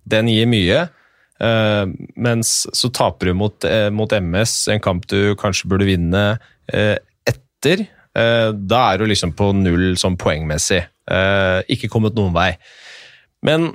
den 0.09 0.31
gir 0.31 0.49
mye. 0.49 0.85
Uh, 1.35 1.91
mens 2.15 2.61
så 2.71 2.87
taper 2.95 3.27
du 3.27 3.35
mot, 3.35 3.65
eh, 3.67 3.89
mot 3.91 4.07
MS, 4.07 4.53
en 4.71 4.79
kamp 4.79 5.03
du 5.11 5.35
kanskje 5.39 5.67
burde 5.67 5.87
vinne 5.89 6.23
uh, 6.39 6.97
etter. 7.27 7.87
Uh, 8.15 8.55
da 8.55 8.85
er 8.93 9.01
du 9.01 9.09
liksom 9.11 9.33
på 9.35 9.51
null 9.57 9.93
sånn 9.99 10.17
poengmessig. 10.19 10.85
Ikke 11.69 11.89
kommet 11.91 12.15
noen 12.17 12.31
vei. 12.33 12.55
Men 13.45 13.67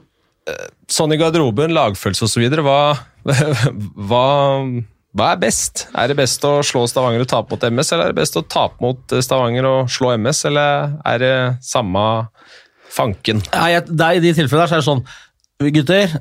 sånn 0.90 1.14
i 1.14 1.18
garderoben, 1.20 1.74
lagfølelse 1.76 2.26
osv., 2.26 2.46
hva, 2.64 2.80
hva, 4.10 4.26
hva 5.16 5.32
er 5.34 5.40
best? 5.42 5.86
Er 5.98 6.10
det 6.10 6.18
best 6.20 6.44
å 6.46 6.58
slå 6.66 6.84
Stavanger 6.90 7.24
og 7.24 7.30
tape 7.30 7.54
mot 7.54 7.66
MS, 7.66 7.92
eller 7.94 8.08
er 8.08 8.14
det 8.14 8.20
best 8.22 8.38
å 8.38 8.44
tape 8.46 8.82
mot 8.84 9.16
eh, 9.16 9.24
Stavanger 9.24 9.68
og 9.68 9.90
slå 9.92 10.14
MS, 10.16 10.44
eller 10.50 10.94
er 11.12 11.22
det 11.22 11.34
samme 11.66 12.04
fanken? 12.90 13.42
Nei, 13.52 13.72
det 13.86 14.06
er, 14.06 14.20
I 14.20 14.24
de 14.24 14.34
tilfellene 14.38 14.66
der 14.66 14.72
så 14.72 14.78
er 14.78 14.84
det 14.84 14.90
sånn 14.90 15.04
Gutter, 15.60 16.14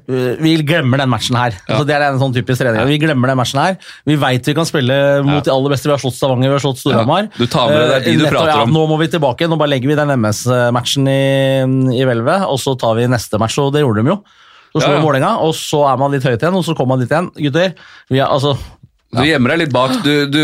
vi 0.44 0.52
glemmer 0.68 1.00
den 1.00 1.08
matchen 1.08 1.38
her. 1.40 1.54
Altså, 1.64 1.86
det 1.88 1.94
er 1.96 2.04
en 2.10 2.18
sånn 2.20 2.34
typisk 2.36 2.60
trening. 2.60 2.84
Vi 2.90 2.98
glemmer 3.00 3.32
den 3.32 3.38
matchen 3.40 3.62
her. 3.62 3.78
Vi 4.10 4.18
veit 4.20 4.50
vi 4.50 4.56
kan 4.58 4.68
spille 4.68 4.98
mot 5.24 5.46
de 5.46 5.54
aller 5.54 5.72
beste. 5.72 5.88
Vi 5.88 5.94
har 5.96 6.02
slått 6.04 6.18
Stavanger, 6.18 6.50
vi 6.52 6.58
har 6.58 6.64
slått 6.66 6.82
Storhamar. 6.82 7.30
Ja, 7.30 7.40
du 7.40 7.48
tar 7.48 7.72
med 7.72 7.80
deg, 7.80 7.94
det 7.94 8.04
de 8.04 8.18
du 8.18 8.26
Eh, 8.26 8.26
nettopp, 8.26 8.36
prater 8.36 8.66
om. 8.66 8.74
Ja, 8.74 8.74
nå 8.76 8.84
må 8.90 8.98
vi 9.00 9.08
tilbake. 9.08 9.48
Nå 9.48 9.56
bare 9.62 9.72
legger 9.72 9.94
vi 9.94 9.96
den 9.96 10.12
MS-matchen 10.20 11.08
i, 11.08 11.24
i 11.96 12.04
hvelvet, 12.04 12.44
og 12.52 12.60
så 12.60 12.76
tar 12.76 13.00
vi 13.00 13.08
neste 13.08 13.40
match, 13.40 13.56
og 13.64 13.72
det 13.72 13.86
gjorde 13.86 14.04
de 14.04 14.12
jo. 14.12 14.20
Så 14.74 14.84
slår 14.84 14.92
Ja, 14.92 15.00
ja. 15.00 15.06
Vålerenga, 15.08 15.32
og 15.48 15.56
så 15.56 15.86
er 15.88 15.98
man 15.98 16.12
litt 16.12 16.28
høyt 16.28 16.44
igjen, 16.44 16.60
og 16.60 16.66
så 16.68 16.76
kommer 16.76 16.98
man 16.98 17.06
dit 17.06 17.10
igjen. 17.16 17.32
Gutter, 17.40 17.72
vi 18.12 18.20
er, 18.20 18.28
altså, 18.28 18.58
Du 19.10 19.24
gjemmer 19.26 19.56
deg 19.56 19.64
litt 19.64 19.72
bak 19.74 19.94
du, 20.06 20.12
du, 20.30 20.42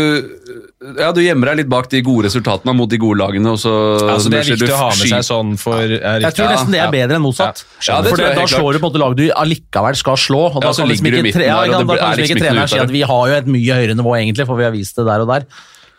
ja, 0.98 1.12
du 1.14 1.20
gjemmer 1.22 1.52
deg 1.52 1.60
litt 1.60 1.68
bak 1.70 1.86
de 1.92 2.00
gode 2.02 2.26
resultatene 2.26 2.72
mot 2.74 2.90
de 2.90 2.98
gode 2.98 3.20
lagene. 3.20 3.52
Og 3.54 3.60
så, 3.62 3.74
Altså, 4.02 4.32
det 4.32 4.40
er 4.40 4.48
du 4.48 4.54
viktig 4.56 4.74
å 4.74 4.80
ha 4.80 4.88
med 4.90 5.10
seg 5.12 5.26
sånn 5.28 5.52
for 5.60 5.84
er 5.84 6.24
jeg 6.24 6.34
tror 6.34 6.50
nesten 6.50 6.74
det 6.74 6.80
er 6.82 6.90
bedre 6.94 7.20
enn 7.20 7.22
motsatt. 7.22 7.62
Ja, 7.86 8.00
For 8.02 8.18
da 8.18 8.46
slår 8.50 8.76
du 8.76 8.80
på 8.80 8.82
en 8.82 8.86
måte 8.88 9.02
lag 9.04 9.14
du 9.18 9.24
allikevel 9.30 9.98
skal 10.00 10.18
slå. 10.18 10.42
Og 10.50 10.58
da 10.58 10.72
Ja, 10.72 10.74
så 10.74 10.82
kan 10.82 10.90
liksom 10.90 11.10
ikke, 11.12 11.36
tre, 11.38 11.46
ja, 11.46 11.60
ja, 11.70 11.78
da 11.78 11.98
kan 12.00 12.18
liksom 12.18 12.26
ikke 12.26 12.42
treneren 12.42 12.72
si 12.74 12.82
at 12.82 12.94
vi 12.96 13.04
har 13.06 13.30
jo 13.30 13.38
et 13.38 13.52
mye 13.54 13.78
høyere 13.78 13.98
nivå, 14.00 14.16
egentlig, 14.18 14.48
for 14.50 14.58
vi 14.58 14.66
har 14.66 14.74
vist 14.74 14.98
det 14.98 15.06
der 15.06 15.22
og 15.22 15.30
der. 15.30 15.46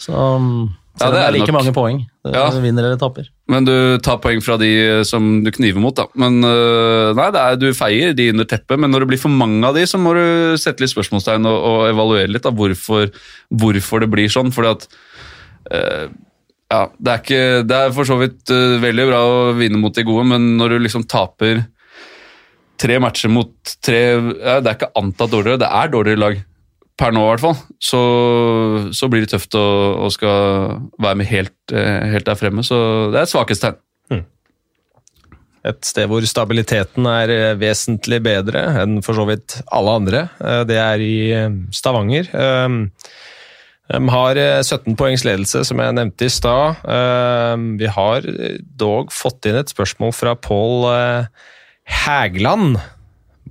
Så 0.04 0.12
um, 0.14 0.76
selv 0.98 1.10
om 1.10 1.14
det 1.14 1.20
det 1.20 1.24
er 1.24 1.30
er 1.30 1.36
like 1.38 1.52
nok. 1.52 1.58
mange 1.60 1.74
poeng. 1.76 2.00
Ja. 2.26 2.32
Ja. 2.36 2.62
Vinner 2.64 2.88
eller 2.88 3.00
taper. 3.02 3.30
Men 3.52 3.68
du 3.68 3.74
tar 4.04 4.20
poeng 4.24 4.42
fra 4.44 4.58
de 4.60 4.72
som 5.08 5.28
du 5.46 5.52
kniver 5.54 5.82
mot, 5.84 5.96
da. 5.96 6.08
Men 6.20 6.40
øh, 6.44 7.14
nei, 7.18 7.28
det 7.34 7.44
er, 7.44 7.60
du 7.62 7.68
feier 7.78 8.16
de 8.18 8.30
under 8.34 8.48
teppet, 8.50 8.80
men 8.82 8.92
når 8.92 9.06
det 9.06 9.10
blir 9.14 9.22
for 9.22 9.34
mange 9.34 9.62
av 9.68 9.78
de, 9.78 9.86
så 9.88 10.00
må 10.02 10.16
du 10.18 10.58
sette 10.60 10.84
litt 10.84 10.94
spørsmålstegn 10.94 11.48
og, 11.50 11.58
og 11.72 11.82
evaluere 11.92 12.32
litt 12.32 12.46
da, 12.48 12.54
hvorfor, 12.56 13.12
hvorfor 13.64 14.04
det 14.04 14.12
blir 14.14 14.32
sånn. 14.34 14.52
Fordi 14.56 14.74
at 14.74 14.88
uh, 15.72 16.06
ja, 16.68 16.82
det 16.98 17.14
er, 17.14 17.24
ikke, 17.24 17.44
det 17.70 17.80
er 17.80 17.96
for 17.96 18.10
så 18.10 18.20
vidt 18.20 18.52
uh, 18.52 18.76
veldig 18.84 19.08
bra 19.08 19.24
å 19.24 19.40
vinne 19.58 19.80
mot 19.80 19.96
de 19.96 20.06
gode, 20.08 20.28
men 20.34 20.56
når 20.60 20.76
du 20.76 20.86
liksom 20.88 21.08
taper 21.08 21.64
tre 22.78 23.00
matcher 23.02 23.32
mot 23.34 23.54
tre 23.82 24.02
ja, 24.14 24.60
Det 24.62 24.70
er 24.70 24.76
ikke 24.76 24.94
antatt 25.00 25.32
dårligere, 25.34 25.62
det 25.64 25.70
er 25.80 25.94
dårligere 25.94 26.22
lag. 26.22 26.44
Per 26.98 27.12
nå, 27.14 27.22
i 27.22 27.30
hvert 27.30 27.44
fall. 27.44 27.58
Så, 27.84 28.00
så 28.98 29.10
blir 29.12 29.22
det 29.26 29.30
tøft 29.36 29.54
å, 29.58 29.66
å 30.02 30.08
skal 30.14 30.80
være 30.98 31.20
med 31.20 31.30
helt, 31.30 31.54
eh, 31.70 32.08
helt 32.14 32.26
der 32.26 32.40
fremme. 32.40 32.64
Så 32.66 32.78
det 33.14 33.20
er 33.20 33.28
et 33.28 33.34
svakhetstegn. 33.36 33.78
Et 35.68 35.84
sted 35.84 36.08
hvor 36.08 36.24
stabiliteten 36.30 37.06
er 37.12 37.32
eh, 37.34 37.54
vesentlig 37.60 38.22
bedre 38.24 38.62
enn 38.82 39.02
for 39.06 39.18
så 39.18 39.26
vidt 39.28 39.58
alle 39.76 39.96
andre. 40.00 40.22
Eh, 40.40 40.62
Det 40.70 40.78
er 40.80 41.04
i 41.04 41.16
Stavanger. 41.76 42.30
De 43.88 44.00
har 44.12 44.40
eh, 44.42 44.62
17 44.64 44.96
poengs 45.00 45.26
ledelse, 45.28 45.62
som 45.68 45.80
jeg 45.84 45.96
nevnte 45.98 46.28
i 46.28 46.32
stad. 46.34 46.82
Eh, 46.88 47.56
Vi 47.84 47.92
har 48.00 48.26
dog 48.80 49.12
fått 49.16 49.46
inn 49.52 49.60
et 49.60 49.74
spørsmål 49.74 50.16
fra 50.16 50.34
Pål 50.40 50.88
Hægland. 52.06 52.80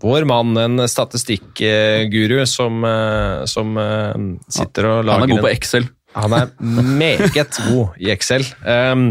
Vår 0.03 0.27
mann, 0.29 0.57
en 0.61 0.85
statistikkguru 0.89 2.41
som, 2.49 2.85
eh, 2.85 3.45
som 3.49 3.77
eh, 3.81 4.17
sitter 4.53 4.91
og 4.91 5.05
lager 5.07 5.25
Han 5.25 5.31
er 5.31 5.35
god 5.35 5.47
på 5.47 5.53
Excel. 5.53 5.89
han 6.17 6.33
er 6.33 6.51
meget 6.61 7.61
god 7.69 8.01
i 8.01 8.11
Excel. 8.13 8.47
Um, 8.65 9.11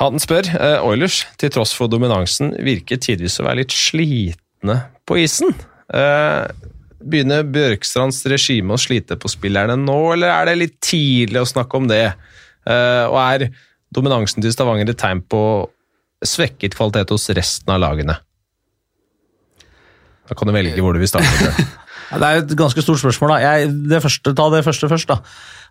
han 0.00 0.18
spør 0.18 0.48
uh, 0.58 0.86
Oilers, 0.88 1.22
til 1.38 1.52
tross 1.54 1.74
for 1.76 1.90
dominansen, 1.90 2.50
virker 2.66 2.98
tidvis 2.98 3.38
å 3.38 3.46
være 3.46 3.62
litt 3.62 3.74
slitne 3.74 4.80
på 5.06 5.20
isen. 5.22 5.54
Uh, 5.86 6.50
begynner 7.04 7.46
Bjørkstrands 7.46 8.24
regime 8.30 8.74
å 8.74 8.80
slite 8.80 9.18
på 9.20 9.30
spillerne 9.30 9.76
nå, 9.78 9.98
eller 10.16 10.32
er 10.34 10.50
det 10.50 10.56
litt 10.58 10.76
tidlig 10.82 11.44
å 11.44 11.48
snakke 11.48 11.78
om 11.78 11.86
det? 11.90 12.08
Uh, 12.66 13.06
og 13.06 13.18
er 13.22 13.48
dominansen 13.94 14.42
til 14.42 14.54
Stavanger 14.54 14.90
et 14.90 14.98
tegn 14.98 15.22
på 15.22 15.42
svekket 16.24 16.74
kvalitet 16.74 17.12
hos 17.14 17.28
resten 17.36 17.74
av 17.74 17.82
lagene? 17.84 18.18
Da 20.28 20.36
kan 20.38 20.48
du 20.48 20.54
velge 20.56 20.80
hvor 20.80 20.96
du 20.96 21.02
vil 21.02 21.10
starte. 21.10 21.54
Det 22.14 22.22
er 22.22 22.40
et 22.42 22.52
ganske 22.58 22.82
stort 22.84 23.00
spørsmål. 23.00 23.32
Jeg, 23.42 23.70
det 23.90 24.00
første, 24.04 24.34
ta 24.36 24.46
det 24.52 24.62
første 24.66 24.90
først. 24.90 25.10
da. 25.10 25.16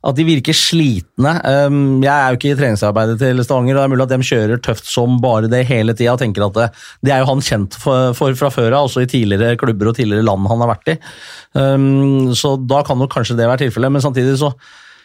At 0.03 0.17
de 0.17 0.25
virker 0.27 0.55
slitne. 0.57 1.33
Um, 1.69 2.01
jeg 2.03 2.11
er 2.11 2.33
jo 2.33 2.39
ikke 2.39 2.51
i 2.51 2.57
treningsarbeidet 2.59 3.15
til 3.21 3.39
Stavanger, 3.45 3.77
og 3.77 3.79
det 3.79 3.85
er 3.85 3.93
mulig 3.93 4.03
at 4.03 4.11
de 4.11 4.27
kjører 4.27 4.63
tøft 4.65 4.89
som 4.91 5.21
bare 5.23 5.47
det 5.51 5.63
hele 5.69 5.95
tida. 5.95 6.17
tenker 6.19 6.43
at 6.43 6.57
det, 6.57 6.67
det 7.05 7.13
er 7.15 7.23
jo 7.23 7.29
han 7.31 7.45
kjent 7.45 7.77
for, 7.79 8.11
for 8.17 8.35
fra 8.35 8.51
før 8.51 8.73
av, 8.73 8.89
også 8.89 9.05
i 9.05 9.11
tidligere 9.13 9.55
klubber 9.61 9.93
og 9.93 9.95
tidligere 9.99 10.25
land 10.27 10.49
han 10.51 10.65
har 10.65 10.73
vært 10.73 10.95
i. 10.95 10.97
Um, 11.55 12.33
så 12.35 12.57
da 12.59 12.83
kan 12.83 12.99
nok 12.99 13.13
kanskje 13.13 13.37
det 13.39 13.47
være 13.47 13.63
tilfellet, 13.67 13.95
men 13.95 14.03
samtidig 14.03 14.35
så 14.41 14.51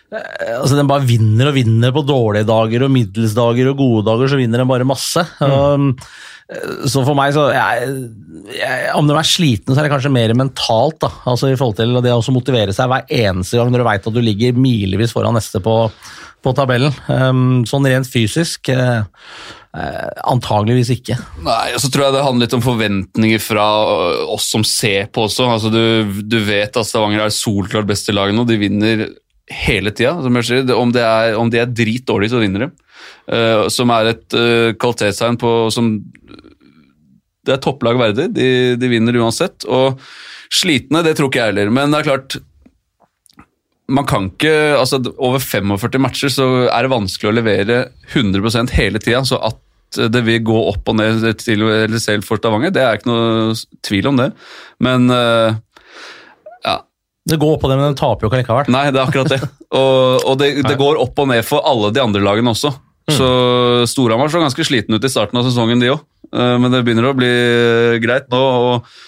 Altså, 0.08 0.72
Den 0.78 0.88
bare 0.88 1.04
vinner 1.04 1.50
og 1.50 1.58
vinner 1.58 1.92
på 1.92 2.04
dårlige 2.06 2.48
dager 2.48 2.86
og 2.86 2.92
middelsdager 2.94 3.72
og 3.72 3.80
gode 3.80 4.06
dager, 4.08 4.32
så 4.32 4.40
vinner 4.40 4.62
den 4.62 4.70
bare 4.70 4.88
masse. 4.88 5.24
Um, 5.42 5.92
så 6.88 7.02
for 7.04 7.12
meg, 7.12 7.34
så 7.36 7.50
jeg, 7.52 7.88
jeg, 8.56 8.92
Om 8.96 9.10
de 9.10 9.16
er 9.20 9.28
slitne, 9.28 9.74
så 9.74 9.82
er 9.82 9.84
det 9.84 9.92
kanskje 9.92 10.14
mer 10.14 10.32
mentalt. 10.38 10.96
da, 11.04 11.12
altså 11.28 11.50
i 11.52 11.58
forhold 11.60 11.76
til 11.76 11.98
det 12.04 12.14
å 12.14 12.22
motivere 12.32 12.72
seg 12.72 12.88
hver 12.88 13.04
eneste 13.12 13.60
gang 13.60 13.72
når 13.72 13.84
du 13.84 13.88
veit 13.90 14.08
at 14.08 14.16
du 14.16 14.22
ligger 14.24 14.56
milevis 14.56 15.12
foran 15.12 15.36
neste 15.36 15.60
på, 15.60 15.76
på 16.40 16.56
tabellen. 16.56 16.94
Um, 17.12 17.66
sånn 17.68 17.90
rent 17.92 18.08
fysisk 18.08 18.72
eh, 18.72 19.04
eh, 19.76 20.08
antageligvis 20.24 20.94
ikke. 20.96 21.20
Nei, 21.44 21.74
og 21.76 21.84
så 21.84 21.92
tror 21.92 22.08
jeg 22.08 22.16
det 22.16 22.24
handler 22.24 22.48
litt 22.48 22.56
om 22.56 22.64
forventninger 22.64 23.44
fra 23.44 23.68
oss 24.32 24.48
som 24.48 24.64
ser 24.64 25.12
på 25.12 25.28
også. 25.28 25.52
Altså, 25.52 25.74
du, 25.74 26.24
du 26.24 26.40
vet 26.48 26.80
at 26.80 26.88
Stavanger 26.88 27.26
er 27.26 27.34
solklart 27.34 27.92
i 27.92 28.16
laget 28.16 28.38
nå. 28.40 28.48
De 28.48 28.62
vinner 28.64 29.08
hele 29.52 29.92
tida. 29.94 30.16
Om, 30.18 30.92
det 30.94 31.04
er, 31.04 31.36
om 31.38 31.50
de 31.52 31.62
er 31.62 31.70
dritdårlige, 31.72 32.34
så 32.34 32.42
vinner 32.42 32.66
de. 32.66 32.70
Uh, 33.28 33.68
som 33.72 33.92
er 33.94 34.12
et 34.14 34.36
uh, 34.36 34.74
kvalitetstegn 34.80 35.36
på 35.38 35.50
som 35.70 35.92
Det 37.46 37.54
er 37.54 37.62
topplag 37.62 38.00
verdig. 38.00 38.30
De, 38.36 38.48
de 38.80 38.90
vinner 38.90 39.16
uansett. 39.20 39.64
Og 39.68 40.00
slitne, 40.52 41.04
det 41.04 41.16
tror 41.16 41.30
ikke 41.30 41.42
jeg 41.42 41.52
heller. 41.52 41.72
Men 41.72 41.92
det 41.92 42.02
er 42.02 42.10
klart 42.10 42.38
man 43.88 44.04
kan 44.04 44.26
ikke, 44.28 44.76
altså 44.76 45.00
Over 45.16 45.40
45 45.40 46.02
matcher 46.02 46.32
så 46.32 46.48
er 46.68 46.84
det 46.84 46.92
vanskelig 46.92 47.30
å 47.30 47.38
levere 47.38 47.78
100% 48.12 48.74
hele 48.76 49.00
tida. 49.00 49.22
Så 49.24 49.40
at 49.40 49.62
det 50.12 50.20
vil 50.26 50.42
gå 50.44 50.58
opp 50.68 50.90
og 50.90 50.98
ned 50.98 51.24
til 51.40 51.64
eller 51.64 52.00
selv 52.02 52.26
for 52.28 52.36
Stavanger, 52.36 52.72
det 52.74 52.82
er 52.84 52.98
ikke 52.98 53.08
noe 53.08 53.54
tvil 53.86 54.10
om 54.10 54.18
det. 54.20 54.26
Men 54.84 55.08
eh, 55.08 55.56
ja, 55.56 55.56
Det 57.28 57.38
går 57.40 57.56
opp 57.58 57.64
og 57.66 57.72
ned, 57.72 57.80
men 57.82 57.94
de 57.94 58.00
taper 58.00 58.24
jo 58.26 58.30
ikke 58.32 58.42
likevel. 58.42 58.70
Nei, 58.72 58.84
det 58.94 59.00
er 59.00 59.06
akkurat 59.08 59.32
det. 59.34 59.40
Og, 59.68 60.24
og 60.32 60.38
det, 60.40 60.52
det 60.64 60.76
går 60.80 61.00
opp 61.02 61.18
og 61.20 61.28
ned 61.30 61.44
for 61.44 61.64
alle 61.68 61.90
de 61.92 62.00
andre 62.02 62.22
lagene 62.24 62.54
også. 62.54 62.72
Så 63.08 63.26
Storhamar 63.88 64.28
så 64.32 64.40
ganske 64.42 64.64
sliten 64.68 64.92
ut 64.96 65.04
i 65.04 65.10
starten 65.12 65.38
av 65.40 65.46
sesongen, 65.46 65.80
de 65.80 65.92
òg. 65.94 66.00
Men 66.32 66.68
det 66.68 66.82
begynner 66.84 67.06
å 67.08 67.14
bli 67.16 67.28
greit 68.04 68.26
nå. 68.28 68.40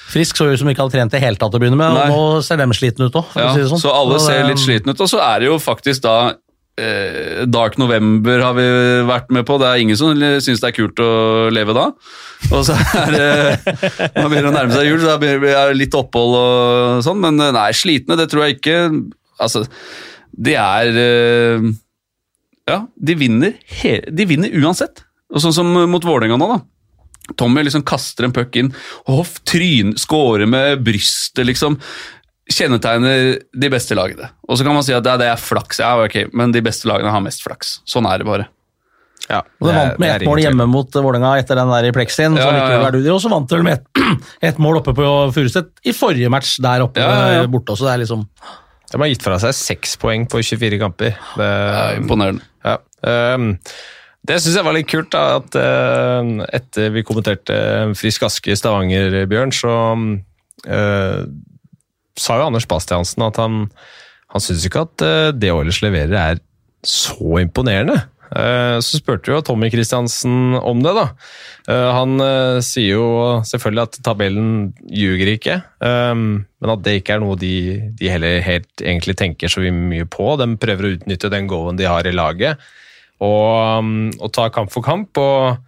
Frisk 0.09 0.39
så 0.41 0.47
ut 0.49 0.61
som 0.63 0.71
ikke 0.73 0.87
hadde 0.87 0.95
trent 0.95 1.13
i 1.13 1.19
det 1.19 1.25
hele 1.27 1.37
tatt 1.41 1.53
å 1.53 1.61
begynne 1.61 1.77
med, 1.77 1.93
og 1.93 2.13
nå 2.15 2.21
ser 2.47 2.57
de 2.63 2.69
slitne 2.77 3.11
ut 3.11 3.19
òg. 3.21 3.35
ja, 3.37 3.51
si 3.57 3.67
sånn. 3.69 3.83
Så 3.83 3.93
alle 3.93 4.21
ser 4.25 4.47
litt 4.49 4.63
slitne 4.63 4.95
ut. 4.97 5.03
Og 5.05 5.11
så 5.13 5.21
er 5.25 5.43
det 5.45 5.51
jo 5.51 5.59
faktisk 5.61 6.07
da 6.07 6.15
eh, 6.31 6.39
Dark 7.51 7.77
November 7.81 8.43
har 8.45 8.55
vi 8.57 8.67
vært 9.09 9.31
med 9.35 9.47
på. 9.49 9.59
Det 9.61 9.69
er 9.69 9.83
ingen 9.83 9.99
som 9.99 10.15
syns 10.17 10.63
det 10.63 10.71
er 10.71 10.77
kult 10.77 11.03
å 11.05 11.11
leve 11.53 11.75
da. 11.77 11.91
Og 12.51 12.65
så 12.67 12.77
er 12.77 13.15
det 13.15 13.29
Man 14.17 14.31
begynner 14.31 14.51
å 14.51 14.55
nærme 14.55 14.75
seg 14.75 14.89
jul, 14.89 15.03
så 15.03 15.17
er 15.17 15.45
det 15.45 15.79
litt 15.79 15.97
opphold 15.97 16.39
og 16.39 17.05
sånn. 17.07 17.21
Men 17.23 17.41
eh, 17.43 17.53
nei, 17.57 17.69
slitne, 17.77 18.19
det 18.21 18.31
tror 18.33 18.47
jeg 18.47 18.59
ikke. 18.59 18.81
Altså, 19.41 19.65
de 20.31 20.57
er 20.61 21.01
eh, 21.05 21.71
Ja, 22.71 22.83
de 22.97 23.17
vinner, 23.19 23.57
de 24.09 24.29
vinner 24.29 24.61
uansett. 24.63 25.05
Og 25.31 25.43
sånn 25.45 25.55
som 25.55 25.75
mot 25.91 26.05
Vålerenga 26.05 26.39
nå, 26.41 26.51
da. 26.57 26.61
Tommy 27.39 27.63
liksom 27.63 27.85
kaster 27.87 28.27
en 28.27 28.35
puck 28.35 28.57
inn, 28.59 28.73
og 29.11 29.29
tryn, 29.47 29.93
scorer 30.01 30.49
med 30.51 30.81
brystet, 30.83 31.45
liksom. 31.47 31.77
Kjennetegner 32.51 33.37
de 33.63 33.69
beste 33.73 33.95
lagene. 33.95 34.31
Og 34.49 34.59
så 34.59 34.65
kan 34.67 34.75
man 34.75 34.83
si 34.87 34.95
at 34.97 35.05
det, 35.07 35.19
det 35.23 35.29
er 35.31 35.39
flaks, 35.41 35.79
ja, 35.83 35.93
ok, 36.03 36.33
men 36.37 36.51
de 36.55 36.63
beste 36.67 36.89
lagene 36.91 37.13
har 37.15 37.23
mest 37.25 37.45
flaks. 37.47 37.77
Sånn 37.89 38.09
er 38.11 38.19
det 38.23 38.27
bare. 38.27 38.49
Ja, 39.31 39.43
Og 39.61 39.69
det 39.69 39.75
er- 39.75 39.79
vant 39.79 39.99
med 40.01 40.09
det 40.09 40.11
er 40.11 40.23
ett 40.25 40.27
mål 40.27 40.41
hjemme 40.43 40.67
mot 40.67 40.91
Vålerenga 40.91 41.37
etter 41.39 41.55
den 41.61 41.69
der 41.71 41.87
i 41.87 41.93
Plexin. 41.95 42.35
Ja, 42.41 42.49
ja, 42.51 42.81
ja. 42.81 43.13
Og 43.15 43.21
så 43.23 43.31
vant 43.31 43.47
du 43.49 43.55
vel 43.55 43.63
med 43.63 43.79
ett 43.79 43.87
et 44.51 44.59
mål 44.59 44.81
oppe 44.81 44.95
på 44.97 45.07
Furuset 45.37 45.69
i 45.87 45.93
forrige 45.95 46.31
match 46.33 46.57
der 46.59 46.83
oppe 46.83 46.99
Ja, 46.99 47.11
ja, 47.29 47.37
ja. 47.43 47.47
borte 47.47 47.71
også. 47.77 47.87
Det 47.87 47.93
er 47.95 48.03
liksom 48.03 48.27
De 48.91 48.99
har 48.99 49.07
gitt 49.13 49.23
fra 49.23 49.39
seg 49.39 49.55
seks 49.55 49.95
poeng 50.03 50.27
på 50.27 50.41
24 50.43 50.81
kamper. 50.83 51.15
Det, 51.37 51.37
Det 51.39 51.47
er 51.47 52.01
imponerende. 52.01 52.43
ja. 52.65 52.79
um, 53.37 53.53
det 54.27 54.37
syns 54.43 54.57
jeg 54.59 54.65
var 54.67 54.75
litt 54.75 54.89
kult, 54.91 55.09
da, 55.15 55.37
at 55.39 55.55
uh, 55.57 56.43
etter 56.53 56.91
vi 56.93 57.03
kommenterte 57.07 57.95
Frisk 57.97 58.23
Aske 58.27 58.51
i 58.53 58.57
Stavanger, 58.59 59.15
Bjørn, 59.31 59.53
så 59.55 59.71
uh, 60.69 61.25
sa 62.19 62.39
jo 62.39 62.49
Anders 62.49 62.69
Bastiansen 62.71 63.25
at 63.27 63.41
han, 63.41 63.67
han 64.33 64.45
syns 64.45 64.65
ikke 64.67 64.87
at 64.87 65.05
uh, 65.05 65.29
det 65.37 65.53
Oilers 65.55 65.83
leverer 65.85 66.17
er 66.19 66.41
så 66.87 67.41
imponerende. 67.43 67.99
Uh, 68.31 68.79
Så 68.79 69.01
spurte 69.01 69.33
jo 69.33 69.41
Tommy 69.43 69.69
Kristiansen 69.73 70.55
om 70.57 70.83
det, 70.85 70.93
da. 70.97 71.07
Uh, 71.67 71.89
Han 71.97 72.23
sier 72.65 72.97
jo 72.97 73.09
selvfølgelig 73.47 73.87
at 73.89 73.99
tabellen 74.07 74.53
ljuger 74.87 75.33
ikke, 75.35 75.57
men 75.81 76.73
at 76.75 76.85
det 76.87 77.01
ikke 77.01 77.17
er 77.17 77.25
noe 77.25 77.39
de, 77.41 77.55
de 77.99 78.13
heller 78.13 78.39
helt 78.45 78.85
egentlig 78.85 79.17
tenker 79.19 79.51
så 79.51 79.65
mye 79.65 80.07
på. 80.09 80.35
De 80.41 80.49
prøver 80.61 80.87
å 80.87 80.95
utnytte 80.97 81.33
den 81.33 81.51
goen 81.51 81.81
de 81.81 81.89
har 81.91 82.07
i 82.07 82.15
laget, 82.15 82.63
og, 83.21 83.91
og 84.17 84.31
ta 84.33 84.47
kamp 84.55 84.73
for 84.73 84.87
kamp. 84.87 85.19
og 85.21 85.67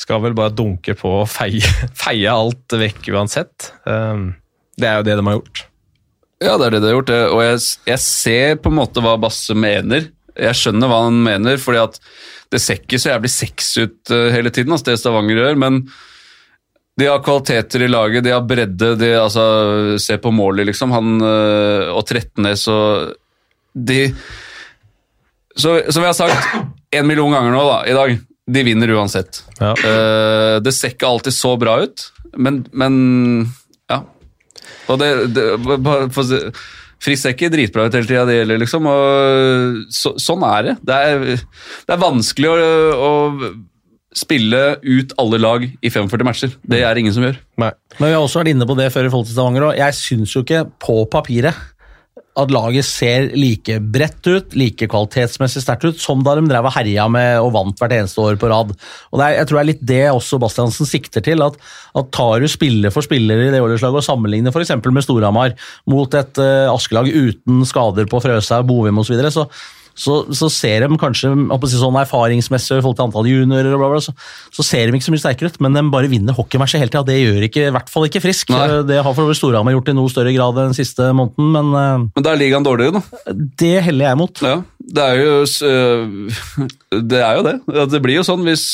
skal 0.00 0.22
vel 0.24 0.36
bare 0.36 0.54
dunke 0.56 0.94
på 0.98 1.12
og 1.22 1.28
feie, 1.30 1.60
feie 2.04 2.30
alt 2.32 2.76
vekk 2.80 3.10
uansett. 3.14 3.72
Um, 3.84 4.32
Det 4.80 4.88
er 4.88 5.00
jo 5.00 5.06
det 5.08 5.18
de 5.18 5.26
har 5.28 5.38
gjort. 5.38 5.64
Ja, 6.40 6.56
det 6.56 6.66
er 6.66 6.74
det 6.74 6.80
de 6.80 6.88
har 6.88 6.96
gjort. 6.96 7.14
Og 7.36 7.42
jeg, 7.44 7.62
jeg 7.90 8.02
ser 8.04 8.60
på 8.64 8.72
en 8.72 8.78
måte 8.80 9.04
hva 9.04 9.18
Basse 9.20 9.56
mener. 9.56 10.08
Jeg 10.40 10.56
skjønner 10.56 10.88
hva 10.90 11.02
han 11.08 11.18
mener, 11.26 11.60
fordi 11.60 11.82
at 11.82 11.98
det 12.50 12.60
ser 12.62 12.80
ikke 12.80 12.98
så 12.98 13.12
jævlig 13.12 13.30
sex 13.30 13.74
ut 13.78 14.12
eh, 14.14 14.30
hele 14.34 14.50
tiden, 14.54 14.72
altså 14.74 14.90
det 14.90 14.98
Stavanger 14.98 15.38
gjør, 15.38 15.58
men 15.60 15.84
de 16.98 17.06
har 17.06 17.22
kvaliteter 17.24 17.84
i 17.86 17.90
laget, 17.90 18.24
de 18.26 18.32
har 18.34 18.42
bredde, 18.44 18.94
de, 18.98 19.10
altså, 19.16 19.44
se 20.02 20.18
på 20.20 20.32
målet, 20.34 20.66
liksom. 20.68 20.92
Han 20.92 21.20
øh, 21.22 21.92
og 21.94 22.02
Trettenes 22.08 22.66
og 22.68 23.14
De 23.72 24.02
så, 25.56 25.76
Som 25.88 26.02
jeg 26.02 26.10
har 26.10 26.18
sagt 26.18 26.66
en 26.90 27.06
million 27.06 27.32
ganger 27.32 27.54
nå 27.54 27.62
da, 27.68 27.78
i 27.86 27.94
dag, 27.94 28.16
de 28.50 28.62
vinner 28.66 28.90
uansett. 28.96 29.42
Ja. 29.60 29.72
Uh, 29.78 30.56
det 30.62 30.72
ser 30.74 30.94
ikke 30.94 31.06
alltid 31.06 31.34
så 31.36 31.52
bra 31.60 31.76
ut, 31.84 32.06
men, 32.34 32.64
men. 32.74 32.94
Og 34.90 35.00
det, 35.00 35.10
det 35.36 35.48
for 36.14 36.22
å 36.22 36.44
Frisk 37.00 37.22
ser 37.22 37.32
ikke 37.32 37.48
dritbra 37.48 37.86
ut 37.88 37.94
hele 37.96 38.04
tida, 38.04 38.26
det 38.28 38.34
gjelder, 38.42 38.58
liksom. 38.60 38.84
Og 38.90 39.84
så, 39.96 40.10
sånn 40.20 40.42
er 40.44 40.66
det. 40.66 40.74
Det 40.84 40.98
er, 41.08 41.22
det 41.88 41.94
er 41.94 42.02
vanskelig 42.02 42.50
å, 42.52 42.56
å 42.92 43.12
spille 44.20 44.60
ut 44.84 45.14
alle 45.22 45.40
lag 45.40 45.64
i 45.64 45.92
45 45.92 46.28
matcher. 46.28 46.52
Det 46.60 46.82
er 46.84 47.00
ingen 47.00 47.14
som 47.16 47.24
gjør. 47.24 47.38
Nei. 47.62 47.70
Men 47.96 48.10
vi 48.10 48.16
har 48.18 48.24
også 48.24 48.42
vært 48.42 48.52
inne 48.52 48.68
på 48.68 48.76
det 48.76 48.90
før 48.92 49.08
i 49.08 49.12
forhold 49.12 49.30
til 49.30 49.36
Stavanger, 49.38 49.68
òg. 49.70 49.78
jeg 49.80 49.96
syns 49.96 50.34
jo 50.36 50.44
ikke 50.44 50.64
på 50.82 50.98
papiret 51.12 51.56
at 52.40 52.52
laget 52.54 52.86
ser 52.88 53.28
like 53.36 53.78
bredt 53.92 54.28
ut, 54.28 54.56
like 54.58 54.88
kvalitetsmessig 54.90 55.62
sterkt 55.64 55.86
ut, 55.88 56.00
som 56.00 56.24
da 56.26 56.36
de 56.38 56.46
drev 56.48 56.68
og 56.68 56.74
herja 56.74 57.06
med 57.12 57.40
og 57.42 57.52
vant 57.56 57.80
hvert 57.80 57.96
eneste 57.96 58.22
år 58.22 58.38
på 58.40 58.50
rad. 58.52 58.72
Og 59.10 59.22
er, 59.22 59.38
Jeg 59.38 59.48
tror 59.48 59.60
det 59.60 59.62
er 59.62 59.70
litt 59.72 59.84
det 59.92 60.02
også 60.10 60.40
Bastiansen 60.42 60.88
sikter 60.88 61.24
til. 61.24 61.44
At, 61.44 61.58
at 61.96 62.12
tar 62.14 62.40
du 62.42 62.48
spiller 62.50 62.94
for 62.94 63.06
spiller 63.06 63.46
i 63.46 63.50
det 63.54 63.62
årslaget 63.62 64.02
og 64.02 64.06
sammenligner 64.06 64.54
f.eks. 64.54 64.74
med 64.80 65.06
Storhamar 65.06 65.56
mot 65.90 66.14
et 66.18 66.40
uh, 66.40 66.72
Askelag 66.74 67.10
uten 67.10 67.64
skader 67.68 68.08
på 68.10 68.22
Frøshaug, 68.22 68.66
Bovim 68.68 69.00
osv., 69.00 69.10
så, 69.10 69.16
videre, 69.16 69.34
så, 69.34 69.48
så 70.00 70.48
ser 70.52 70.86
de 70.86 70.98
kanskje 71.00 71.30
sånn 71.76 71.98
erfaringsmessig 72.00 72.78
i 72.78 72.80
forhold 72.80 72.98
til 72.98 73.06
antall 73.08 73.28
juniorer, 73.28 73.74
og 73.76 73.82
bla 73.82 73.90
bla, 73.92 74.00
så, 74.04 74.14
så 74.54 74.64
ser 74.66 74.88
de 74.88 74.98
ikke 74.98 75.08
så 75.08 75.14
mye 75.14 75.22
sterkere 75.22 75.52
ut, 75.52 75.60
men 75.64 75.76
de 75.76 75.84
bare 75.92 76.10
vinner 76.12 76.36
hockeymatcher 76.36 76.82
hele 76.82 76.92
tida. 76.92 77.04
Det 77.10 77.18
gjør 77.20 77.46
ikke, 77.48 77.66
i 77.68 77.74
hvert 77.76 77.92
fall 77.92 78.08
ikke 78.08 78.22
Frisk. 78.24 78.52
Nei. 78.52 78.80
Det 78.88 78.98
har 79.04 79.16
for 79.16 79.36
Storhamar 79.36 79.76
gjort 79.76 79.92
i 79.92 79.96
noe 79.96 80.12
større 80.12 80.32
grad 80.36 80.58
den 80.58 80.76
siste 80.76 81.10
måneden, 81.16 81.52
men 81.54 81.70
eh, 81.80 82.08
Men 82.18 82.26
da 82.26 82.34
er 82.34 82.42
ligaen 82.42 82.66
dårligere, 82.66 83.00
da. 83.00 83.36
det 83.60 83.76
heller 83.86 84.10
jeg 84.10 84.20
mot. 84.20 84.42
Ja, 84.44 84.56
det 84.80 85.06
er 85.06 85.20
jo 85.20 85.36
øh, 85.68 86.66
Det 87.12 87.22
er 87.22 87.38
jo 87.38 87.46
det. 87.46 87.56
Det 87.94 88.02
blir 88.04 88.20
jo 88.20 88.26
sånn 88.26 88.44
hvis 88.46 88.66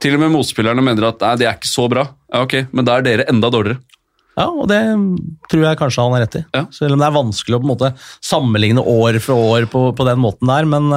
til 0.00 0.16
og 0.16 0.22
med 0.22 0.32
motspillerne 0.32 0.82
mener 0.84 1.10
at 1.10 1.20
nei, 1.24 1.34
de 1.40 1.48
er 1.48 1.58
ikke 1.58 1.70
så 1.70 1.88
bra. 1.90 2.06
Ja, 2.32 2.44
ok, 2.46 2.70
Men 2.72 2.86
da 2.88 2.98
er 2.98 3.04
dere 3.06 3.26
enda 3.28 3.50
dårligere. 3.52 3.82
Ja, 4.38 4.46
og 4.48 4.68
det 4.70 4.80
tror 5.50 5.64
jeg 5.66 5.78
kanskje 5.80 6.04
han 6.04 6.14
har 6.14 6.22
rett 6.24 6.36
i. 6.38 6.44
Ja. 6.54 6.64
Selv 6.74 6.94
om 6.94 7.02
det 7.02 7.08
er 7.08 7.16
vanskelig 7.16 7.58
å 7.58 7.62
på 7.62 7.66
en 7.66 7.72
måte 7.74 7.92
sammenligne 8.24 8.84
år 8.86 9.18
for 9.24 9.54
år 9.56 9.66
på, 9.72 9.88
på 9.98 10.06
den 10.06 10.20
måten 10.22 10.50
der, 10.50 10.68
men, 10.70 10.92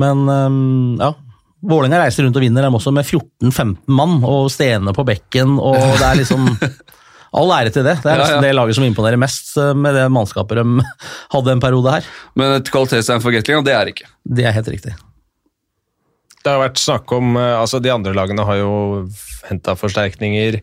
men 0.00 0.22
ja. 1.00 1.12
Vålerenga 1.60 1.98
reiser 2.00 2.24
rundt 2.24 2.38
og 2.40 2.44
vinner 2.46 2.64
dem 2.64 2.78
også 2.78 2.92
med 2.96 3.04
14-15 3.04 3.74
mann 3.92 4.22
og 4.24 4.48
Stene 4.52 4.94
på 4.96 5.04
bekken, 5.04 5.58
og 5.60 5.76
det 6.00 6.06
er 6.06 6.22
liksom 6.22 6.48
All 7.30 7.52
ære 7.54 7.70
til 7.70 7.84
det. 7.86 7.94
Det 8.02 8.10
er 8.10 8.16
Ja, 8.18 8.24
nesten 8.24 8.40
ja. 8.40 8.46
det 8.48 8.56
laget 8.58 8.74
som 8.74 8.84
imponerer 8.86 9.20
mest 9.20 9.52
øh, 9.60 9.70
med 9.78 9.94
det 9.94 10.08
mannskapet 10.10 10.58
de 10.58 10.86
hadde 11.34 11.52
en 11.54 11.62
periode 11.62 11.92
her. 11.94 12.08
Men 12.34 12.56
et 12.56 12.70
kvalitetstegn 12.74 13.22
for 13.22 13.34
Gatlinga, 13.34 13.60
og 13.62 13.68
det 13.68 13.76
er 13.76 13.86
det 13.86 13.94
ikke. 13.94 14.10
Det 14.38 14.48
er 14.48 14.56
helt 14.56 14.70
riktig. 14.72 14.96
Det 16.40 16.50
har 16.50 16.58
vært 16.62 16.80
snakk 16.80 17.12
om 17.14 17.36
eh, 17.38 17.54
altså 17.60 17.78
De 17.84 17.92
andre 17.92 18.16
lagene 18.16 18.46
har 18.48 18.58
jo 18.58 18.72
henta 19.46 19.76
forsterkninger. 19.78 20.58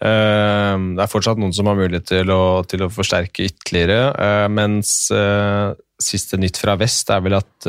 Eh, 0.00 0.74
Det 0.96 1.04
er 1.04 1.12
fortsatt 1.12 1.38
noen 1.38 1.54
som 1.54 1.66
har 1.70 1.78
mulighet 1.78 2.06
til 2.10 2.30
å, 2.34 2.62
til 2.66 2.82
å 2.84 2.90
forsterke 2.92 3.46
ytterligere. 3.46 4.12
eh, 4.18 4.48
Mens 4.48 5.10
eh, 5.14 5.72
siste 6.00 6.36
nytt 6.40 6.58
fra 6.60 6.76
vest 6.76 7.10
er 7.10 7.20
vel 7.24 7.38
at 7.38 7.68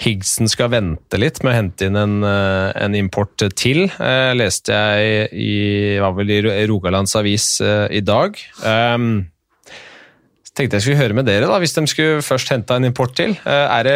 Higson 0.00 0.48
skal 0.48 0.70
vente 0.72 1.18
litt 1.20 1.42
med 1.44 1.52
å 1.52 1.56
hente 1.58 1.88
inn 1.90 1.98
en, 2.00 2.22
eh, 2.24 2.72
en 2.80 2.94
import 2.96 3.36
til. 3.52 3.84
eh, 4.00 4.32
leste 4.32 4.72
jeg 4.72 5.28
i, 5.36 5.98
i 6.00 6.66
Rogalands 6.70 7.14
Avis 7.20 7.60
eh, 7.60 7.86
i 7.92 8.00
dag. 8.00 8.38
Um, 8.64 9.26
tenkte 10.60 10.76
jeg 10.78 10.84
skulle 10.84 11.00
høre 11.00 11.16
med 11.16 11.26
dere, 11.26 11.48
da, 11.48 11.56
hvis 11.62 11.72
de 11.76 11.82
skulle 11.90 12.20
først 12.24 12.50
henta 12.52 12.76
en 12.78 12.86
import 12.90 13.14
til. 13.18 13.32
Eh, 13.42 13.66
Er 13.80 13.86
det, 13.88 13.94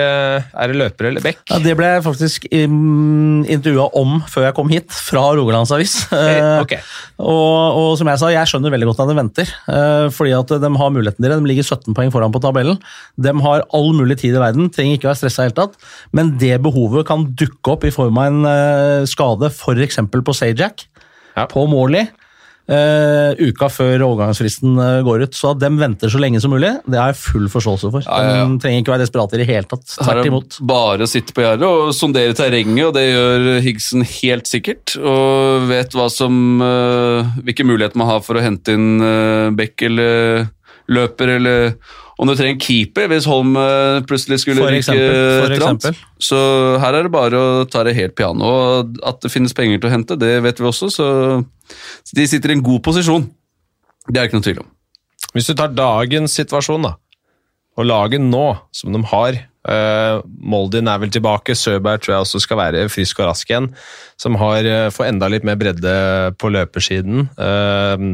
er 0.56 0.72
det 0.72 0.78
løper 0.80 1.10
eller 1.10 1.22
bekk? 1.24 1.42
Ja, 1.52 1.58
Det 1.62 1.76
ble 1.78 1.90
jeg 1.94 2.04
faktisk 2.06 2.46
um, 2.56 3.44
intervjua 3.44 3.86
om 4.00 4.16
før 4.32 4.46
jeg 4.48 4.56
kom 4.56 4.72
hit, 4.72 4.88
fra 4.90 5.26
Rogalands 5.36 5.72
Avis. 5.76 5.98
Eh, 6.14 6.80
Og, 7.20 7.76
og 7.78 7.90
som 8.00 8.08
jeg 8.10 8.18
sa, 8.20 8.30
jeg 8.32 8.48
skjønner 8.50 8.72
veldig 8.74 8.88
godt 8.90 9.02
at 9.04 9.10
de 9.12 9.16
venter. 9.18 9.50
eh, 9.70 10.08
fordi 10.14 10.32
at 10.34 10.50
de 10.64 10.70
har 10.80 10.90
muligheten 10.94 11.22
til 11.22 11.30
det. 11.30 11.38
De 11.38 11.50
ligger 11.52 11.66
17 11.68 11.94
poeng 11.94 12.10
foran 12.14 12.32
på 12.34 12.40
tabellen. 12.42 12.80
De 13.20 13.34
har 13.44 13.62
all 13.76 13.92
mulig 13.94 14.16
tid 14.24 14.34
i 14.34 14.40
verden, 14.42 14.70
trenger 14.74 14.96
ikke 14.98 15.10
være 15.12 15.20
stressa 15.20 15.44
i 15.44 15.50
det 15.50 15.54
hele 15.54 15.60
tatt. 15.68 15.78
Men 16.16 16.34
det 16.40 16.56
behovet 16.64 17.06
kan 17.06 17.28
dukke 17.38 17.74
opp 17.76 17.84
i 17.86 17.92
form 17.94 18.18
av 18.18 18.30
en 18.32 18.42
eh, 18.50 19.06
skade, 19.10 19.52
f.eks. 19.52 20.00
på 20.10 20.34
Sajak, 20.34 20.86
Ja. 21.36 21.46
på 21.50 21.64
Morley. 21.70 22.08
Eh, 22.70 23.42
uka 23.50 23.68
før 23.72 24.04
overgangsfristen 24.06 24.78
eh, 24.80 25.00
går 25.06 25.26
ut. 25.26 25.36
Så 25.36 25.52
at 25.52 25.60
de 25.62 25.70
venter 25.78 26.12
så 26.12 26.20
lenge 26.22 26.40
som 26.42 26.54
mulig, 26.54 26.72
det 26.86 27.00
har 27.00 27.12
jeg 27.12 27.20
full 27.20 27.48
forståelse 27.52 27.90
for. 27.94 28.06
Ja, 28.06 28.20
ja, 28.24 28.36
ja. 28.40 28.46
De 28.50 28.60
trenger 28.62 28.84
ikke 28.84 28.94
være 28.94 29.04
desperate 29.04 29.38
i 29.38 29.42
det 29.42 29.48
hele 29.50 29.68
tatt. 29.70 29.86
Tvert 29.96 30.22
er 30.22 30.30
imot. 30.30 30.58
bare 30.74 31.06
å 31.06 31.10
sitte 31.10 31.36
på 31.36 31.44
gjerdet 31.44 31.68
og 31.68 31.92
sondere 31.96 32.36
terrenget, 32.38 32.84
og 32.88 32.94
det 32.96 33.06
gjør 33.08 33.48
Higgsen 33.64 34.06
helt 34.16 34.50
sikkert. 34.50 34.96
Og 35.00 35.68
vet 35.70 35.96
hva 35.96 36.08
som, 36.12 36.34
uh, 36.62 37.34
hvilke 37.44 37.66
muligheter 37.66 38.00
man 38.00 38.10
har 38.12 38.24
for 38.24 38.38
å 38.38 38.44
hente 38.44 38.76
inn 38.76 39.02
uh, 39.02 39.52
bekk 39.54 39.86
eller 39.90 40.48
løper, 40.92 41.36
eller 41.38 41.76
om 42.18 42.30
du 42.30 42.34
trenger 42.38 42.60
keeper 42.62 43.08
hvis 43.10 43.26
Holm 43.26 43.56
øh, 43.58 44.00
plutselig 44.06 44.40
skulle 44.42 44.62
For 44.62 44.70
ryke 44.70 44.94
et 44.94 45.54
eller 45.56 45.66
annet. 45.72 46.02
Så 46.22 46.38
her 46.82 46.98
er 46.98 47.06
det 47.06 47.14
bare 47.14 47.40
å 47.40 47.64
ta 47.66 47.82
det 47.86 47.96
helt 47.98 48.14
piano. 48.18 48.46
Og 48.46 49.00
at 49.06 49.18
det 49.24 49.32
finnes 49.34 49.56
penger 49.56 49.82
til 49.82 49.90
å 49.90 49.94
hente, 49.96 50.18
det 50.20 50.36
vet 50.44 50.62
vi 50.62 50.68
også, 50.70 50.92
så 50.94 51.08
de 52.14 52.28
sitter 52.30 52.52
i 52.52 52.58
en 52.58 52.66
god 52.66 52.84
posisjon. 52.86 53.26
Det 54.06 54.14
er 54.14 54.20
det 54.20 54.28
ikke 54.30 54.38
noe 54.38 54.46
tvil 54.46 54.62
om. 54.62 54.70
Hvis 55.34 55.50
du 55.50 55.56
tar 55.58 55.74
dagens 55.74 56.36
situasjon, 56.38 56.86
da, 56.86 56.94
og 57.74 57.88
laget 57.88 58.22
nå, 58.22 58.46
som 58.74 58.94
de 58.94 59.00
har 59.10 59.40
uh, 59.66 60.22
Moldin 60.24 60.90
er 60.90 61.00
vel 61.02 61.10
tilbake, 61.10 61.56
Søberg 61.58 62.04
tror 62.04 62.14
jeg 62.14 62.26
også 62.26 62.42
skal 62.44 62.60
være 62.60 62.86
frisk 62.92 63.22
og 63.22 63.32
rask 63.32 63.50
igjen. 63.50 63.70
Som 64.20 64.38
har 64.38 64.68
uh, 64.68 64.90
får 64.94 65.10
enda 65.10 65.30
litt 65.32 65.46
mer 65.46 65.58
bredde 65.58 65.94
på 66.38 66.52
løpersiden. 66.54 67.26
Eh, 67.34 68.08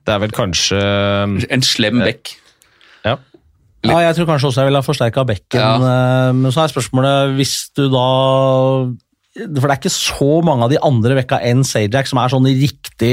det 0.00 0.14
er 0.16 0.22
vel 0.24 0.34
kanskje 0.34 0.80
En 0.80 1.62
slem 1.62 2.02
bekk. 2.02 2.34
Ja. 3.84 3.94
Ja, 3.94 3.98
jeg 4.10 4.16
tror 4.18 4.26
kanskje 4.28 4.50
også 4.50 4.60
jeg 4.60 4.68
ville 4.68 4.80
ha 4.82 4.84
forsterka 4.84 5.24
bekken. 5.24 5.60
Ja. 5.60 6.32
Men 6.36 6.52
så 6.52 6.64
er 6.64 6.72
spørsmålet 6.72 7.36
hvis 7.38 7.54
du 7.76 7.86
da 7.92 8.08
For 9.30 9.62
det 9.62 9.70
er 9.70 9.78
ikke 9.78 9.92
så 9.94 10.26
mange 10.42 10.64
av 10.66 10.72
de 10.72 10.78
andre 10.82 11.14
vekka 11.20 11.36
enn 11.46 11.60
Sajak 11.62 12.08
som 12.10 12.18
er 12.18 12.32
sånn 12.32 12.48
riktig 12.50 13.10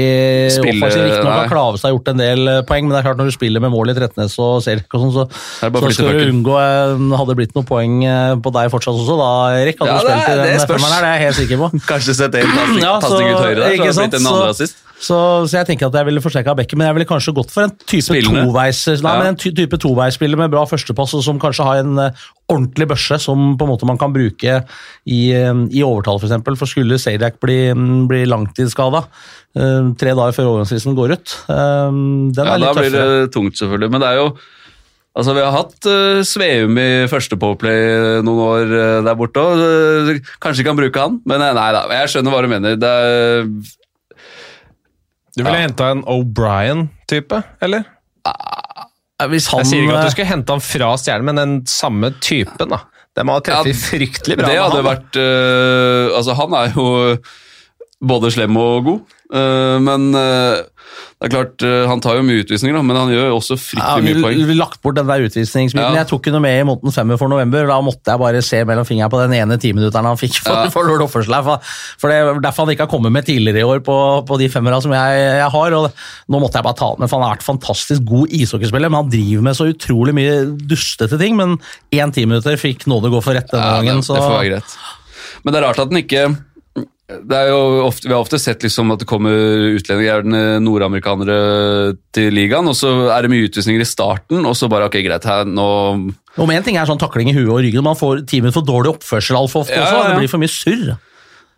Spille- 0.50 0.72
offensiv. 0.82 1.04
Riktignok 1.06 1.30
har. 1.30 1.46
Klavestad 1.52 1.86
har 1.86 1.94
gjort 1.94 2.08
en 2.10 2.18
del 2.18 2.50
poeng, 2.66 2.88
men 2.88 2.90
det 2.96 2.98
er 2.98 3.06
klart 3.06 3.20
når 3.22 3.30
du 3.30 3.34
spiller 3.36 3.62
med 3.62 3.70
mål 3.70 3.92
i 3.92 3.94
Trettenes 3.94 4.34
og 4.42 4.56
Sajak 4.66 4.96
og 4.98 5.04
sånn, 5.04 5.12
så, 5.14 5.26
så 5.62 5.92
skal 5.94 6.18
du 6.18 6.32
unngå 6.32 6.56
Hadde 6.58 7.28
det 7.30 7.36
blitt 7.38 7.54
noen 7.54 7.68
poeng 7.70 7.94
eh, 8.02 8.34
på 8.42 8.50
deg 8.58 8.72
fortsatt 8.74 8.98
også, 8.98 9.14
da, 9.20 9.30
Erik? 9.62 9.78
Hadde 9.78 9.94
Ja, 9.94 10.02
du 10.02 10.10
spilt 10.10 10.26
i 10.26 10.50
den 10.50 10.66
femmeren 10.72 10.96
her, 10.96 11.06
det 11.06 11.08
er 11.12 11.14
jeg 11.14 11.24
helt 11.28 11.38
sikker 11.38 11.62
på. 11.62 11.70
Kanskje 11.92 12.16
sett 12.18 12.34
en 12.42 12.50
pasning, 12.50 12.82
Ja, 12.82 12.98
så- 12.98 13.22
ut 13.22 13.22
høyre 13.22 13.54
der, 13.62 13.78
så 13.78 13.78
har 13.78 13.86
det 13.86 13.96
blitt 14.02 14.18
en 14.18 14.30
andre 14.34 14.50
assist. 14.56 14.84
Så, 14.98 15.14
så 15.46 15.60
jeg 15.60 15.66
tenker 15.68 15.86
at 15.86 15.94
jeg 15.94 16.06
ville 16.08 16.18
forsterka 16.24 16.56
bekken, 16.58 16.80
men 16.80 16.88
jeg 16.90 16.96
ville 16.98 17.06
kanskje 17.06 17.30
gått 17.38 17.52
for 17.54 17.68
en 17.68 17.76
type. 17.86 18.10
Nei, 18.10 19.14
Ja. 19.30 19.78
toveisspiller 19.78 20.40
med 20.42 20.50
bra 20.50 20.64
førstepass, 20.66 21.14
som 21.22 21.38
kanskje 21.38 21.62
har 21.68 21.84
en 21.84 21.98
eh, 22.02 22.10
ordentlig 22.48 22.86
børse 22.88 23.18
som 23.20 23.56
på 23.60 23.66
en 23.66 23.70
måte 23.74 23.86
man 23.88 23.98
kan 24.00 24.12
bruke 24.14 24.54
i, 25.06 25.18
eh, 25.36 25.64
i 25.70 25.82
overtall, 25.84 26.16
f.eks. 26.16 26.22
For, 26.22 26.28
eksempel. 26.30 26.56
for 26.56 26.70
skulle 26.70 26.98
Sajak 26.98 27.36
bli, 27.44 27.58
mm, 27.76 28.06
bli 28.08 28.22
langtidsskada 28.28 29.02
eh, 29.56 29.90
tre 30.00 30.14
dager 30.16 30.32
før 30.36 30.52
overgangsfristen 30.54 30.96
går 30.96 31.16
ut 31.18 31.34
eh, 31.48 31.90
Den 32.32 32.46
Ja, 32.46 32.54
er 32.54 32.62
da 32.64 32.72
litt 32.72 32.80
blir 32.80 32.94
det 32.96 33.32
tungt, 33.36 33.58
selvfølgelig. 33.60 33.90
Men 33.92 34.00
det 34.04 34.08
er 34.14 34.22
jo 34.22 34.30
Altså, 35.18 35.32
Vi 35.34 35.40
har 35.42 35.50
hatt 35.50 35.86
uh, 35.88 36.20
Sveum 36.22 36.76
i 36.78 37.06
første 37.10 37.34
Powerplay 37.40 38.20
noen 38.22 38.38
år 38.44 38.70
uh, 38.70 38.98
der 39.02 39.16
borte 39.18 39.40
òg. 39.42 40.20
kanskje 40.38 40.62
ikke 40.62 40.68
kan 40.68 40.78
bruke 40.78 41.00
han, 41.02 41.16
men 41.26 41.42
nei 41.42 41.70
da. 41.74 41.80
Jeg 41.90 42.12
skjønner 42.12 42.30
hva 42.36 42.42
du 42.44 42.50
mener. 42.52 42.76
Det 42.78 42.90
er, 42.92 43.48
Du 45.34 45.42
ville 45.42 45.56
Ja. 45.58 45.64
henta 45.66 45.88
en 45.90 46.04
O'Brien-type, 46.06 47.40
eller? 47.66 47.82
Eh, 48.28 48.67
Hvis 49.26 49.48
han, 49.50 49.58
Jeg 49.64 49.66
sier 49.66 49.82
ikke 49.82 49.96
at 49.96 50.04
eh, 50.04 50.06
du 50.06 50.14
skulle 50.14 50.30
hente 50.30 50.54
han 50.54 50.60
fra 50.62 50.92
Stjernen, 50.96 51.24
men 51.26 51.36
den 51.40 51.54
samme 51.66 52.12
typen. 52.22 52.68
da. 52.70 52.78
De 53.18 53.24
har 53.26 53.40
Ja, 53.40 53.62
treffet 53.64 53.74
fryktelig 53.82 54.36
bra. 54.38 54.46
det 54.46 54.54
med 54.54 54.62
hadde 54.62 54.78
han, 54.78 54.86
vært 54.86 55.16
eh, 55.18 56.16
Altså, 56.16 56.36
han 56.38 56.54
er 56.54 56.72
jo 56.76 56.86
både 57.98 58.30
slem 58.30 58.54
og 58.62 58.84
god, 58.86 59.00
eh, 59.00 59.17
men 59.28 60.08
eh, 60.16 60.62
det 61.18 61.26
er 61.26 61.32
klart 61.34 61.62
eh, 61.66 61.82
Han 61.90 62.00
tar 62.00 62.14
jo 62.16 62.22
mye 62.24 62.40
utvisninger, 62.44 62.72
da, 62.78 62.80
men 62.86 62.96
han 62.96 63.10
gjør 63.12 63.26
jo 63.28 63.34
også 63.40 63.56
fryktelig 63.60 64.04
mye 64.06 64.22
poeng. 64.24 64.38
vi 64.48 64.54
lagt 64.56 64.78
bort 64.80 64.96
den 64.96 65.08
der 65.10 65.24
utvisningsbiten. 65.26 65.82
Ja. 65.84 65.98
Jeg 66.00 66.08
tok 66.08 66.22
ikke 66.22 66.32
noe 66.32 66.44
med 66.46 66.54
i 66.60 66.64
måneden 66.64 66.94
femmer 66.94 67.18
for 67.20 67.28
november. 67.28 67.66
Da 67.68 67.76
måtte 67.84 68.14
jeg 68.14 68.22
bare 68.22 68.40
se 68.46 68.60
mellom 68.64 68.86
fingrene 68.88 69.10
på 69.12 69.20
den 69.20 69.34
ene 69.36 69.58
timinutteren 69.60 70.08
han 70.08 70.16
fikk 70.20 70.38
for, 70.40 70.54
Ja. 70.54 70.70
for 70.74 70.88
Lord 70.88 71.04
Offersel. 71.04 71.36
For, 71.44 71.60
for 72.00 72.08
det 72.14 72.20
er 72.22 72.40
derfor 72.46 72.64
han 72.64 72.72
ikke 72.76 72.86
har 72.86 72.92
kommet 72.94 73.12
med 73.18 73.26
tidligere 73.28 73.60
i 73.64 73.68
år 73.68 73.82
på, 73.84 73.98
på 74.30 74.38
de 74.40 74.48
femmerne 74.54 74.80
som 74.86 74.94
jeg, 74.96 75.20
jeg 75.42 75.50
har. 75.58 75.76
og 75.82 75.90
Nå 76.32 76.40
måtte 76.46 76.62
jeg 76.62 76.68
bare 76.70 76.80
ta 76.80 76.92
den 76.94 77.04
med, 77.04 77.10
for 77.12 77.18
han 77.20 77.28
har 77.28 77.36
vært 77.36 77.48
fantastisk 77.50 78.06
god 78.08 78.32
ishockeyspiller, 78.40 78.88
men 78.94 79.02
han 79.02 79.12
driver 79.12 79.48
med 79.50 79.58
så 79.60 79.68
utrolig 79.74 80.16
mye 80.16 80.38
dustete 80.72 81.20
ting. 81.20 81.36
Men 81.36 81.58
én 81.92 82.14
timinutter 82.16 82.56
fikk 82.56 82.88
nåde 82.88 83.12
gå 83.12 83.20
for 83.26 83.36
rett 83.36 83.50
denne 83.52 83.66
Ja, 83.74 83.82
gangen. 83.82 84.00
det, 84.00 84.08
Så, 84.08 84.16
det 84.16 84.24
får 84.24 84.38
være 84.38 84.52
greit. 84.54 84.78
Men 85.44 85.52
det 85.54 85.58
er 85.60 85.66
rart 85.68 85.78
at 85.84 85.90
den 85.92 86.00
ikke 86.00 86.22
det 86.32 86.36
ofte, 87.08 88.08
Vi 88.08 88.12
har 88.12 88.20
ofte 88.20 88.38
sett 88.38 88.62
liksom 88.62 88.92
at 88.92 89.00
det 89.00 89.08
kommer 89.08 89.32
utlendinger, 89.78 90.26
nordamerikanere 90.60 91.96
til 92.12 92.34
ligaen, 92.36 92.68
og 92.68 92.76
så 92.76 93.08
er 93.14 93.24
det 93.24 93.32
mye 93.32 93.48
utvisninger 93.48 93.80
i 93.80 93.88
starten, 93.88 94.44
og 94.44 94.56
så 94.58 94.68
bare 94.68 94.90
ok, 94.90 95.00
greit, 95.06 95.24
her, 95.24 95.48
nå 95.48 95.68
om 96.38 96.50
en 96.54 96.62
ting 96.62 96.76
er 96.78 96.86
sånn 96.86 97.00
takling 97.00 97.32
i 97.32 97.34
huet 97.34 97.50
og 97.50 97.62
ryggen, 97.64 97.82
man 97.82 97.98
får 97.98 98.22
ti 98.30 98.38
for 98.44 98.62
dårlig 98.62 98.92
oppførsel 98.92 99.40
altfor 99.40 99.64
ofte 99.64 99.74
Ja, 99.74 99.88
ja, 99.88 100.02
ja. 100.04 100.10
Det 100.12 100.20
blir 100.22 100.30
for 100.30 100.42
mye 100.42 100.52
surr. 100.52 100.92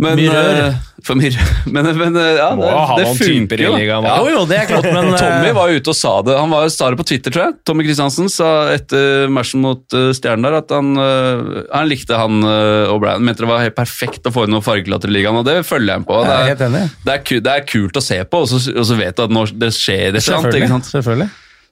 Men, 0.01 0.17
Mye 0.17 0.33
rør. 0.33 0.59
eh, 0.65 0.77
For 1.05 1.17
mye. 1.17 1.31
Men, 1.75 1.87
men 1.97 2.17
eh, 2.17 2.37
ja, 2.39 2.47
Må 2.57 2.65
det, 2.65 2.71
ha 2.89 2.97
det 2.99 3.05
noen 3.07 3.19
funker 3.21 3.61
jo. 3.63 3.71
ligaen, 3.77 4.05
Ja. 4.09 4.15
Jo, 4.21 4.31
jo, 4.35 4.41
det 4.49 4.57
er 4.59 4.67
klart, 4.69 4.87
men 4.93 5.09
eh, 5.15 5.19
Tommy 5.21 5.51
var 5.57 5.71
jo 5.73 5.81
ute 5.81 5.93
og 5.93 5.97
sa 5.97 6.13
det. 6.27 6.35
Han 6.37 6.53
var, 6.53 6.67
sa 6.73 6.89
det 6.93 6.99
på 7.01 7.07
Twitter, 7.09 7.33
tror 7.35 7.45
jeg. 7.47 7.55
Tommy 7.69 7.85
Kristiansen 7.87 8.29
sa 8.33 8.49
etter 8.75 9.29
matchen 9.33 9.63
mot 9.65 9.97
uh, 9.97 10.11
Stjernen 10.17 10.45
der 10.49 10.59
at 10.61 10.73
han, 10.77 10.91
uh, 11.01 11.61
han 11.73 11.89
likte 11.89 12.17
han 12.21 12.41
uh, 12.45 12.93
O'Brien. 12.95 13.25
Mente 13.25 13.45
det 13.45 13.51
var 13.53 13.65
helt 13.65 13.77
perfekt 13.79 14.29
å 14.29 14.33
få 14.35 14.45
inn 14.49 14.55
noen 14.57 14.65
fargelatter 14.67 15.09
i 15.13 15.17
ligaen, 15.19 15.37
og 15.41 15.47
det 15.49 15.61
følger 15.69 15.95
jeg 16.01 16.09
på. 16.09 16.21
Det 16.27 16.39
er 16.41 16.59
Det 16.61 17.15
er, 17.17 17.45
det 17.49 17.55
er 17.55 17.69
kult 17.69 17.97
å 18.01 18.05
se 18.05 18.21
på, 18.25 18.43
og 18.45 18.51
så, 18.53 18.61
og 18.77 18.89
så 18.91 18.99
vet 19.01 19.17
du 19.21 19.25
at 19.29 19.33
når 19.37 19.55
det 19.63 19.73
skjer 19.77 20.11
et 20.11 20.21
eller 20.21 20.41
annet. 20.41 20.61
ikke 20.63 20.73
sant? 20.77 20.91
Selvfølgelig. 20.97 21.31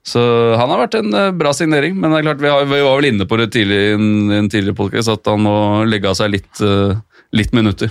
Så 0.09 0.20
han 0.57 0.70
har 0.72 0.79
vært 0.87 0.95
en 1.03 1.12
eh, 1.20 1.31
bra 1.37 1.51
signering, 1.53 1.97
men 2.01 2.14
det 2.14 2.20
er 2.22 2.26
klart 2.31 2.41
vi, 2.41 2.49
har, 2.49 2.62
vi 2.70 2.79
var 2.81 2.95
vel 2.97 3.09
inne 3.11 3.26
på 3.29 3.37
det 3.41 3.51
tidlig, 3.53 3.79
i 3.91 3.97
en, 3.99 4.07
en 4.39 4.47
tidligere 4.49 4.79
podcast, 4.79 5.11
at 5.12 5.29
han 5.29 5.43
må 5.45 5.57
legge 5.91 6.09
av 6.09 6.16
seg 6.16 6.31
litt, 6.33 6.49
eh, 6.64 6.95
litt 7.37 7.53
minutter. 7.53 7.91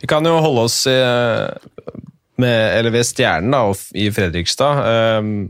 Vi 0.00 0.08
kan 0.10 0.26
jo 0.26 0.36
holde 0.44 0.66
oss 0.68 0.82
i, 0.90 0.96
med, 2.40 2.56
eller 2.78 2.92
ved 2.94 3.06
Stjernen 3.08 3.54
da, 3.54 3.62
i 3.96 4.08
Fredrikstad. 4.12 4.82
Um, 5.20 5.48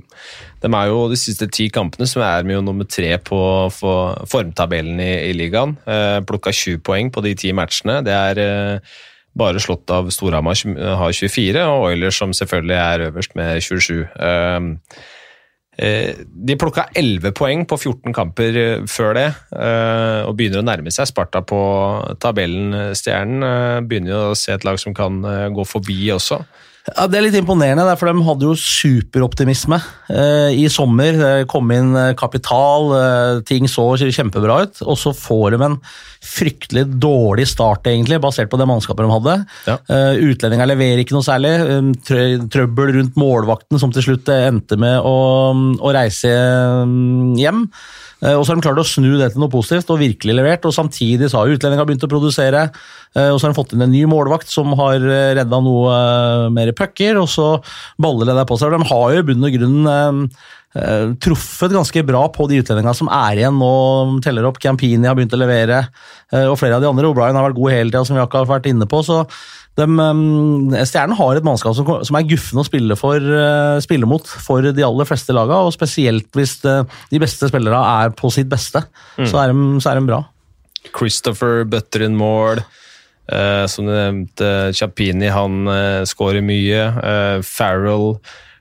de 0.62 0.70
er 0.70 0.90
jo 0.90 1.02
de 1.10 1.18
siste 1.18 1.48
ti 1.52 1.68
kampene 1.72 2.08
som 2.08 2.22
er 2.24 2.46
med 2.46 2.62
nummer 2.64 2.86
tre 2.88 3.12
på, 3.22 3.40
formtabellen 3.74 5.02
i, 5.02 5.12
i 5.30 5.34
ligaen. 5.36 5.76
Uh, 5.88 6.22
Plukka 6.26 6.54
20 6.54 6.80
poeng 6.86 7.12
på 7.14 7.24
de 7.26 7.34
ti 7.38 7.52
matchene. 7.56 8.00
Det 8.06 8.14
er 8.14 8.40
eh, 8.42 8.94
bare 9.36 9.60
slått 9.60 9.90
av 9.92 10.08
Storhamar, 10.14 10.56
har 11.02 11.12
24, 11.12 11.66
og 11.66 11.90
Oilers 11.90 12.22
som 12.22 12.32
selvfølgelig 12.36 12.78
er 12.78 13.06
øverst 13.10 13.36
med 13.36 13.60
27. 13.60 14.06
Eh, 15.76 16.24
de 16.24 16.56
plukka 16.56 16.86
11 16.96 17.34
poeng 17.36 17.66
på 17.68 17.76
14 17.76 18.14
kamper 18.16 18.56
eh, 18.56 18.84
før 18.88 19.12
det, 19.18 19.26
eh, 19.52 20.22
og 20.24 20.32
begynner 20.38 20.62
å 20.62 20.64
nærme 20.64 20.92
seg 20.94 21.10
Sparta 21.10 21.42
på 21.44 21.60
tabellen. 22.22 22.94
Stjernen 22.96 23.84
begynner 23.88 24.30
å 24.30 24.38
se 24.38 24.54
et 24.56 24.64
lag 24.64 24.80
som 24.80 24.96
kan 24.96 25.20
gå 25.52 25.68
forbi 25.68 25.98
også. 26.14 26.40
Ja, 26.94 27.06
Det 27.10 27.18
er 27.18 27.24
litt 27.24 27.36
imponerende, 27.38 27.82
er 27.90 27.98
for 27.98 28.06
de 28.06 28.22
hadde 28.22 28.46
jo 28.46 28.52
superoptimisme 28.60 29.78
eh, 30.12 30.52
i 30.54 30.68
sommer. 30.70 31.16
Det 31.18 31.48
kom 31.50 31.72
inn 31.74 31.90
eh, 31.98 32.12
kapital, 32.18 32.92
eh, 32.94 33.40
ting 33.48 33.66
så 33.70 33.88
kjempebra 33.98 34.60
ut, 34.66 34.82
og 34.86 34.98
så 35.00 35.10
får 35.16 35.56
de 35.56 35.60
en 35.66 35.76
fryktelig 36.26 36.86
dårlig 37.02 37.48
start, 37.50 37.90
egentlig, 37.90 38.20
basert 38.22 38.52
på 38.52 38.60
det 38.60 38.68
mannskapet 38.70 39.02
de 39.02 39.12
hadde. 39.14 39.36
Ja. 39.66 39.76
Utlendinger 40.30 40.70
leverer 40.70 41.02
ikke 41.02 41.14
noe 41.16 41.26
særlig. 41.26 41.52
eh, 41.66 42.46
trøbbel 42.54 42.94
rundt 43.00 43.18
målvakten, 43.18 43.82
som 43.82 43.94
til 43.94 44.06
slutt 44.06 44.30
endte 44.34 44.78
med 44.78 45.02
å, 45.02 45.16
å 45.54 45.94
reise 45.94 46.30
mm, 46.86 47.34
hjem. 47.42 47.66
Eh, 48.22 48.34
Og 48.34 48.44
så 48.44 48.52
har 48.52 48.60
de 48.60 48.64
klart 48.64 48.80
å 48.80 48.86
snu 48.86 49.18
det 49.20 49.32
til 49.32 49.42
noe 49.42 49.52
positivt 49.52 49.90
og 49.92 50.00
virkelig 50.00 50.36
levert. 50.36 50.64
og 50.64 50.74
Samtidig 50.74 51.28
så 51.30 51.42
har 51.42 51.52
utlendinga 51.52 51.86
begynt 51.86 52.06
å 52.06 52.10
produsere. 52.10 52.70
eh, 53.14 53.30
Og 53.30 53.38
så 53.38 53.46
har 53.46 53.52
de 53.52 53.60
fått 53.60 53.74
inn 53.74 53.82
en 53.82 53.92
ny 53.92 54.04
målvakt 54.06 54.48
som 54.48 54.72
har 54.72 54.96
eh, 54.96 55.34
redda 55.36 55.60
noe 55.62 56.50
mer 56.50 56.72
pucker, 56.72 57.16
og 57.20 57.28
så 57.28 57.62
baller 57.98 58.26
det 58.26 58.36
der 58.36 58.48
på 58.48 58.58
seg. 58.58 58.72
De 58.72 58.88
har 58.88 59.12
jo 59.12 59.18
i 59.18 59.26
bunn 59.26 59.44
og 59.44 59.52
grunn 59.52 60.30
truffet 60.76 61.72
ganske 61.72 62.02
bra 62.04 62.26
på 62.28 62.44
de 62.50 62.58
utlendingene 62.60 62.92
som 62.94 63.08
er 63.08 63.38
igjen 63.38 63.56
nå. 63.56 64.20
Teller 64.20 64.44
opp 64.44 64.58
Campini 64.60 65.08
har 65.08 65.14
begynt 65.16 65.32
å 65.32 65.40
levere, 65.40 65.88
og 66.36 66.58
flere 66.60 66.76
av 66.76 66.82
de 66.82 66.90
andre. 66.90 67.08
O'Brien 67.08 67.32
har 67.32 67.48
vært 67.48 67.56
god 67.56 67.72
hele 67.72 67.88
tida, 67.88 68.04
som 68.04 68.14
vi 68.14 68.20
akkurat 68.20 68.44
har 68.44 68.58
vært 68.58 68.68
inne 68.68 68.84
på. 68.84 69.00
så 69.00 69.24
de, 69.76 69.86
Stjernen 70.88 71.16
har 71.18 71.36
et 71.36 71.44
mannskap 71.44 71.74
som, 71.76 71.90
som 72.08 72.16
er 72.16 72.28
guffen 72.30 72.62
å 72.62 72.64
spille, 72.64 72.96
for, 72.96 73.20
eh, 73.20 73.76
spille 73.84 74.08
mot 74.08 74.24
for 74.24 74.64
de 74.64 74.86
aller 74.86 75.08
fleste 75.08 75.36
lagene, 75.36 75.66
og 75.68 75.74
spesielt 75.74 76.30
hvis 76.36 76.58
eh, 76.64 76.82
de 77.12 77.20
beste 77.20 77.50
spillerne 77.50 77.82
er 78.04 78.14
på 78.16 78.32
sitt 78.32 78.48
beste, 78.52 78.86
så, 79.18 79.42
er 79.42 79.52
de, 79.52 79.68
så 79.84 79.92
er 79.92 80.00
de 80.00 80.08
bra. 80.08 80.22
Christopher 80.96 81.64
butter 81.68 82.06
in 82.06 82.16
mål. 82.18 82.64
Uh, 83.26 83.66
som 83.66 83.88
du 83.88 83.90
nevnte, 83.90 84.48
Chapini 84.78 85.32
han 85.34 85.66
uh, 85.66 86.04
skårer 86.06 86.44
mye. 86.46 86.82
Uh, 86.94 87.38
Farrell 87.42 88.12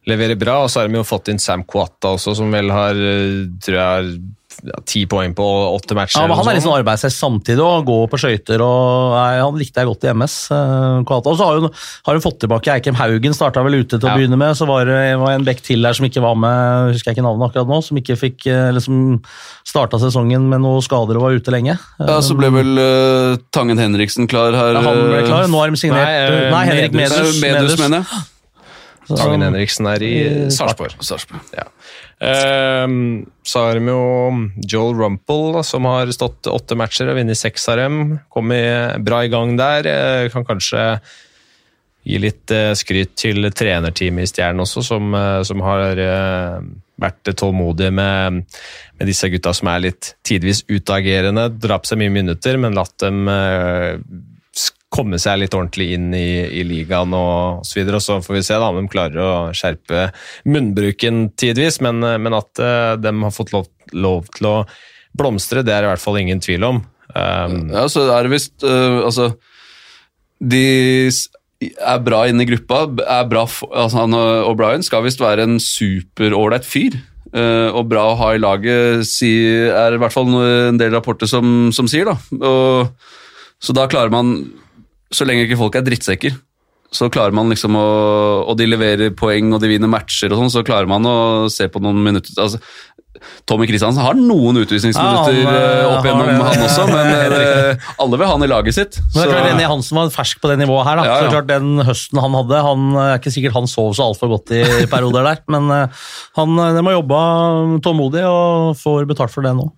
leverer 0.10 0.40
bra, 0.42 0.64
og 0.64 0.72
så 0.74 0.82
har 0.82 0.90
de 0.90 0.98
jo 0.98 1.06
fått 1.06 1.30
inn 1.30 1.42
Sam 1.42 1.62
Quatta 1.70 2.16
også, 2.16 2.34
som 2.40 2.50
vel 2.54 2.72
har 2.74 2.98
tror 3.62 3.78
jeg, 3.78 4.16
ja, 4.64 4.80
ti 4.88 5.06
poeng 5.10 5.34
på 5.36 5.46
åtte 5.76 5.96
matcher. 5.98 6.22
Ja, 6.22 6.28
men 6.30 6.38
han 6.40 6.48
er 6.52 6.58
liksom 6.60 6.74
arbeidshest 6.78 7.20
samtidig 7.20 7.64
og 7.64 7.86
går 7.90 8.08
på 8.12 8.20
skøyter. 8.22 8.62
og 8.64 9.16
nei, 9.16 9.40
Han 9.42 9.58
likte 9.60 9.82
jeg 9.82 9.90
godt 9.90 10.06
i 10.08 10.14
MS. 10.14 10.36
Uh, 10.52 11.04
Og 11.06 11.38
så 11.38 11.44
har 11.50 11.60
hun, 11.60 11.70
har 12.06 12.14
hun 12.14 12.22
fått 12.24 12.40
tilbake 12.44 12.72
Eikem 12.76 12.96
Haugen, 12.96 13.34
starta 13.34 13.64
vel 13.66 13.82
ute 13.82 13.98
til 14.00 14.08
å 14.08 14.12
Ja. 14.12 14.16
begynne 14.18 14.38
med. 14.38 14.56
Så 14.56 14.68
var 14.68 14.86
det 14.86 15.18
var 15.20 15.32
en 15.36 15.46
bekk 15.46 15.62
til 15.62 15.82
der 15.82 15.94
som 15.94 16.06
ikke 16.06 16.22
var 16.22 16.36
med, 16.36 16.94
husker 16.94 17.12
jeg 17.12 17.18
ikke 17.18 17.28
navnet 17.28 17.50
akkurat 17.52 17.68
nå, 17.68 17.82
som 17.84 17.98
ikke 17.98 18.16
fikk, 18.20 18.46
liksom 18.76 19.22
starta 19.66 20.00
sesongen 20.00 20.48
med 20.50 20.62
noen 20.62 20.82
skader 20.86 21.18
og 21.18 21.26
var 21.28 21.36
ute 21.36 21.52
lenge. 21.52 21.78
Ja, 22.00 22.20
Så 22.22 22.38
ble 22.38 22.52
vel 22.54 22.78
uh, 22.78 23.38
Tangen 23.52 23.78
Henriksen 23.82 24.28
klar 24.28 24.54
her. 24.56 24.74
Ja, 24.78 24.82
han 24.86 25.02
ble 25.10 25.20
eh, 25.20 25.28
klar. 25.28 25.48
Nå 25.52 25.60
har 25.62 25.74
de 25.74 25.80
signert 25.82 26.06
Nei, 26.06 26.48
uh, 26.48 26.52
Nei, 26.54 26.64
Henrik 26.70 26.96
Medus. 26.96 27.18
Medus. 27.18 27.42
Medus, 27.42 27.62
Medus, 27.62 27.80
mener 27.82 27.98
jeg. 28.04 28.24
Så- 29.06 29.18
Tangen 29.20 29.44
Henriksen 29.46 29.86
er 29.86 30.02
i 30.02 30.14
I 30.26 30.50
Sarpsborg. 30.50 30.96
Sarpsborg. 31.06 31.42
Ja. 31.54 31.68
Ehm, 32.24 33.26
så 33.44 33.66
har 33.66 33.76
de 33.76 33.92
jo 33.92 34.32
Joel 34.64 34.96
Rumpel, 34.96 35.60
som 35.68 35.88
har 35.90 36.12
stått 36.16 36.48
åtte 36.48 36.78
matcher 36.80 37.12
og 37.12 37.20
vunnet 37.20 37.40
seks 37.40 37.68
av 37.72 37.82
dem. 37.82 38.02
Kommet 38.32 39.04
bra 39.06 39.24
i 39.26 39.32
gang 39.32 39.56
der. 39.60 39.90
Eh, 39.90 40.30
kan 40.34 40.48
kanskje 40.48 40.86
gi 42.06 42.20
litt 42.22 42.52
eh, 42.54 42.72
skryt 42.78 43.16
til 43.20 43.50
trenerteamet 43.52 44.28
i 44.28 44.32
Stjernen 44.32 44.64
også, 44.64 44.84
som, 44.86 45.14
eh, 45.18 45.42
som 45.44 45.64
har 45.66 46.00
vært 47.02 47.34
tålmodig 47.36 47.92
med, 47.92 48.46
med 48.96 49.10
disse 49.10 49.28
gutta 49.34 49.52
som 49.54 49.68
er 49.74 49.84
litt 49.90 50.14
tidvis 50.24 50.64
utagerende. 50.70 51.50
Drap 51.60 51.90
seg 51.90 52.00
mye 52.00 52.14
minutter, 52.14 52.56
men 52.62 52.78
latt 52.78 52.96
dem 53.04 53.28
komme 54.96 55.20
seg 55.22 55.42
litt 55.42 55.56
ordentlig 55.58 55.92
inn 55.98 56.10
i, 56.16 56.46
i 56.60 56.64
ligaen 56.68 57.14
og 57.16 57.66
så 57.68 57.80
videre. 57.80 58.00
Og 58.00 58.06
så 58.06 58.20
får 58.24 58.38
vi 58.38 58.44
se 58.48 58.58
da, 58.62 58.72
om 58.72 58.80
de 58.80 58.92
klarer 58.92 59.22
å 59.22 59.32
skjerpe 59.56 60.10
munnbruken 60.48 61.30
tidvis, 61.40 61.82
men, 61.86 62.04
eh, 62.06 62.20
men 62.22 62.38
at 62.38 62.64
uh, 62.64 62.96
de 63.00 63.14
har 63.22 63.36
fått 63.36 63.54
lov, 63.56 63.70
lov 63.94 64.30
til 64.36 64.52
å 64.52 64.58
blomstre, 65.16 65.64
det 65.66 65.76
er 65.76 65.86
i 65.86 65.92
hvert 65.92 66.04
fall 66.04 66.20
ingen 66.20 66.44
tvil 66.44 66.68
om. 66.68 66.84
Um, 67.16 67.70
Ja, 67.72 67.86
så 67.92 68.08
er 68.12 68.26
det 68.26 68.32
visst 68.34 68.64
øh, 68.68 69.06
Altså, 69.08 69.30
de 70.44 70.64
er 71.64 72.02
bra 72.04 72.26
inne 72.28 72.44
i 72.44 72.50
gruppa. 72.50 72.82
Er 73.06 73.28
bra, 73.32 73.46
for, 73.48 73.72
altså 73.72 74.02
han 74.02 74.18
og 74.18 74.58
Brian 74.60 74.84
skal 74.84 75.06
visst 75.06 75.24
være 75.24 75.46
en 75.48 75.60
superålreit 75.62 76.68
fyr. 76.68 76.98
Uh, 77.36 77.72
og 77.76 77.88
bra 77.92 78.04
å 78.12 78.20
ha 78.20 78.34
i 78.36 78.42
laget, 78.42 79.08
si, 79.08 79.32
er 79.68 79.96
i 79.96 80.00
hvert 80.00 80.14
fall 80.14 80.30
en 80.40 80.80
del 80.80 80.94
rapporter 80.96 81.28
som, 81.28 81.72
som 81.76 81.88
sier. 81.92 82.08
da. 82.12 82.44
Og, 82.44 82.92
så 83.64 83.74
da 83.76 83.88
klarer 83.92 84.12
man, 84.14 84.36
så 85.14 85.26
lenge 85.28 85.46
ikke 85.46 85.58
folk 85.60 85.76
er 85.76 85.86
drittsekker, 85.86 86.34
så 86.96 87.10
klarer 87.12 87.34
man 87.36 87.50
liksom 87.52 87.76
å 87.76 87.86
Og 88.48 88.56
de 88.58 88.66
leverer 88.70 89.10
poeng 89.18 89.50
og 89.54 89.60
de 89.60 89.68
vinner 89.68 89.90
matcher 89.92 90.32
og 90.32 90.40
sånn, 90.40 90.52
så 90.54 90.62
klarer 90.64 90.88
man 90.88 91.04
å 91.06 91.50
se 91.52 91.68
på 91.68 91.82
noen 91.84 91.98
minutter 92.06 92.32
altså, 92.40 92.60
Tommy 93.48 93.66
Kristiansen 93.68 94.04
har 94.04 94.14
noen 94.20 94.60
utvisningsminutter 94.62 95.38
Ja, 95.40 95.48
han, 95.48 95.56
øh, 95.56 95.96
opp 95.96 96.06
gjennom 96.08 96.28
han, 96.30 96.42
han 96.46 96.64
også, 96.68 96.86
men 96.92 97.34
øh, 97.40 97.88
alle 98.04 98.20
vil 98.20 98.28
ha 98.28 98.34
han 98.36 98.44
i 98.46 98.50
laget 98.52 98.76
sitt. 98.76 98.98
Men 99.02 99.16
det 99.16 99.22
er 99.24 99.26
Så- 99.26 99.34
klart 99.34 99.48
René 99.50 99.68
Hansen 99.72 99.98
var 99.98 100.12
fersk 100.14 100.42
på 100.44 100.52
det 100.52 100.58
nivået 100.62 100.86
her. 100.86 101.00
da. 101.00 101.06
Ja, 101.08 101.16
Så 101.16 101.24
det 101.24 101.26
ja. 101.26 101.32
er 101.32 101.36
klart 101.40 101.52
Den 101.54 101.86
høsten 101.88 102.22
han 102.22 102.36
hadde 102.38 102.62
han 102.68 102.86
er 103.06 103.14
ikke 103.18 103.34
sikkert 103.34 103.56
han 103.58 103.68
sov 103.72 103.94
så 103.98 104.08
altfor 104.12 104.34
godt 104.36 104.52
i 104.52 104.62
perioder 104.94 105.24
der, 105.32 105.42
men 105.56 105.72
eh, 105.72 105.88
han 106.38 106.60
eh, 106.60 106.74
de 106.76 106.84
har 106.90 106.98
jobba 107.00 107.22
tålmodig 107.88 108.24
og 108.30 108.76
får 108.84 109.08
betalt 109.10 109.32
for 109.34 109.48
det 109.48 109.56
nå. 109.58 109.70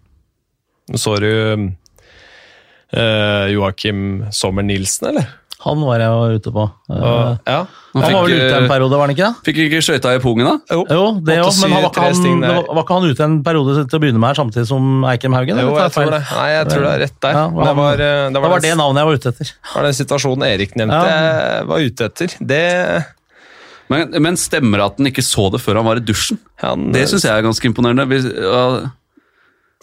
Så 0.98 1.18
du 1.22 1.30
uh, 2.96 3.48
Joakim 3.52 4.26
Sommer 4.32 4.64
Nilsen, 4.64 5.10
eller? 5.12 5.28
Han 5.68 5.82
var 5.82 6.00
jeg 6.00 6.08
jo 6.14 6.36
ute 6.38 6.52
på. 6.54 6.64
Uh, 6.88 7.34
ja. 7.50 7.64
han 7.66 8.04
fikk, 8.06 8.14
var 8.14 8.28
vel 8.28 8.34
ute 8.38 8.52
en 8.60 8.64
eh, 8.64 8.70
periode, 8.70 8.94
var 8.94 9.08
han 9.10 9.14
ikke 9.16 9.26
det? 9.26 9.46
Fikk 9.48 9.58
ikke 9.66 9.80
skøyta 9.84 10.12
i 10.16 10.20
pungen, 10.24 10.46
da? 10.46 10.54
Jo, 10.78 10.84
Jo, 10.86 11.06
det 11.26 11.40
òg, 11.42 11.50
men 11.64 11.74
han 11.74 11.82
var, 11.82 11.90
ikke 11.90 12.04
han, 12.06 12.14
8-7-3 12.14 12.20
sting 12.22 12.36
det 12.44 12.48
der. 12.52 12.60
var, 12.60 12.70
var 12.78 12.86
ikke 12.86 12.98
han 13.00 13.08
ute 13.10 13.26
en 13.26 13.38
periode 13.48 13.74
til 13.90 13.98
å 13.98 14.02
begynne 14.04 14.22
med 14.22 14.30
her, 14.30 14.38
samtidig 14.38 14.70
som 14.70 15.02
Eikrem 15.10 15.36
Haugen? 15.36 15.60
Jo, 15.66 15.74
jeg 15.82 15.94
tror 15.98 16.14
det. 16.14 16.22
Nei, 16.30 16.46
jeg 16.54 16.70
tror 16.70 16.86
det 16.86 16.92
er 16.94 17.02
rett 17.04 17.18
der. 17.26 17.40
Ja, 17.42 17.44
det, 17.58 17.74
var, 17.82 17.98
det, 18.04 18.12
det, 18.14 18.32
Det 18.38 18.44
var 18.46 18.54
var 18.54 18.64
det 18.64 18.70
den, 18.70 18.80
navnet 18.84 19.02
jeg 19.02 19.10
var 19.10 19.20
ute 19.20 19.34
etter. 19.34 19.52
var 19.74 19.88
den 19.90 19.98
situasjonen 20.04 20.48
Erik 20.54 20.78
nevnte 20.78 21.02
Ja. 21.02 21.18
jeg 21.58 21.68
var 21.74 21.88
ute 21.90 22.10
etter. 22.12 22.38
Det 22.54 22.64
Men, 23.90 24.16
men 24.28 24.38
stemmer 24.40 24.78
det 24.84 24.86
at 24.92 25.02
han 25.02 25.10
ikke 25.10 25.26
så 25.26 25.50
det 25.58 25.64
før 25.66 25.82
han 25.82 25.90
var 25.90 26.00
i 26.00 26.06
dusjen? 26.06 26.38
han, 26.62 26.92
Det 26.94 27.08
syns 27.10 27.26
jeg 27.26 27.34
er 27.34 27.46
ganske 27.50 27.66
imponerende. 27.72 28.06
Hvis, 28.14 28.30
ja, 28.30 28.64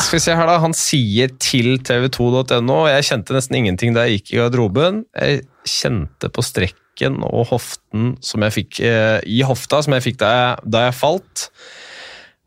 Skal 0.03 0.18
vi 0.18 0.22
se 0.24 0.34
her 0.34 0.49
da, 0.51 0.59
Han 0.62 0.74
sier 0.74 1.30
til 1.38 1.76
tv2.no 1.86 2.78
Jeg 2.90 3.07
kjente 3.07 3.36
nesten 3.36 3.61
ingenting 3.61 3.95
da 3.95 4.07
jeg 4.09 4.18
gikk 4.20 4.32
i 4.34 4.40
garderoben. 4.42 5.05
Jeg 5.14 5.45
kjente 5.70 6.30
på 6.34 6.42
strekken 6.45 7.22
og 7.26 7.49
hoften 7.53 8.14
som 8.22 8.42
jeg 8.47 8.55
fikk 8.59 8.80
eh, 8.86 9.18
i 9.26 9.40
hofta, 9.47 9.82
som 9.82 9.95
jeg 9.97 10.05
fikk 10.09 10.20
da 10.22 10.30
jeg, 10.34 10.70
da 10.74 10.86
jeg 10.88 10.97
falt. 10.99 11.49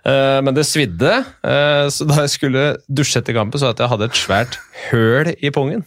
Eh, 0.08 0.40
men 0.44 0.56
det 0.56 0.64
svidde, 0.68 1.14
eh, 1.44 1.86
så 1.92 2.08
da 2.08 2.22
jeg 2.24 2.34
skulle 2.36 2.66
dusje 2.88 3.20
etter 3.22 3.36
kampen, 3.36 3.60
så 3.60 3.74
at 3.74 3.82
jeg 3.84 3.92
hadde 3.92 4.08
et 4.08 4.20
svært 4.20 4.60
høl 4.90 5.34
i 5.36 5.52
pungen. 5.52 5.84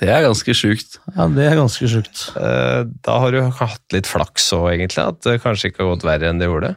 det 0.00 0.08
er 0.10 0.24
ganske 0.26 0.54
sjukt. 0.58 0.98
Ja, 1.14 1.28
Det 1.30 1.44
er 1.46 1.54
ganske 1.60 1.86
sjukt. 1.90 2.24
Eh, 2.34 2.82
da 3.06 3.18
har 3.22 3.30
du 3.30 3.42
hatt 3.46 3.94
litt 3.94 4.10
flaks 4.10 4.50
òg, 4.56 4.72
egentlig. 4.74 5.04
At 5.06 5.22
det 5.22 5.42
kanskje 5.42 5.70
ikke 5.70 5.84
har 5.84 5.94
gått 5.94 6.06
verre 6.08 6.30
enn 6.30 6.42
det 6.42 6.50
gjorde. 6.50 6.74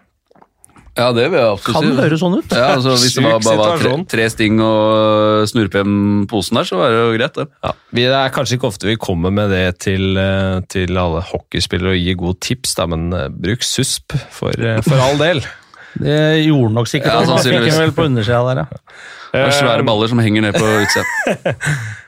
Ja, 0.98 1.12
det 1.14 1.28
vil 1.30 1.38
jeg 1.38 1.50
absolutt 1.54 1.76
Kan 1.78 1.86
si. 1.86 2.02
høres 2.02 2.22
sånn 2.24 2.36
ut. 2.40 2.54
Ja, 2.58 2.70
altså, 2.74 2.96
hvis 2.98 3.14
det 3.18 3.24
var, 3.26 3.38
bare 3.46 3.60
var 3.60 3.84
tre, 3.84 3.92
tre 4.10 4.26
sting 4.34 4.58
og 4.66 5.46
snurpe 5.52 5.84
hjem 5.84 6.00
posen 6.32 6.58
der, 6.58 6.68
så 6.70 6.80
var 6.80 6.94
det 6.94 7.04
jo 7.04 7.12
greit, 7.20 7.38
det. 7.38 7.46
Ja, 7.68 7.74
vi, 7.94 8.08
det 8.08 8.18
er 8.18 8.34
kanskje 8.34 8.58
ikke 8.58 8.70
ofte 8.72 8.90
vi 8.90 8.98
kommer 9.02 9.34
med 9.34 9.54
det 9.54 9.66
til, 9.86 10.18
eh, 10.18 10.58
til 10.74 10.98
alle 10.98 11.22
hockeyspillere 11.30 11.94
og 11.94 12.02
gir 12.02 12.18
gode 12.24 12.42
tips, 12.48 12.74
da, 12.80 12.88
men 12.90 13.08
eh, 13.14 13.30
bruk 13.30 13.66
susp 13.66 14.18
for, 14.34 14.58
eh, 14.58 14.82
for 14.88 15.06
all 15.06 15.22
del. 15.22 15.44
Det 15.98 16.44
gjorde 16.44 16.76
nok 16.76 16.90
sikkert. 16.90 17.10
Ja, 17.10 17.22
han 17.24 17.26
fikk 17.26 17.32
sannsynligvis. 17.32 17.78
vel 17.82 17.94
på 17.98 18.04
undersida 18.06 18.42
der, 18.46 18.60
ja. 18.62 18.98
Det 19.32 19.46
er 19.48 19.56
svære 19.56 19.86
baller 19.88 20.12
som 20.12 20.20
henger 20.22 20.44
ned 20.46 20.58
på 20.58 20.68
utsida. 20.84 21.56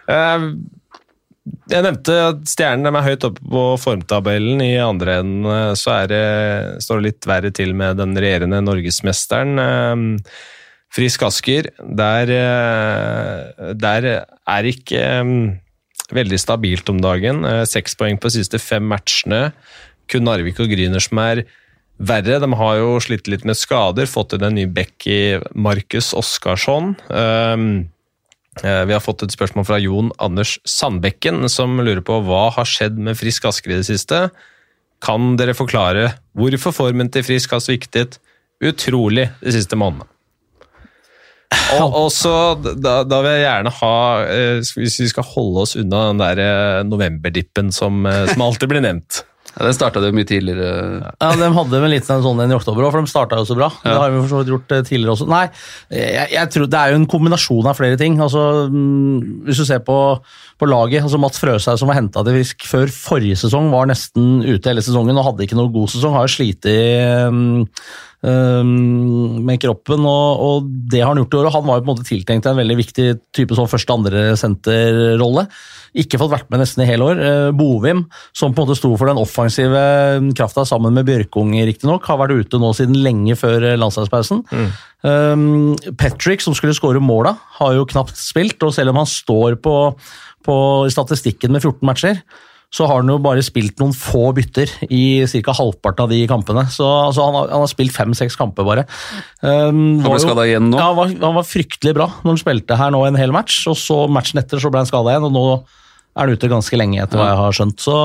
Jeg 1.70 1.86
nevnte 1.86 2.16
at 2.32 2.40
stjernene 2.50 2.90
er 2.98 3.06
høyt 3.06 3.26
oppe 3.28 3.44
på 3.46 3.64
formtabellen. 3.82 4.62
I 4.66 4.80
andre 4.82 5.20
enden 5.22 5.50
eh, 5.50 5.74
så 5.78 6.00
det, 6.10 6.24
står 6.84 7.00
det 7.00 7.08
litt 7.08 7.28
verre 7.30 7.52
til 7.56 7.76
med 7.78 8.00
den 8.02 8.18
regjerende 8.18 8.62
norgesmesteren. 8.66 9.62
eh, 9.62 10.32
Frisk 10.90 11.28
Asker. 11.28 11.70
Der, 11.78 12.32
eh, 12.34 13.74
der 13.78 14.10
er 14.10 14.70
ikke 14.72 15.04
eh, 15.04 15.34
veldig 16.16 16.42
stabilt 16.42 16.90
om 16.90 17.02
dagen. 17.02 17.46
Seks 17.70 17.94
poeng 18.00 18.18
på 18.18 18.32
de 18.32 18.40
siste 18.40 18.62
fem 18.62 18.86
matchene. 18.90 19.52
kun 20.10 20.26
Narvik 20.26 20.58
og 20.60 20.72
Gryner 20.72 21.04
som 21.06 21.22
er 21.22 21.44
verre. 22.00 22.40
De 22.42 22.50
har 22.58 22.80
jo 22.80 22.98
slitt 23.04 23.30
litt 23.30 23.46
med 23.46 23.60
skader, 23.60 24.10
fått 24.10 24.34
inn 24.34 24.48
en 24.48 24.58
ny 24.58 24.66
bekk 24.66 25.06
i 25.06 25.22
Markus 25.54 26.16
Oskarsson. 26.18 26.96
Vi 28.62 28.94
har 28.96 29.04
fått 29.04 29.24
et 29.24 29.34
spørsmål 29.34 29.66
fra 29.68 29.78
Jon 29.80 30.10
Anders 30.20 30.58
Sandbekken, 30.68 31.46
som 31.52 31.78
lurer 31.80 32.02
på 32.06 32.18
hva 32.26 32.50
har 32.58 32.68
skjedd 32.68 33.00
med 33.00 33.18
Frisk 33.20 33.48
Asker 33.50 33.74
i 33.74 33.80
det 33.80 33.88
siste. 33.88 34.28
Kan 35.04 35.36
dere 35.40 35.56
forklare 35.56 36.12
hvorfor 36.38 36.76
formen 36.76 37.12
til 37.14 37.24
Frisk 37.24 37.56
har 37.56 37.64
sviktet 37.64 38.20
utrolig 38.60 39.30
de 39.40 39.56
siste 39.56 39.80
månedene? 39.80 40.10
Og, 41.80 41.96
og 41.98 42.10
så, 42.14 42.34
da, 42.58 43.00
da 43.06 43.20
vil 43.26 43.34
jeg 43.34 43.42
gjerne 43.42 43.72
ha 43.80 43.94
eh, 44.30 44.60
Hvis 44.78 45.00
vi 45.02 45.08
skal 45.10 45.26
holde 45.26 45.64
oss 45.64 45.74
unna 45.80 46.04
den 46.12 46.22
der 46.22 46.42
eh, 46.44 46.82
novemberdippen 46.86 47.72
som, 47.74 48.04
eh, 48.06 48.26
som 48.30 48.44
alltid 48.46 48.70
blir 48.70 48.84
nevnt. 48.86 49.24
Ja, 49.60 49.66
Den 49.68 49.76
starta 49.76 50.00
jo 50.00 50.16
mye 50.16 50.28
tidligere. 50.28 50.68
Ja, 51.20 51.32
De 51.36 51.50
hadde 51.58 51.82
vel 51.84 51.92
litt 51.92 52.08
sånn 52.08 52.40
en 52.40 52.54
i 52.54 52.56
oktober 52.56 52.86
òg, 52.88 52.94
for 52.96 53.04
de 53.04 53.12
starta 53.12 53.40
jo 53.42 53.48
så 53.50 53.58
bra. 53.60 53.68
Det 53.84 53.96
har 54.00 54.14
vi 54.14 54.22
for 54.24 54.32
så 54.32 54.40
vidt 54.42 54.54
gjort 54.54 54.76
eh, 54.76 54.86
tidligere 54.88 55.16
også. 55.18 55.28
Nei, 55.30 55.46
jeg, 55.92 56.30
jeg 56.38 56.54
tror 56.56 56.70
det 56.72 56.80
er 56.80 56.94
jo 56.94 57.02
en 57.02 57.10
kombinasjon 57.12 57.68
av 57.68 57.76
flere 57.80 58.00
ting. 58.00 58.16
Altså, 58.24 58.46
mm, 58.72 59.44
hvis 59.50 59.60
du 59.60 59.66
ser 59.68 59.84
på, 59.84 59.98
på 60.60 60.68
laget, 60.68 61.06
altså 61.06 61.20
Mats 61.22 61.40
Frøshaug 61.42 61.80
som 61.80 61.90
var 61.90 62.00
henta 62.00 62.24
til 62.26 62.36
Fisk 62.40 62.68
før 62.68 62.92
forrige 62.92 63.40
sesong, 63.40 63.72
var 63.72 63.90
nesten 63.90 64.44
ute 64.44 64.72
hele 64.72 64.84
sesongen 64.84 65.18
og 65.18 65.32
hadde 65.32 65.48
ikke 65.48 65.58
noe 65.60 65.72
god 65.74 65.92
sesong. 65.94 66.18
Har 66.18 66.28
jo 66.28 66.36
slitt 66.36 66.68
um, 66.68 67.42
um, 68.26 69.40
med 69.48 69.62
kroppen, 69.64 70.04
og, 70.04 70.44
og, 70.44 70.70
det 70.92 71.04
har 71.04 71.14
han 71.14 71.22
gjort 71.24 71.36
i 71.36 71.40
år. 71.40 71.50
og 71.50 71.56
Han 71.58 71.68
var 71.70 71.80
jo 71.80 71.86
på 71.86 71.88
en 71.88 71.94
måte 71.94 72.08
tiltenkt 72.10 72.50
en 72.50 72.60
veldig 72.60 72.80
viktig 72.80 73.08
type 73.36 73.58
sånn 73.58 73.70
første-andre 73.72 74.26
senterrolle. 74.40 75.48
Ikke 75.98 76.20
fått 76.22 76.34
vært 76.34 76.52
med 76.52 76.62
nesten 76.62 76.84
i 76.84 76.90
hele 76.90 77.08
år. 77.08 77.24
Eh, 77.24 77.50
Bovim, 77.56 78.04
som 78.36 78.54
på 78.54 78.62
en 78.62 78.68
måte 78.68 78.78
sto 78.78 78.92
for 78.94 79.10
den 79.10 79.22
offensive 79.22 79.82
krafta 80.38 80.66
sammen 80.68 80.94
med 80.98 81.08
Bjørkung, 81.08 81.56
riktignok, 81.56 82.06
har 82.10 82.20
vært 82.22 82.44
ute 82.44 82.62
nå 82.62 82.74
siden 82.78 83.00
lenge 83.06 83.38
før 83.40 83.72
eh, 83.72 83.80
landslagspausen. 83.80 84.44
Mm. 84.52 84.70
Um, 85.00 85.94
Patrick, 85.98 86.44
som 86.44 86.54
skulle 86.58 86.76
skåre 86.76 87.02
måla, 87.02 87.38
har 87.62 87.78
jo 87.78 87.88
knapt 87.90 88.20
spilt, 88.20 88.60
og 88.68 88.76
selv 88.76 88.92
om 88.92 89.00
han 89.00 89.10
står 89.10 89.56
på, 89.64 89.76
på 90.46 90.56
statistikken 90.94 91.54
med 91.56 91.64
14 91.64 91.84
matcher, 91.88 92.22
så 92.70 92.86
har 92.86 93.02
han 93.02 93.10
jo 93.10 93.18
bare 93.22 93.42
spilt 93.42 93.80
noen 93.82 93.96
få 93.98 94.28
bytter 94.38 94.70
i 94.94 95.26
ca. 95.26 95.56
halvparten 95.58 96.06
av 96.06 96.12
de 96.14 96.20
kampene. 96.30 96.68
Så 96.70 96.86
altså, 96.86 97.26
han, 97.26 97.38
har, 97.40 97.50
han, 97.50 97.64
har, 97.66 97.72
spilt 97.72 97.96
fem-seks 97.96 98.38
kamper, 98.38 98.68
bare. 98.68 98.86
Um, 99.42 99.98
han 100.04 100.12
ble 100.12 100.22
skada 100.22 100.46
igjen 100.46 100.70
nå? 100.70 100.78
Ja, 100.78 100.92
han 100.92 101.00
var, 101.00 101.16
han 101.16 101.40
var, 101.40 101.48
fryktelig 101.50 101.96
bra 101.98 102.12
når 102.22 102.36
han 102.36 102.42
spilte 102.44 102.78
her 102.78 102.94
nå 102.94 103.02
en 103.08 103.18
hel 103.18 103.34
match. 103.34 103.64
og 103.72 103.78
så 103.80 104.04
Matchen 104.12 104.42
etter 104.44 104.62
så 104.62 104.70
ble 104.70 104.84
han 104.84 104.90
skada 104.90 105.16
igjen, 105.16 105.26
og 105.32 105.34
nå 105.34 105.46
er 106.20 106.28
han 106.28 106.38
ute 106.38 106.52
ganske 106.52 106.78
lenge, 106.78 107.02
etter 107.02 107.18
hva 107.18 107.32
jeg 107.32 107.42
har 107.42 107.58
skjønt. 107.58 107.82
Så 107.82 107.98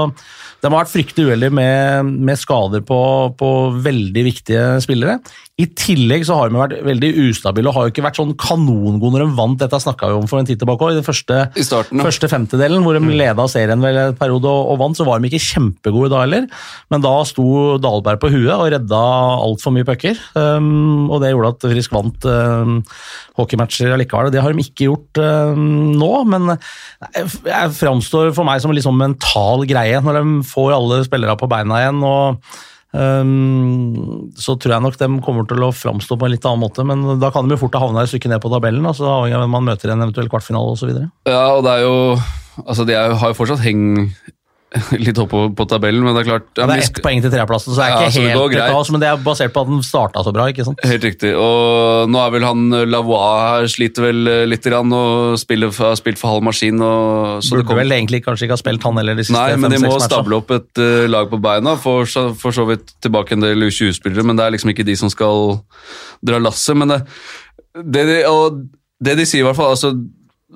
de 0.64 0.70
har 0.70 0.78
vært 0.78 0.92
fryktelig 0.94 1.28
uheldige 1.28 1.52
med, 1.52 2.12
med, 2.24 2.40
skader 2.40 2.84
på, 2.88 2.98
på, 3.36 3.48
veldig 3.84 4.24
viktige 4.24 4.64
spillere. 4.84 5.18
I 5.54 5.68
tillegg 5.78 6.24
så 6.26 6.34
har 6.34 6.50
de 6.50 6.58
vært 6.58 6.80
veldig 6.82 7.08
ustabile 7.28 7.70
og 7.70 7.76
har 7.76 7.84
jo 7.86 7.92
ikke 7.92 8.02
vært 8.02 8.16
sånn 8.18 8.32
kanongode 8.42 9.12
når 9.14 9.22
de 9.22 9.36
vant. 9.36 9.60
Dette 9.60 9.78
snakka 9.84 10.08
vi 10.10 10.16
om 10.18 10.26
for 10.26 10.42
en 10.42 10.48
tid 10.48 10.58
tilbake. 10.58 10.88
I 10.90 10.98
den 10.98 11.06
første, 11.06 11.44
I 11.54 11.66
starten, 11.66 12.00
ja. 12.00 12.06
første 12.08 12.30
femtedelen, 12.32 12.82
hvor 12.82 12.98
de 12.98 13.02
mm. 13.04 13.12
leda 13.20 13.46
serien 13.52 13.84
vel 13.84 14.00
en 14.02 14.18
periode 14.18 14.50
og, 14.50 14.72
og, 14.72 14.80
vant, 14.82 14.98
så 14.98 15.06
var 15.06 15.22
de 15.22 15.30
ikke 15.30 15.44
kjempegode 15.44 16.10
da 16.10 16.24
heller. 16.24 16.50
Men 16.90 17.06
da 17.06 17.14
sto 17.30 17.46
Dahlberg 17.78 18.24
på 18.24 18.32
huet 18.34 18.50
og 18.56 18.66
redda 18.74 19.04
altfor 19.46 19.76
mye 19.78 19.86
pucker. 19.86 20.18
Um, 20.34 21.06
og 21.06 21.22
det 21.22 21.30
gjorde 21.30 21.54
at 21.54 21.70
Frisk 21.76 21.94
vant 21.94 22.26
um, 22.26 22.76
hockeymatcher 23.38 23.94
allikevel. 23.94 24.34
Det 24.34 24.42
har 24.42 24.50
de 24.50 24.66
ikke 24.66 24.90
gjort 24.90 25.22
um, 25.22 25.94
nå, 25.94 26.12
men 26.34 26.56
det 26.56 27.64
framstår 27.78 28.34
for 28.34 28.42
meg 28.50 28.58
som 28.58 28.74
en 28.74 28.82
liksom 28.82 28.98
mental 28.98 29.68
greie 29.70 30.02
når 30.02 30.18
de 30.18 30.38
får 30.50 30.80
alle 30.80 31.04
spillere 31.06 31.38
på 31.38 31.54
beina 31.54 31.84
igjen. 31.84 32.02
og 32.02 32.42
Um, 32.94 34.30
så 34.38 34.54
tror 34.54 34.76
jeg 34.76 34.84
nok 34.84 34.96
de 35.00 35.08
kommer 35.24 35.48
til 35.50 35.64
å 35.66 35.72
framstå 35.74 36.14
på 36.14 36.28
en 36.28 36.34
litt 36.36 36.46
annen 36.46 36.62
måte, 36.62 36.84
men 36.86 37.18
da 37.18 37.32
kan 37.34 37.48
de 37.48 37.56
jo 37.56 37.64
fort 37.64 37.74
ha 37.74 37.82
havna 37.82 38.04
et 38.04 38.12
stykke 38.12 38.30
ned 38.30 38.42
på 38.44 38.52
tabellen. 38.52 38.86
Altså, 38.86 39.08
avhengig 39.10 39.34
av 39.38 39.42
hvem 39.42 39.54
man 39.56 39.66
møter 39.66 39.90
i 39.90 39.96
en 39.96 40.06
eventuell 40.06 40.30
kvartfinale 40.30 40.76
osv. 40.76 40.94
Ja, 41.26 41.44
og 41.56 41.66
det 41.66 41.76
er 41.78 41.86
jo 41.88 41.98
Altså, 42.54 42.84
de 42.86 42.94
er, 42.94 43.10
har 43.18 43.32
jo 43.32 43.34
fortsatt 43.34 43.64
heng 43.64 44.12
litt 45.04 45.18
oppover 45.20 45.52
på, 45.52 45.60
på, 45.60 45.66
tabellen, 45.70 46.02
men 46.02 46.16
det 46.16 46.24
er 46.24 46.28
klart 46.28 46.46
ja, 46.58 46.66
Det 46.66 46.76
er 46.76 46.82
ett 46.82 47.00
poeng 47.04 47.20
til 47.22 47.30
tredjeplassen, 47.30 47.74
så 47.74 47.78
det 47.78 47.86
er 47.86 48.08
ikke 48.08 48.24
helt 48.24 48.56
kaos, 48.72 48.90
men 48.94 49.02
det 49.02 49.08
er 49.10 49.20
basert 49.22 49.54
på 49.54 49.62
at 49.64 49.70
den 49.70 49.84
starta 49.86 50.24
så 50.26 50.32
bra. 50.34 50.46
ikke 50.50 50.66
sant? 50.66 50.82
Helt 50.88 51.06
riktig. 51.06 51.30
Og 51.38 52.10
nå 52.10 52.20
er 52.20 52.32
vel 52.34 52.46
han 52.46 52.64
Lavois 52.90 53.44
her, 53.44 53.68
sliter 53.70 54.08
vel 54.08 54.32
litt 54.50 54.66
grann 54.66 54.90
og 54.94 55.38
spiller, 55.40 55.70
har 55.78 55.94
spilt 56.00 56.20
for 56.20 56.34
halv 56.34 56.46
maskin. 56.48 56.82
Og, 56.82 57.44
så 57.44 57.58
Burde 57.58 57.68
kom... 57.70 57.80
vel 57.82 57.96
egentlig 57.96 58.24
kanskje 58.24 58.48
ikke 58.48 58.58
ha 58.58 58.62
spilt 58.64 58.88
han 58.88 58.98
heller 59.00 59.18
de 59.18 59.26
siste 59.28 59.38
Nei, 59.38 59.60
men 59.60 59.74
de 59.74 59.80
må 59.84 59.94
stable 60.02 60.40
opp 60.40 60.50
et 60.56 60.82
uh, 60.82 61.04
lag 61.10 61.30
på 61.30 61.40
beina. 61.44 61.76
For, 61.80 62.08
for 62.40 62.56
så 62.56 62.66
vidt 62.68 62.96
tilbake 63.04 63.36
en 63.36 63.44
del 63.44 63.68
U20-spillere, 63.68 64.26
men 64.26 64.40
det 64.40 64.48
er 64.48 64.56
liksom 64.56 64.74
ikke 64.74 64.86
de 64.86 64.98
som 64.98 65.12
skal 65.12 65.60
dra 66.24 66.42
lasset. 66.42 66.74
Men 66.80 66.96
det, 66.96 67.00
det, 67.78 68.04
de, 68.10 68.20
det 69.06 69.18
de 69.22 69.28
sier 69.28 69.44
i 69.44 69.48
hvert 69.48 69.58
fall 69.58 69.74
altså 69.76 69.94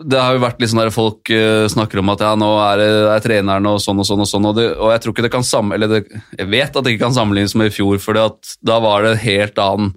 det 0.06 0.18
har 0.20 0.36
jo 0.36 0.42
vært 0.42 0.60
litt 0.62 0.70
sånn 0.70 0.82
der 0.82 0.94
folk 0.94 1.30
uh, 1.32 1.66
snakker 1.70 2.00
om 2.02 2.12
at 2.12 2.22
ja, 2.22 2.32
nå 2.38 2.48
er, 2.62 2.80
det, 2.80 2.90
er 3.14 3.24
treneren 3.24 3.68
og 3.70 3.80
sånn 3.82 4.02
og 4.02 4.06
sånn, 4.06 4.22
og 4.22 4.30
sånn, 4.30 4.48
og, 4.50 4.58
det, 4.58 4.66
og 4.76 4.92
jeg 4.94 5.02
tror 5.02 5.14
ikke 5.14 5.24
det 5.26 5.32
kan 5.34 5.46
sammen, 5.46 5.74
eller 5.74 5.90
det, 5.90 6.20
jeg 6.38 6.50
vet 6.52 6.76
at 6.76 6.84
det 6.84 6.94
ikke 6.94 7.06
kan 7.06 7.16
sammenlignes 7.16 7.56
med 7.58 7.70
i 7.70 7.74
fjor, 7.74 7.98
for 8.02 8.18
da 8.18 8.78
var 8.84 9.04
det 9.04 9.14
en 9.14 9.24
helt 9.24 9.62
annen 9.62 9.96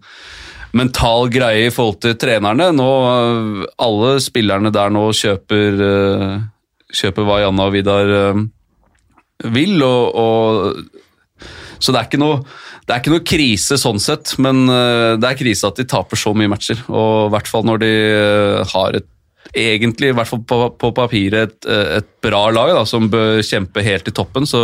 mental 0.78 1.28
greie 1.28 1.68
i 1.68 1.74
forhold 1.74 2.00
til 2.00 2.16
trenerne. 2.16 2.70
Nå, 2.74 2.88
uh, 2.88 3.68
Alle 3.84 4.16
spillerne 4.24 4.74
der 4.74 4.94
nå 4.94 5.06
kjøper, 5.18 5.86
uh, 5.86 6.42
kjøper 6.96 7.28
hva 7.28 7.44
Janne 7.44 7.70
og 7.70 7.76
Vidar 7.76 8.16
vil, 9.52 9.78
og, 9.82 10.18
og, 10.22 11.48
så 11.82 11.94
det 11.94 12.02
er 12.02 12.12
ikke 12.12 12.22
noe 12.22 12.44
det 12.82 12.96
er 12.96 13.00
ikke 13.02 13.12
noe 13.14 13.24
krise 13.24 13.78
sånn 13.80 14.00
sett, 14.02 14.34
men 14.42 14.66
det 14.68 15.28
er 15.28 15.38
krise 15.38 15.70
at 15.70 15.78
de 15.80 15.86
taper 15.88 16.20
så 16.20 16.34
mye 16.36 16.50
matcher. 16.52 16.82
Og 16.90 17.30
i 17.30 17.32
hvert 17.32 17.48
fall 17.48 17.64
når 17.64 17.80
de 17.80 17.92
har 18.68 18.98
et 18.98 19.08
egentlig, 19.52 20.12
i 20.12 20.16
hvert 20.16 20.30
fall 20.30 20.44
på, 20.48 20.60
på 20.80 20.92
papiret, 20.96 21.58
et, 21.66 21.70
et, 22.00 22.10
bra 22.24 22.46
lag 22.54 22.74
da, 22.76 22.86
som 22.88 23.10
bør 23.12 23.42
kjempe 23.46 23.84
helt 23.84 24.08
i 24.08 24.14
toppen. 24.16 24.48
Så 24.48 24.62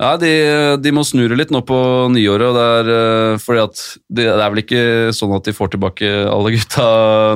ja, 0.00 0.14
de, 0.20 0.32
de 0.80 0.92
må 0.96 1.04
snurre 1.04 1.36
litt 1.36 1.52
nå 1.52 1.60
på 1.68 1.78
nyåret. 2.12 2.56
det 2.56 2.66
er, 2.80 2.90
uh, 2.90 3.40
fordi 3.42 3.62
at 3.62 3.82
det, 4.08 4.24
det, 4.24 4.40
er 4.40 4.52
vel 4.52 4.62
ikke 4.64 4.84
sånn 5.16 5.36
at 5.36 5.48
de 5.48 5.56
får 5.56 5.74
tilbake 5.74 6.12
alle 6.24 6.54
gutta 6.56 6.86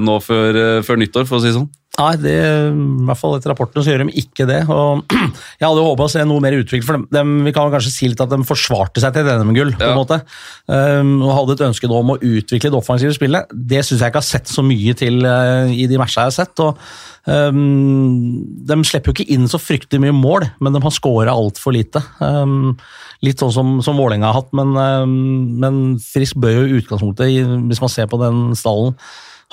nå 0.01 0.19
før, 0.25 0.61
uh, 0.79 0.83
før 0.87 1.01
nyttår, 1.01 1.29
for 1.29 1.39
å 1.39 1.45
si 1.45 1.53
det 1.53 1.59
sånn. 1.59 1.71
Nei, 1.95 2.15
det, 2.19 2.33
i 2.35 3.05
hvert 3.07 3.19
fall 3.21 3.37
etter 3.37 3.53
rapportene 3.53 3.85
så 3.87 3.93
gjør 3.93 4.03
de 4.03 4.15
ikke 4.19 4.47
det. 4.51 4.61
og 4.67 5.05
Jeg 5.61 5.63
hadde 5.63 5.79
jo 5.79 5.87
håpa 5.87 6.09
å 6.09 6.11
se 6.11 6.25
noe 6.27 6.43
mer 6.43 6.57
utvikling 6.59 6.83
for 6.87 6.99
dem. 6.99 7.05
De, 7.15 7.23
Vi 7.47 7.53
kan 7.55 7.71
kanskje 7.71 7.93
si 7.95 8.09
litt 8.11 8.23
at 8.23 8.33
de 8.33 8.39
forsvarte 8.47 9.03
seg 9.03 9.15
til 9.15 9.29
NM-gull. 9.31 9.71
på 9.79 9.91
en 9.93 10.01
måte. 10.01 10.19
Um, 10.67 11.13
og 11.23 11.35
Hadde 11.37 11.55
et 11.55 11.67
ønske 11.69 11.91
om 11.91 12.15
å 12.15 12.19
utvikle 12.19 12.73
det 12.73 12.79
offensive 12.81 13.15
spillet. 13.15 13.53
Det 13.55 13.85
syns 13.87 14.03
jeg 14.03 14.11
ikke 14.11 14.23
har 14.25 14.27
sett 14.27 14.51
så 14.51 14.65
mye 14.67 14.95
til 14.99 15.23
uh, 15.23 15.71
i 15.71 15.87
de 15.91 16.01
matchene 16.01 16.25
jeg 16.27 16.33
har 16.33 16.39
sett. 16.41 16.63
og 16.65 16.81
um, 17.31 18.41
De 18.67 18.79
slipper 18.91 19.13
jo 19.13 19.15
ikke 19.15 19.37
inn 19.37 19.47
så 19.51 19.61
fryktelig 19.63 20.03
mye 20.03 20.17
mål, 20.19 20.49
men 20.59 20.75
de 20.75 20.83
har 20.83 20.95
scora 20.97 21.37
altfor 21.37 21.77
lite. 21.77 22.03
Um, 22.19 22.73
litt 23.23 23.39
sånn 23.39 23.55
som, 23.55 23.77
som 23.87 24.01
Vålerenga 24.01 24.33
har 24.33 24.43
hatt, 24.43 24.51
men, 24.57 24.75
men 25.63 25.79
Frisk 26.03 26.43
bør 26.43 26.59
jo 26.59 26.67
i 26.67 26.83
utgangspunktet, 26.83 27.39
hvis 27.71 27.81
man 27.81 27.93
ser 27.93 28.11
på 28.11 28.19
den 28.21 28.51
stallen 28.59 28.99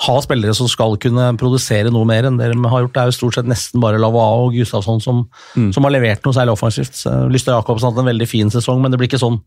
ha 0.02 0.14
spillere 0.24 0.54
som 0.56 0.68
skal 0.70 0.96
kunne 1.00 1.28
produsere 1.40 1.92
noe 1.92 2.06
mer 2.08 2.26
enn 2.26 2.38
det 2.40 2.48
de 2.52 2.70
har 2.72 2.84
gjort. 2.84 2.94
Det 2.94 3.02
er 3.02 3.10
jo 3.10 3.16
stort 3.16 3.36
sett 3.36 3.48
nesten 3.50 3.82
bare 3.82 4.00
Lavao 4.02 4.48
og 4.48 4.56
Gustavsson 4.56 5.02
som, 5.04 5.24
mm. 5.54 5.70
som, 5.76 5.86
har 5.86 5.94
levert 5.94 6.24
noe 6.26 6.36
særlig 6.36 6.56
offensivt. 6.56 6.96
Lyster 7.32 7.54
Jacobsen 7.54 7.88
har 7.88 7.94
hatt 7.94 8.02
en 8.02 8.10
veldig 8.10 8.28
fin 8.30 8.52
sesong, 8.52 8.82
men 8.82 8.92
det 8.92 9.00
blir 9.00 9.10
ikke 9.10 9.22
sånn, 9.22 9.38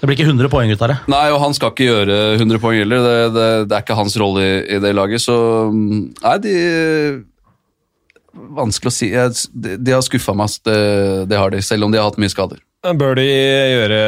det 0.00 0.08
blir 0.08 0.18
ikke 0.18 0.28
100 0.28 0.52
poeng 0.52 0.72
ut 0.72 0.84
av 0.84 0.92
det. 0.92 0.98
Nei, 1.12 1.24
og 1.32 1.40
han 1.44 1.56
skal 1.56 1.72
ikke 1.72 1.88
gjøre 1.88 2.20
100 2.40 2.62
poeng 2.62 2.80
heller. 2.82 3.06
Det, 3.06 3.18
det, 3.36 3.48
det 3.70 3.78
er 3.78 3.86
ikke 3.86 3.98
hans 4.02 4.18
rolle 4.20 4.44
i, 4.44 4.56
i, 4.76 4.80
det 4.82 4.96
laget, 4.96 5.24
så 5.24 5.36
Nei, 5.72 6.38
de 6.42 6.56
Vanskelig 8.32 8.88
å 8.88 8.94
si. 8.96 9.10
De, 9.52 9.74
de 9.76 9.92
har 9.92 10.00
skuffa 10.04 10.32
meg, 10.36 10.54
det, 10.64 10.76
det 11.28 11.36
har 11.36 11.52
de, 11.52 11.58
selv 11.64 11.84
om 11.84 11.92
de 11.92 11.98
har 12.00 12.06
hatt 12.08 12.16
mye 12.20 12.32
skader. 12.32 12.62
Bør 12.96 13.18
de 13.18 13.26
gjøre 13.28 13.98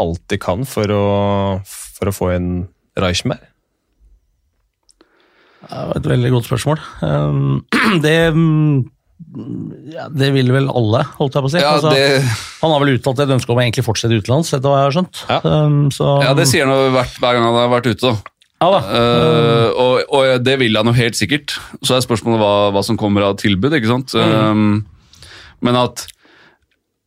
alt 0.00 0.22
de 0.30 0.38
kan 0.40 0.62
for 0.68 0.94
å, 0.94 1.02
for 1.66 2.08
å 2.08 2.14
få 2.14 2.30
en 2.36 2.52
Reichberg? 3.02 3.42
Det 5.70 5.86
var 5.90 6.00
et 6.00 6.10
veldig 6.14 6.34
godt 6.34 6.48
spørsmål. 6.48 6.82
Um, 7.02 7.64
det 8.04 8.16
ja, 9.94 10.06
det 10.10 10.28
vil 10.34 10.50
vel 10.52 10.66
alle, 10.70 11.00
holdt 11.18 11.36
jeg 11.36 11.44
på 11.44 11.48
å 11.48 11.52
si. 11.52 11.62
Ja, 11.62 11.72
altså, 11.76 11.90
det... 11.94 12.22
Han 12.60 12.72
har 12.74 12.82
vel 12.82 12.96
uttalt 12.98 13.22
et 13.22 13.32
ønske 13.34 13.50
om 13.50 13.58
å 13.58 13.64
egentlig 13.64 13.84
fortsette 13.86 14.18
utenlands, 14.20 14.52
etter 14.54 14.70
hva 14.70 14.80
jeg 14.80 14.88
har 14.88 14.96
skjønt. 14.96 15.20
Ja, 15.30 15.38
um, 15.64 15.80
så... 15.94 16.14
ja 16.26 16.32
det 16.38 16.46
sier 16.50 16.68
han 16.68 16.94
hver, 16.94 17.10
hver 17.22 17.36
gang 17.36 17.46
han 17.46 17.58
har 17.58 17.70
vært 17.72 17.90
ute. 17.90 18.14
Ja, 18.64 18.68
uh, 18.70 19.68
og, 19.74 19.94
og, 20.08 20.28
det 20.44 20.56
vil 20.62 20.78
han 20.78 20.88
jo 20.88 20.96
helt 20.96 21.18
sikkert. 21.18 21.56
Så 21.82 21.96
er 21.96 22.04
spørsmålet 22.04 22.42
hva, 22.42 22.54
hva 22.74 22.84
som 22.86 22.98
kommer 23.00 23.26
av 23.26 23.38
tilbud. 23.42 23.74
ikke 23.76 23.90
sant? 23.90 24.14
Mm. 24.14 24.34
Um, 24.34 25.24
men 25.64 25.80
at 25.80 26.06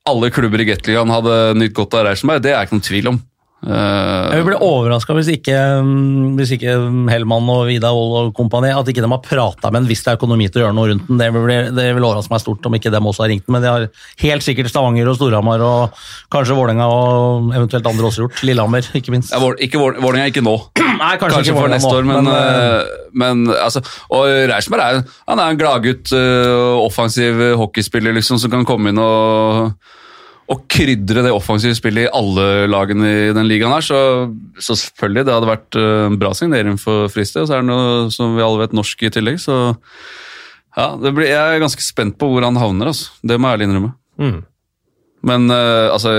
alle 0.07 0.31
klubber 0.31 0.61
i 0.63 0.67
Gateligaen 0.69 1.11
hadde 1.11 1.39
nytt 1.59 1.75
godt 1.75 1.97
av 1.97 2.07
Reichenberg, 2.07 2.43
det 2.45 2.53
er 2.53 2.67
ikke 2.67 2.77
noen 2.77 2.87
tvil 2.87 3.11
om. 3.11 3.19
Eh, 3.65 4.35
Jeg 4.37 4.45
bli 4.45 4.57
overraska 4.61 5.15
hvis, 5.17 5.31
mm, 5.49 6.35
hvis 6.37 6.51
ikke 6.53 6.75
Hellmann 7.09 7.49
og 7.49 7.63
Vida 7.65 7.89
Wold 7.89 8.13
og 8.19 8.35
kompani 8.37 8.69
at 8.69 8.85
ikke 8.91 9.01
de 9.01 9.09
har 9.09 9.23
prata 9.25 9.71
med 9.73 9.81
en 9.81 9.87
hvis 9.89 10.03
det 10.05 10.11
er 10.13 10.19
økonomi 10.19 10.45
til 10.45 10.61
å 10.61 10.65
gjøre 10.67 10.77
noe 10.77 10.91
rundt 10.91 11.07
den. 11.09 11.17
Det 11.17 11.29
vil, 11.33 11.73
det 11.73 11.87
vil 11.97 12.05
overraske 12.05 12.35
meg 12.35 12.43
stort 12.43 12.69
om 12.69 12.77
ikke 12.77 12.93
dem 12.93 13.09
også 13.09 13.25
har 13.25 13.31
ringt 13.33 13.47
den, 13.47 13.55
men 13.57 13.65
det 13.65 13.73
har 13.73 13.87
helt 14.21 14.45
sikkert 14.45 14.69
Stavanger 14.69 15.09
og 15.09 15.17
Storhamar 15.17 15.65
og 15.65 15.97
kanskje 16.33 16.57
Vålerenga 16.59 16.85
og 16.85 17.51
eventuelt 17.57 17.89
andre 17.89 18.11
også 18.11 18.27
gjort. 18.27 18.45
Lillehammer, 18.45 18.91
ikke 18.93 19.15
minst. 19.15 19.33
ja, 19.33 19.41
ikke 19.57 19.81
Vålerenga, 19.81 20.29
ikke 20.29 20.45
nå. 20.45 20.55
Nei, 21.01 21.13
Kanskje, 21.21 21.43
ikke 21.47 21.59
for 21.59 21.73
neste 21.73 21.93
år, 21.97 22.05
men, 22.05 22.29
men, 22.29 22.33
eh, 22.37 22.95
men 23.17 23.45
altså, 23.53 23.81
Og 24.13 24.25
Reismer 24.49 24.81
er, 24.85 25.03
han 25.27 25.41
er 25.41 25.51
en 25.53 25.59
gladgutt, 25.59 26.13
uh, 26.13 26.77
offensiv 26.81 27.41
hockeyspiller 27.57 28.13
liksom, 28.17 28.37
som 28.41 28.53
kan 28.53 28.65
komme 28.65 28.93
inn 28.93 29.01
og, 29.01 29.73
og 30.47 30.63
krydre 30.71 31.25
det 31.25 31.33
offensive 31.35 31.75
spillet 31.75 32.05
i 32.05 32.13
alle 32.15 32.67
lagene 32.71 33.09
i 33.09 33.33
den 33.35 33.49
ligaen 33.49 33.73
her. 33.73 33.83
Så, 33.83 33.97
så 34.63 34.77
selvfølgelig, 34.79 35.25
det 35.27 35.35
hadde 35.35 35.49
vært 35.49 35.77
eh, 35.79 36.05
en 36.07 36.19
bra 36.21 36.31
signering 36.37 36.79
for 36.79 37.11
Fristed. 37.11 37.43
Og 37.43 37.49
så 37.49 37.57
er 37.57 37.65
det 37.65 37.69
noe 37.71 38.07
som 38.15 38.37
vi 38.37 38.45
alle 38.45 38.61
vet 38.61 38.75
norsk 38.77 39.03
i 39.03 39.11
tillegg, 39.11 39.41
så 39.43 39.57
ja, 40.77 40.91
det 41.01 41.11
blir, 41.17 41.25
jeg 41.25 41.55
er 41.55 41.63
ganske 41.63 41.83
spent 41.83 42.19
på 42.21 42.29
hvor 42.31 42.45
han 42.45 42.59
havner. 42.61 42.93
Altså. 42.93 43.09
Det 43.25 43.39
må 43.41 43.49
jeg 43.49 43.57
ærlig 43.57 43.67
innrømme. 43.67 43.91
Mm. 44.21 44.37
Men 45.27 45.49
uh, 45.51 45.89
altså 45.93 46.11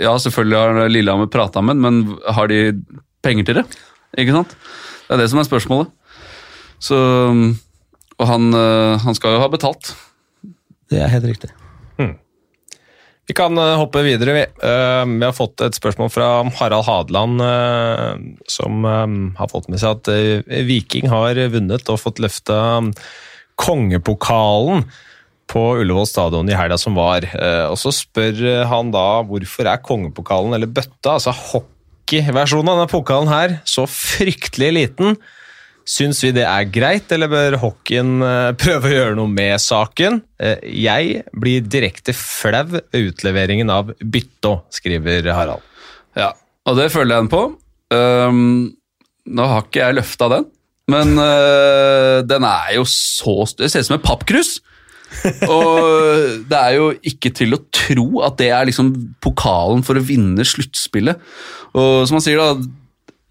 Ja, 0.00 0.16
selvfølgelig 0.18 0.58
har 0.58 0.88
Lillehammer 0.90 1.28
prata 1.30 1.62
med 1.62 1.76
ham, 1.76 1.84
men 1.84 2.32
har 2.34 2.48
de 2.50 2.72
penger 3.22 3.46
til 3.46 3.60
det? 3.60 3.66
Ikke 4.18 4.34
sant? 4.34 4.56
Det 5.04 5.14
er 5.14 5.20
det 5.20 5.28
som 5.30 5.38
er 5.38 5.46
spørsmålet. 5.46 5.92
Så 6.82 6.96
Og 8.18 8.26
han, 8.26 8.48
uh, 8.56 8.96
han 9.04 9.14
skal 9.14 9.36
jo 9.36 9.44
ha 9.44 9.52
betalt. 9.52 9.92
Det 10.90 10.98
er 10.98 11.12
helt 11.12 11.28
riktig. 11.28 11.52
Vi 13.24 13.34
kan 13.36 13.56
eh, 13.58 13.76
hoppe 13.80 14.04
videre. 14.04 14.36
Vi, 14.36 14.44
Eh, 14.64 15.04
vi 15.04 15.24
har 15.24 15.36
fått 15.36 15.60
et 15.64 15.76
spørsmål 15.76 16.10
fra 16.12 16.28
Harald 16.58 16.86
Hadeland, 16.86 17.40
eh, 17.40 18.12
som 18.48 18.84
har 19.36 19.50
fått 19.50 19.68
med 19.68 19.80
seg 19.80 19.98
at 19.98 20.08
Viking 20.68 21.10
har 21.12 21.36
vunnet 21.52 21.90
og 21.92 22.00
fått 22.00 22.22
løfta 22.22 22.56
kongepokalen 23.60 24.86
på 25.52 25.62
Ullevål 25.82 26.08
stadion 26.08 26.48
i 26.48 26.56
helga 26.56 26.78
som 26.80 26.96
var. 26.96 27.26
Og 27.68 27.76
så 27.76 27.92
spør 27.92 28.64
han 28.70 28.90
da 28.94 29.22
hvorfor 29.28 29.68
er 29.68 29.82
kongepokalen, 29.84 30.56
eller 30.56 30.72
bøtta, 30.72 31.18
altså 31.18 31.34
hockeyversjonen 31.36 32.72
av 32.72 32.80
denne 32.80 32.92
pokalen 32.92 33.28
her, 33.28 33.58
så 33.68 33.84
fryktelig 33.84 34.72
liten. 34.78 35.18
Syns 35.84 36.22
vi 36.24 36.30
det 36.32 36.46
er 36.48 36.68
greit, 36.72 37.10
eller 37.12 37.28
bør 37.28 37.58
hockeyen 37.60 38.16
eh, 38.24 38.52
prøve 38.62 38.88
å 38.88 38.94
gjøre 38.94 39.18
noe 39.18 39.30
med 39.30 39.60
saken? 39.60 40.22
Eh, 40.40 40.64
Jeg 40.86 41.24
blir 41.36 41.66
direkte 41.68 42.14
flau 42.16 42.64
ved 42.72 42.88
utleveringen 42.96 43.72
av 43.72 43.92
bytta, 44.00 44.56
skriver 44.72 45.28
Harald. 45.34 45.64
Ja, 46.16 46.32
og 46.64 46.78
det 46.80 46.90
følger 46.94 47.16
jeg 47.18 47.26
den 47.26 47.32
på. 47.32 47.42
Um, 47.94 48.72
nå 49.28 49.48
har 49.50 49.66
ikke 49.66 49.82
jeg 49.82 49.98
løfta 49.98 50.28
den, 50.32 50.46
men 50.90 51.18
uh, 51.20 52.20
den 52.26 52.44
er 52.44 52.74
jo 52.76 52.84
så 52.88 53.44
Det 53.56 53.70
ser 53.72 53.84
ut 53.84 53.88
som 53.88 53.98
en 53.98 54.04
pappkrus! 54.04 54.58
og 55.46 55.76
det 56.50 56.58
er 56.58 56.72
jo 56.74 56.88
ikke 57.06 57.30
til 57.36 57.54
å 57.54 57.60
tro 57.74 58.06
at 58.26 58.38
det 58.40 58.48
er 58.50 58.66
liksom 58.66 58.90
pokalen 59.22 59.84
for 59.86 60.00
å 60.00 60.02
vinne 60.04 60.42
sluttspillet. 60.48 61.20
Og 61.76 62.08
som 62.08 62.18
han 62.18 62.24
sier, 62.24 62.40
da, 62.40 62.56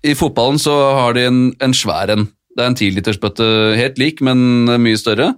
i 0.03 0.15
fotballen 0.15 0.61
så 0.61 0.75
har 0.99 1.17
de 1.17 1.25
en, 1.27 1.41
en 1.63 1.75
svær 1.75 2.13
en. 2.13 2.27
Det 2.53 2.63
er 2.63 2.69
en 2.69 2.77
tilitersbøtte, 2.77 3.45
helt 3.79 3.99
lik, 4.01 4.21
men 4.25 4.69
mye 4.81 4.99
større. 4.99 5.33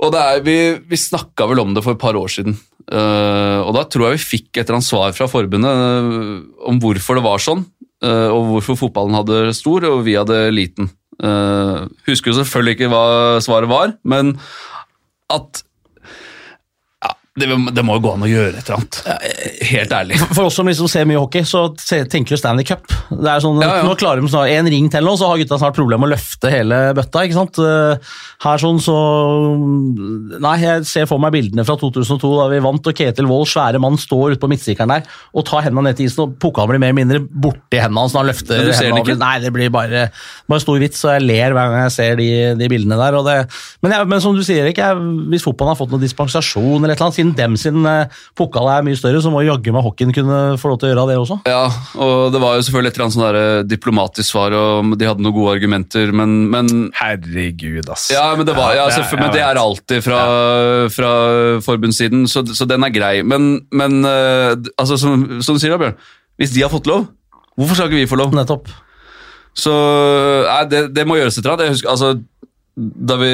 Og 0.00 0.16
er, 0.16 0.40
vi, 0.44 0.56
vi 0.88 0.96
snakka 0.96 1.44
vel 1.50 1.60
om 1.60 1.74
det 1.76 1.84
for 1.84 1.96
et 1.96 2.00
par 2.00 2.16
år 2.16 2.30
siden. 2.32 2.56
Uh, 2.90 3.60
og 3.66 3.74
da 3.76 3.84
tror 3.86 4.08
jeg 4.08 4.16
vi 4.16 4.28
fikk 4.38 4.48
et 4.56 4.64
eller 4.64 4.80
annet 4.80 4.88
svar 4.88 5.12
fra 5.14 5.28
forbundet 5.30 5.68
uh, 5.70 6.40
om 6.66 6.80
hvorfor 6.82 7.18
det 7.20 7.26
var 7.26 7.42
sånn. 7.44 7.66
uh, 8.04 8.28
og 8.32 8.48
hvorfor 8.54 8.78
fotballen 8.80 9.18
hadde 9.18 9.52
stor 9.56 9.86
og 9.90 10.02
vi 10.08 10.16
hadde 10.18 10.38
liten. 10.54 10.90
Uh, 11.20 11.84
husker 12.08 12.32
jo 12.32 12.38
selvfølgelig 12.40 12.78
ikke 12.78 12.90
hva 12.92 13.04
svaret 13.44 13.70
var, 13.70 13.94
men 14.08 14.38
at 15.30 15.62
det, 17.40 17.48
det 17.76 17.84
må 17.86 17.96
jo 17.98 18.02
gå 18.04 18.12
an 18.16 18.24
å 18.26 18.30
gjøre 18.30 18.60
et 18.60 18.68
eller 18.68 18.78
annet. 18.78 18.98
Helt 19.70 19.94
ærlig. 19.96 20.18
For 20.36 20.46
oss 20.48 20.58
som 20.60 20.68
liksom 20.70 20.88
ser 20.92 21.06
mye 21.08 21.20
hockey, 21.22 21.42
så 21.48 21.64
tenker 21.80 22.34
jo 22.36 22.38
Stanley 22.40 22.66
Cup. 22.68 22.84
Det 23.10 23.30
er 23.32 23.42
sånn, 23.44 23.58
Ja, 23.64 23.80
ja. 23.80 23.86
Nå 23.86 23.96
klarer 24.00 24.22
de 24.22 24.30
snart 24.32 24.52
en 24.54 24.70
ring 24.72 24.88
til 24.92 25.06
nå, 25.06 25.16
så 25.20 25.28
har 25.30 25.40
gutta 25.40 25.58
snart 25.60 25.76
problemer 25.78 26.04
med 26.04 26.10
å 26.10 26.14
løfte 26.16 26.52
hele 26.52 26.80
bøtta. 26.98 27.24
ikke 27.26 27.38
sant? 27.40 27.60
Eh, 27.64 28.12
Her 28.44 28.60
sånn 28.62 28.78
så 28.80 28.94
Nei, 30.40 30.54
jeg 30.62 30.84
ser 30.88 31.08
for 31.10 31.20
meg 31.22 31.32
bildene 31.34 31.64
fra 31.66 31.76
2002 31.80 32.30
da 32.38 32.46
vi 32.52 32.60
vant, 32.64 32.86
og 32.90 32.96
Ketil 32.96 33.28
Wold, 33.30 33.48
svære 33.50 33.80
mann, 33.82 33.98
står 34.00 34.34
ute 34.36 34.42
på 34.42 34.48
midtstikkeren 34.50 34.92
der 34.94 35.08
og 35.36 35.44
tar 35.48 35.64
hendene 35.66 35.90
ned 35.90 35.98
til 35.98 36.08
isen, 36.08 36.22
og 36.24 36.36
pokalen 36.42 36.72
blir 36.72 36.80
mer 36.82 36.90
eller 36.92 36.98
mindre 37.00 37.20
borti 37.22 37.78
hendene 37.80 38.02
hans 38.04 38.14
når 38.16 38.22
han 38.24 38.30
løfter 38.30 38.60
Men 38.60 38.66
du 38.68 38.72
ser 38.74 38.88
hendene 38.88 39.02
ikke? 39.04 39.14
over. 39.16 39.20
Nei, 39.24 39.34
det 39.44 39.52
blir 39.54 39.72
bare, 39.74 40.04
bare 40.50 40.64
stor 40.64 40.80
vits, 40.82 41.02
og 41.06 41.12
jeg 41.16 41.26
ler 41.26 41.54
hver 41.56 41.70
gang 41.74 41.84
jeg 41.86 41.94
ser 41.96 42.16
de, 42.20 42.28
de 42.60 42.70
bildene 42.72 42.98
der. 43.00 43.18
Og 43.20 43.26
det, 43.28 43.36
men, 43.84 43.94
jeg, 43.96 44.08
men 44.14 44.24
som 44.24 44.36
du 44.36 44.42
sier, 44.46 44.64
Erik, 44.64 44.80
jeg, 44.82 45.04
hvis 45.32 45.44
fotballen 45.46 45.74
har 45.74 45.78
fått 45.80 45.92
noen 45.94 46.02
dispensasjon, 46.04 46.80
eller 46.80 46.94
et 46.94 46.98
eller 46.98 47.08
annet, 47.10 47.18
siden 47.20 47.29
dem 47.38 47.56
sin 47.60 47.84
eh, 47.86 48.08
pokal 48.38 48.68
er 48.72 48.84
mye 48.86 48.98
større, 48.98 49.20
så 49.24 49.30
må 49.32 49.42
jaggu 49.46 49.72
meg 49.74 49.84
hockeyen 49.86 50.14
kunne 50.16 50.38
få 50.60 50.70
lov 50.72 50.78
til 50.82 50.88
å 50.88 50.92
gjøre 50.92 51.06
det 51.10 51.16
også. 51.20 51.38
Ja, 51.50 51.62
og 52.00 52.32
det 52.34 52.40
var 52.42 52.56
jo 52.58 52.64
selvfølgelig 52.66 52.92
et 52.92 52.98
eller 52.98 53.06
annet 53.08 53.16
sånn 53.18 53.38
eh, 53.40 53.62
diplomatisk 53.70 54.28
svar, 54.32 54.56
og 54.58 54.94
de 55.00 55.08
hadde 55.10 55.24
noen 55.24 55.36
gode 55.36 55.54
argumenter, 55.58 56.12
men, 56.16 56.34
men 56.52 56.70
Herregud, 56.98 57.88
ass. 57.92 58.08
Ja, 58.14 58.26
men 58.38 58.48
det, 58.48 58.56
var, 58.58 58.74
ja, 58.78 58.88
det 58.90 59.00
er- 59.04 59.20
men 59.20 59.32
det 59.34 59.44
er 59.44 59.60
alltid 59.60 60.04
fra, 60.06 60.20
fra 60.94 61.12
forbundssiden, 61.66 62.26
så, 62.30 62.44
så 62.46 62.66
den 62.68 62.84
er 62.86 62.94
grei. 62.94 63.14
Men, 63.22 63.50
men 63.70 64.00
eh, 64.08 64.54
altså, 64.80 64.98
som, 65.00 65.26
som 65.44 65.56
du 65.56 65.62
sier 65.62 65.74
da, 65.74 65.80
Bjørn, 65.82 65.98
hvis 66.40 66.54
de 66.54 66.62
har 66.64 66.72
fått 66.72 66.88
lov, 66.88 67.08
hvorfor 67.58 67.76
skal 67.76 67.90
ikke 67.90 68.00
vi 68.04 68.08
få 68.08 68.16
lov? 68.20 68.32
Nettopp. 68.36 68.70
Så 69.60 69.72
nei, 70.46 70.60
det, 70.70 70.84
det 70.94 71.02
må 71.08 71.16
gjøres 71.18 71.36
et 71.36 71.42
eller 71.44 71.56
annet. 71.56 71.66
Jeg 71.66 71.74
husker, 71.74 71.90
altså, 71.90 72.12
da 73.10 73.16
vi, 73.20 73.30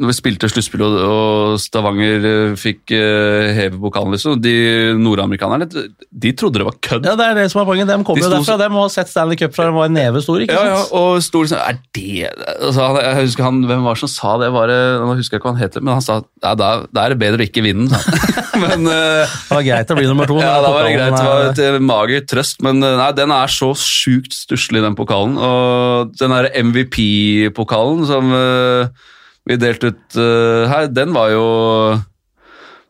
når 0.00 0.08
vi 0.08 0.14
spilte 0.16 0.48
sluttspill 0.48 0.82
og, 0.86 1.58
Stavanger 1.60 2.24
eh, 2.24 2.54
fikk 2.58 2.94
uh, 2.96 3.50
heve 3.52 3.76
pokalen, 3.82 4.14
liksom, 4.14 4.38
de 4.40 4.54
nordamerikanerne 4.96 5.68
de 5.68 6.32
trodde 6.38 6.62
det 6.62 6.66
var 6.66 6.78
kødd. 6.80 7.08
Ja, 7.08 7.12
det 7.18 7.26
er 7.26 7.38
det 7.42 7.44
som 7.52 7.60
er 7.60 7.68
poenget. 7.68 7.90
De 7.90 7.98
kommer 8.00 8.22
De 8.22 8.26
jo 8.26 8.32
derfra. 8.32 8.56
De 8.60 8.68
har 8.72 8.92
sett 8.94 9.12
Stanley 9.12 9.38
Cup 9.40 9.54
fra 9.56 9.68
de 9.68 9.76
var 9.76 9.90
en 9.90 9.96
neve 9.96 10.22
stor. 10.24 10.40
ikke 10.40 10.56
Ja, 10.56 10.64
ja, 10.70 10.80
og 10.96 11.22
stor 11.24 11.44
liksom, 11.44 11.60
er 11.60 11.78
det 11.96 12.30
altså, 12.56 12.88
Jeg 13.02 13.26
husker 13.26 13.46
han, 13.46 13.60
Hvem 13.68 13.84
var 13.84 13.98
det 13.98 14.04
som 14.04 14.12
sa 14.12 14.34
det? 14.40 14.50
Var 14.54 14.72
det 14.72 14.80
nå 15.02 15.16
husker 15.18 15.36
jeg 15.36 15.42
ikke 15.42 15.50
hva 15.50 15.54
han 15.56 15.62
heter, 15.62 15.84
men 15.84 15.94
han 15.98 16.04
sa 16.04 16.18
ja, 16.22 16.54
da, 16.58 16.70
da 16.88 17.04
er 17.04 17.14
det 17.14 17.20
bedre 17.22 17.44
å 17.44 17.48
ikke 17.50 17.64
vinne. 17.64 18.02
men 18.64 18.88
uh, 18.88 19.24
Det 19.28 19.56
var 19.56 19.66
greit 19.66 19.92
å 19.92 19.98
bli 19.98 20.08
nummer 20.08 20.30
to. 20.30 20.38
Ja, 20.42 20.58
da 20.64 20.72
var 20.74 20.86
det 20.86 20.96
greit. 20.96 21.16
Det 21.16 21.28
var 21.28 21.44
eh, 21.44 21.50
et 21.52 21.62
eh, 21.64 21.78
mager 21.82 22.26
trøst, 22.28 22.60
men 22.64 22.82
eh, 22.84 22.98
nei, 22.98 23.10
den 23.16 23.32
er 23.34 23.52
så 23.52 23.72
sjukt 23.78 24.34
stusslig, 24.36 24.82
den 24.84 24.96
pokalen. 24.98 25.38
Og 25.38 26.12
den 26.18 26.34
derre 26.34 26.52
MVP-pokalen 26.64 28.06
som 28.08 28.32
eh, 28.36 29.10
vi 29.48 29.58
delte 29.58 29.90
ut 29.90 30.18
uh, 30.20 30.70
her, 30.70 30.88
den 30.94 31.14
var 31.14 31.32
jo 31.32 31.44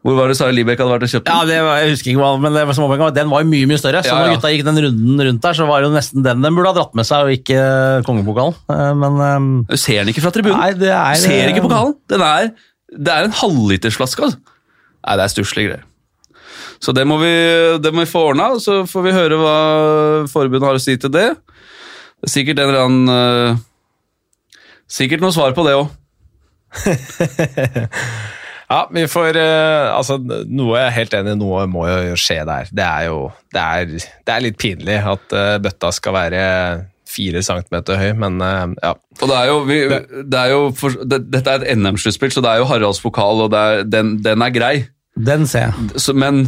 Hvor 0.02 0.16
var 0.18 0.28
det 0.28 0.36
Sara 0.36 0.52
Libek 0.52 0.80
hadde 0.82 0.92
vært 0.92 1.06
og 1.06 1.12
kjøpt 1.12 1.28
den? 1.28 1.36
Ja, 1.36 1.46
det 1.48 1.60
var, 1.64 1.78
jeg 1.80 1.92
husker 1.94 2.10
ikke 2.12 2.20
hva, 2.20 2.32
men 2.42 2.56
det 2.56 2.64
var 2.68 2.76
som 2.76 2.90
den 3.16 3.30
var 3.30 3.44
jo 3.44 3.48
mye 3.48 3.68
mye 3.70 3.80
større. 3.80 4.02
Så 4.02 4.10
Ja, 4.10 4.18
når 4.18 4.34
gutta 4.34 4.50
gikk 4.50 4.64
den 4.66 4.80
runden 4.84 5.22
rundt 5.28 5.46
der, 5.46 5.56
så 5.56 5.68
var 5.68 5.80
det 5.80 5.88
jo 5.88 5.94
nesten 5.94 6.26
den 6.26 6.42
den 6.42 6.58
burde 6.58 6.72
ha 6.72 6.76
dratt 6.80 6.98
med 6.98 7.06
seg, 7.08 7.28
og 7.28 7.36
ikke 7.36 7.60
eh, 7.60 8.02
kongepokalen. 8.08 8.58
Eh, 8.74 8.90
Men 8.98 9.22
um, 9.22 9.46
Du 9.70 9.78
ser 9.78 10.02
den 10.02 10.10
ikke 10.12 10.24
fra 10.26 10.34
tribunen. 10.34 10.58
Nei, 10.58 10.74
det 10.74 10.90
er 10.90 11.14
Du 11.14 11.22
ser 11.22 11.54
ikke 11.54 11.64
pokalen. 11.68 11.94
Den 12.10 12.26
er, 12.26 12.50
det 12.98 13.14
er 13.14 13.30
en 13.30 13.38
halvlitersflaske. 13.44 14.26
Altså. 14.26 14.58
Nei, 15.06 15.16
det 15.20 15.24
er 15.24 15.34
stusslige 15.36 15.70
greier. 15.70 15.88
Så 16.82 16.90
det 16.98 17.06
må, 17.06 17.20
vi, 17.22 17.32
det 17.78 17.94
må 17.94 18.02
vi 18.02 18.10
få 18.10 18.26
ordna, 18.32 18.50
så 18.58 18.82
får 18.90 19.06
vi 19.06 19.14
høre 19.14 19.38
hva 19.38 19.56
forbundet 20.32 20.66
har 20.66 20.80
å 20.80 20.82
si 20.82 20.98
til 20.98 21.14
det. 21.14 21.28
Det 21.38 22.26
er 22.26 22.32
sikkert 22.34 22.58
en 22.58 22.72
eller 22.72 22.86
annen 22.88 23.12
uh, 23.54 23.62
Sikkert 24.92 25.22
noe 25.22 25.32
svar 25.32 25.54
på 25.56 25.62
det 25.64 25.78
òg. 25.78 25.86
Ja, 28.72 28.86
vi 28.92 29.04
får 29.10 29.36
eh, 29.36 29.90
Altså, 29.92 30.18
noe 30.22 30.78
jeg 30.78 30.86
er 30.86 30.96
helt 30.96 31.16
enig 31.18 31.34
i, 31.34 31.40
noe 31.42 31.66
må 31.70 31.84
jo 31.88 32.16
skje 32.20 32.40
der. 32.48 32.70
Det 32.72 32.86
er 32.86 33.08
jo 33.10 33.18
Det 33.52 33.60
er, 33.62 33.92
det 33.98 34.34
er 34.34 34.44
litt 34.46 34.58
pinlig 34.60 34.98
at 35.12 35.36
eh, 35.36 35.58
bøtta 35.62 35.92
skal 35.94 36.16
være 36.16 36.42
fire 37.12 37.42
centimeter 37.44 37.98
høy, 38.00 38.10
men 38.16 38.40
eh, 38.40 38.76
ja. 38.80 38.94
Og 39.20 39.28
det 39.28 39.36
er 39.36 39.50
jo, 39.50 39.56
vi, 39.68 39.80
det 40.32 40.38
er 40.38 40.54
jo 40.54 40.60
for, 40.76 40.96
det, 41.04 41.26
Dette 41.28 41.52
er 41.52 41.66
et 41.66 41.76
NM-sluttspill, 41.76 42.32
så 42.32 42.40
det 42.44 42.54
er 42.54 42.62
jo 42.62 42.68
Haralds 42.70 43.02
pokal, 43.04 43.44
og 43.44 43.50
det 43.52 43.60
er, 43.60 43.82
den, 43.84 44.14
den 44.24 44.44
er 44.44 44.54
grei. 44.54 44.76
Den 45.12 45.44
ser 45.50 45.68
jeg. 45.68 46.00
Så, 46.00 46.14
men, 46.16 46.46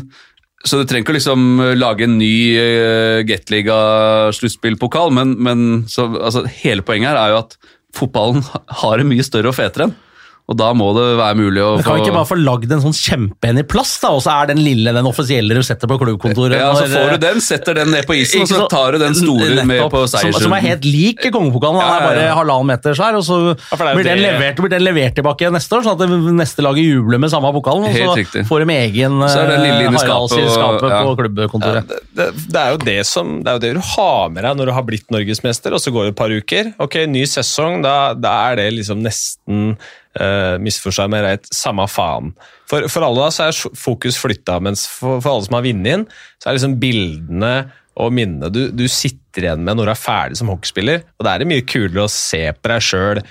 så 0.64 0.80
du 0.80 0.86
trenger 0.88 1.04
ikke 1.04 1.18
liksom 1.18 1.60
lage 1.76 2.06
en 2.08 2.16
ny 2.16 2.32
uh, 2.56 3.18
Gateliga-sluttspillpokal, 3.28 5.12
men, 5.12 5.36
men 5.44 5.66
så, 5.92 6.08
altså, 6.16 6.46
hele 6.62 6.86
poenget 6.86 7.12
her 7.12 7.20
er 7.20 7.34
jo 7.34 7.42
at 7.42 7.58
fotballen 7.94 8.40
har 8.80 8.96
det 8.96 9.08
mye 9.12 9.28
større 9.28 9.52
og 9.52 9.58
fetere 9.60 9.90
enn. 9.90 9.96
Og 10.44 10.56
da 10.60 10.66
må 10.76 10.90
det 10.92 11.04
være 11.16 11.36
mulig 11.38 11.62
å 11.64 11.68
Men 11.78 11.84
kan 11.86 11.94
vi 11.96 12.02
ikke 12.04 12.16
bare 12.18 12.28
få 12.28 12.36
lagd 12.36 12.72
en 12.74 12.82
sånn 12.82 12.92
kjempeen 12.92 13.60
i 13.62 13.64
plast, 13.64 14.02
da, 14.02 14.10
og 14.12 14.20
så 14.20 14.34
er 14.42 14.50
den 14.50 14.58
lille 14.60 14.92
den 14.92 15.06
offisielle 15.08 15.56
du 15.56 15.62
setter 15.64 15.88
på 15.88 15.96
klubbkontoret? 16.02 16.58
Ja, 16.60 16.66
så 16.76 16.84
får 16.92 17.06
eh, 17.06 17.14
du 17.14 17.22
den, 17.22 17.40
setter 17.40 17.78
den 17.78 17.88
ned 17.94 18.04
på 18.04 18.16
isen, 18.18 18.42
og 18.44 18.50
så 18.50 18.66
tar 18.68 18.92
du 18.92 19.00
den 19.00 19.16
store 19.16 19.64
med 19.64 19.80
på 19.86 19.88
på 19.94 20.02
som, 20.12 20.34
som 20.36 20.52
er 20.52 20.66
helt 20.66 20.84
lik 20.84 21.24
kongepokalen. 21.32 21.80
Den 21.80 21.88
Ja, 21.88 21.94
er 21.96 22.04
bare 22.10 22.36
halvannen 22.36 22.68
meter 22.74 22.98
svær, 22.98 23.16
og 23.16 23.24
så 23.24 23.38
blir, 23.54 24.04
den 24.04 24.20
levert, 24.20 24.60
blir 24.60 24.74
den 24.74 24.84
levert 24.84 25.16
tilbake 25.16 25.46
igjen 25.46 25.56
neste 25.56 25.78
år, 25.78 25.86
sånn 25.88 25.96
at 25.96 26.04
det 26.04 26.36
neste 26.36 26.66
laget 26.66 26.90
jubler 26.92 27.24
med 27.24 27.32
samme 27.32 27.54
pokalen. 27.56 27.88
Og 27.88 27.96
så 27.96 28.20
riktig. 28.20 28.44
får 28.52 28.66
de 28.66 28.78
egen 28.82 29.18
Så 29.24 29.40
er 29.46 29.50
den 29.54 29.64
lille 29.64 29.80
eh, 29.80 29.88
inne 29.88 29.96
i 29.96 30.04
skapet, 30.04 30.12
Haralds 30.12 30.36
i 30.36 30.46
skapet 30.52 30.94
på 31.00 31.16
klubbkontoret. 31.22 31.88
det, 31.88 32.02
det, 32.20 32.28
det 32.52 32.60
er 32.66 32.76
jo 32.76 32.84
det 32.84 33.00
som 33.08 33.34
Det 33.40 33.48
er 33.48 33.56
jo 33.56 33.64
det 33.64 33.74
du 33.80 33.82
har 33.94 34.28
med 34.28 34.44
deg 34.44 34.60
når 34.60 34.68
du 34.68 34.76
har 34.76 34.88
blitt 34.92 35.08
norgesmester, 35.14 35.72
og 35.72 35.80
så 35.80 35.94
går 35.94 36.10
det 36.10 36.16
et 36.18 36.20
par 36.20 36.36
uker. 36.36 36.72
Ok, 36.84 37.00
ny 37.08 37.24
sesong, 37.32 37.80
da, 37.84 38.12
da 38.12 38.36
er 38.50 38.60
det 38.60 38.70
liksom 38.82 39.00
nesten 39.08 39.76
uh, 40.20 40.56
misforstå 40.62 41.06
meg 41.12 41.24
rett, 41.26 41.48
samme 41.54 41.86
faen. 41.90 42.32
For, 42.70 42.88
for 42.92 43.06
alle 43.06 43.24
da 43.24 43.30
så 43.34 43.48
er 43.48 43.78
fokus 43.78 44.18
flytta, 44.20 44.58
mens 44.64 44.86
for, 44.90 45.20
for 45.24 45.34
alle 45.34 45.48
som 45.48 45.58
har 45.58 45.66
vunnet 45.66 45.98
inn, 45.98 46.06
så 46.42 46.50
er 46.50 46.58
liksom 46.58 46.78
bildene 46.82 47.54
og 47.94 48.10
minnene 48.10 48.48
du, 48.50 48.64
du 48.74 48.88
sitter 48.90 49.46
igjen 49.46 49.62
med 49.62 49.78
når 49.78 49.86
du 49.86 49.92
er 49.92 50.00
ferdig 50.00 50.38
som 50.40 50.50
hockeyspiller. 50.50 51.04
Og 51.18 51.26
da 51.26 51.34
er 51.34 51.44
det 51.44 51.50
mye 51.50 51.66
kulere 51.66 52.06
å 52.06 52.10
se 52.10 52.42
på 52.58 52.72
deg 52.72 52.82
sjøl 52.82 53.22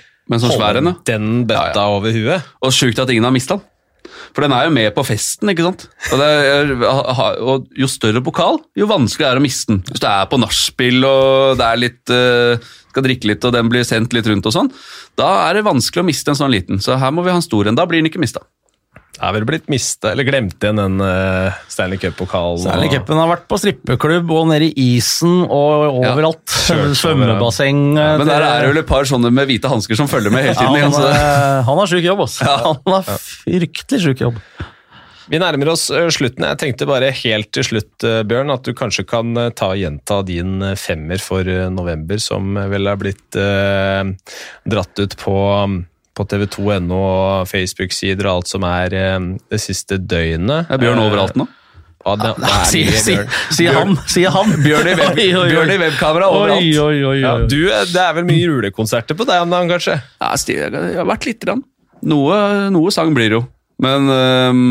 da. 0.88 0.94
den 1.04 1.44
bøtta 1.48 1.82
Ja, 1.84 1.90
over 1.92 2.14
huet. 2.14 2.52
Og 2.64 2.72
sjukt 2.72 3.00
at 3.02 3.10
ingen 3.12 3.26
har 3.26 3.34
mista 3.34 3.58
den. 3.58 3.66
For 4.34 4.44
den 4.44 4.54
er 4.54 4.66
jo 4.66 4.74
med 4.74 4.90
på 4.96 5.04
festen, 5.06 5.50
ikke 5.52 5.66
sant? 5.66 5.86
Og, 6.12 6.22
er, 6.22 6.72
og 6.84 7.68
Jo 7.78 7.88
større 7.90 8.22
pokal, 8.24 8.60
jo 8.78 8.88
vanskeligere 8.90 9.34
er 9.34 9.40
det 9.40 9.44
å 9.44 9.46
miste 9.46 9.72
den. 9.72 9.82
Hvis 9.90 10.02
du 10.04 10.08
er 10.10 10.30
på 10.30 10.40
nachspiel 10.42 11.08
og 11.08 11.60
det 11.60 11.68
er 11.68 11.80
litt, 11.80 12.02
eh, 12.14 12.72
skal 12.92 13.06
drikke 13.06 13.30
litt 13.32 13.46
og 13.48 13.54
den 13.56 13.70
blir 13.72 13.86
sendt 13.88 14.16
litt 14.16 14.28
rundt 14.30 14.50
og 14.50 14.54
sånn, 14.54 14.72
da 15.18 15.30
er 15.48 15.58
det 15.58 15.68
vanskelig 15.68 16.04
å 16.04 16.08
miste 16.08 16.32
en 16.32 16.40
sånn 16.42 16.54
liten. 16.54 16.82
Så 16.82 16.98
her 17.00 17.14
må 17.14 17.24
vi 17.24 17.32
ha 17.32 17.38
en 17.40 17.46
stor 17.46 17.70
en. 17.70 17.78
Da 17.78 17.86
blir 17.88 18.02
den 18.02 18.10
ikke 18.10 18.22
mista. 18.22 18.44
Det 19.14 19.22
er 19.22 19.34
vel 19.36 19.44
blitt 19.46 19.68
mista, 19.70 20.10
eller 20.10 20.26
glemt 20.26 20.56
igjen 20.58 20.80
den 20.80 20.96
uh, 20.98 21.54
Stanley 21.70 22.00
Cup-pokalen. 22.02 22.64
Stanley 22.64 22.90
Cupen 22.90 23.20
har 23.20 23.28
vært 23.30 23.44
på 23.48 23.58
strippeklubb 23.62 24.32
og 24.34 24.48
nede 24.50 24.66
i 24.72 24.96
isen 24.96 25.44
og 25.46 26.00
overalt. 26.02 26.42
Ja, 26.64 26.80
Svømmebasseng. 26.96 27.80
Ja, 27.94 28.14
Men 28.18 28.26
der 28.26 28.42
er 28.42 28.62
det 28.64 28.70
vel 28.72 28.80
et 28.82 28.88
par 28.88 29.04
sånne 29.06 29.30
med 29.34 29.46
hvite 29.50 29.68
hansker 29.70 29.98
som 29.98 30.08
følger 30.10 30.32
med 30.34 30.46
hele 30.48 30.54
tiden. 30.56 30.70
han, 30.72 30.78
igjen, 30.80 30.94
så 30.96 31.02
det- 31.04 31.18
eh, 31.20 31.58
han 31.68 31.80
har 31.82 31.90
sjuk 31.92 32.06
jobb, 32.08 32.22
altså. 32.24 32.54
Han 32.64 32.94
har 32.96 33.04
fryktelig 33.20 34.00
sjuk 34.08 34.22
jobb. 34.24 34.38
Vi 35.30 35.38
nærmer 35.40 35.70
oss 35.72 35.86
ø, 35.94 36.02
slutten. 36.12 36.44
Jeg 36.50 36.58
tenkte 36.60 36.84
bare 36.88 37.08
helt 37.16 37.48
til 37.54 37.64
slutt, 37.64 38.04
Bjørn, 38.28 38.50
at 38.52 38.66
du 38.66 38.74
kanskje 38.76 39.06
kan 39.08 39.30
ta 39.56 39.70
og 39.72 39.78
gjenta 39.80 40.18
din 40.28 40.58
femmer 40.76 41.22
for 41.22 41.48
november, 41.72 42.20
som 42.20 42.58
vel 42.72 42.90
er 42.92 42.98
blitt 43.00 43.38
eh, 43.40 44.10
dratt 44.68 45.00
ut 45.04 45.16
på, 45.22 45.36
på 46.14 46.26
tv2.no 46.30 47.00
og 47.00 47.50
Facebook-sider 47.50 48.28
og 48.28 48.38
alt 48.38 48.50
som 48.52 48.64
er 48.68 48.94
ø, 48.94 49.10
det 49.50 49.60
siste 49.62 49.98
døgnet. 49.98 50.70
Er 50.70 50.80
Bjørn 50.80 51.02
overalt 51.02 51.38
nå? 51.38 51.48
Ja, 52.04 52.14
det, 52.20 52.30
det 52.36 52.48
er 52.52 52.64
Sier 52.68 52.90
mye 52.92 53.00
si, 53.00 53.14
sier 53.56 53.76
han. 53.78 53.94
Sier 54.12 54.34
han. 54.34 54.50
Bjørn 54.66 54.90
i, 54.90 54.96
web. 55.00 55.20
Bjørn 55.48 55.72
i 55.72 55.78
webkamera 55.80 56.28
overalt. 56.32 56.60
Oi, 56.60 56.72
oi, 56.78 56.98
oi, 57.08 57.18
Ja, 57.22 57.36
du, 57.48 57.60
det 57.64 58.02
er 58.02 58.16
vel 58.18 58.26
mye 58.28 58.42
julekonserter 58.42 59.16
på 59.16 59.26
deg 59.28 59.44
om 59.46 59.54
dagen, 59.54 59.72
kanskje? 59.72 59.96
Ja, 60.20 60.32
det 60.36 60.98
har 60.98 61.08
vært 61.08 61.28
lite 61.30 61.48
grann. 61.48 61.64
Noe, 62.04 62.36
noe 62.74 62.92
sang 62.92 63.14
blir 63.16 63.32
det 63.32 63.38
jo. 63.38 63.46
Men 63.82 64.10
øhm, 64.12 64.66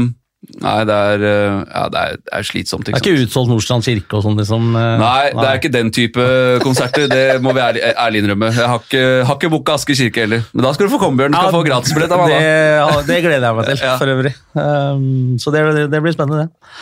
Nei, 0.64 0.84
det 0.88 0.96
er, 0.96 1.22
øh, 1.24 1.60
ja, 1.70 1.84
det 1.91 2.02
er, 2.02 2.18
det 2.20 2.34
er 2.38 2.46
slitsomt. 2.48 2.86
Det 2.86 2.94
er 2.94 3.00
ikke 3.00 3.24
utsolgt 3.24 3.52
Nordstrand 3.52 3.86
kirke 3.88 4.18
og 4.20 4.26
sånn, 4.26 4.36
liksom? 4.39 4.66
nei, 4.76 4.98
Nei, 5.00 5.24
det 5.38 5.46
er 5.48 5.60
ikke 5.62 5.72
den 5.74 5.91
type 5.96 6.26
konserter. 6.64 7.08
Det 7.12 7.24
må 7.44 7.56
vi 7.56 7.64
ærlig, 7.64 7.82
ærlig 7.96 8.24
innrømme. 8.24 8.52
Jeg 8.52 8.70
har 8.74 8.84
ikke, 8.84 9.04
har 9.30 9.39
ikke 9.39 9.52
booka 9.56 9.78
Asker 9.80 9.98
kirke 9.98 10.26
heller. 10.26 10.46
Men 10.52 10.68
da 10.68 10.76
skal 10.76 10.89
du 10.89 10.94
få 10.94 11.02
komme, 11.02 11.20
Bjørn. 11.22 11.34
Du 11.36 11.39
Ja, 11.39 11.50
få 11.54 11.64
gratisbillett 11.66 12.12
av 12.12 12.26
meg. 12.26 12.36
det, 12.36 13.08
det 13.10 13.20
gleder 13.26 13.50
jeg 13.50 13.60
meg 13.60 13.72
til, 13.72 13.84
for 14.04 14.14
øvrig. 14.18 14.36
Um, 14.54 15.36
så 15.39 15.56
det, 15.56 15.66
det 15.96 16.04
blir 16.04 16.16
spennende, 16.16 16.46
det. 16.46 16.74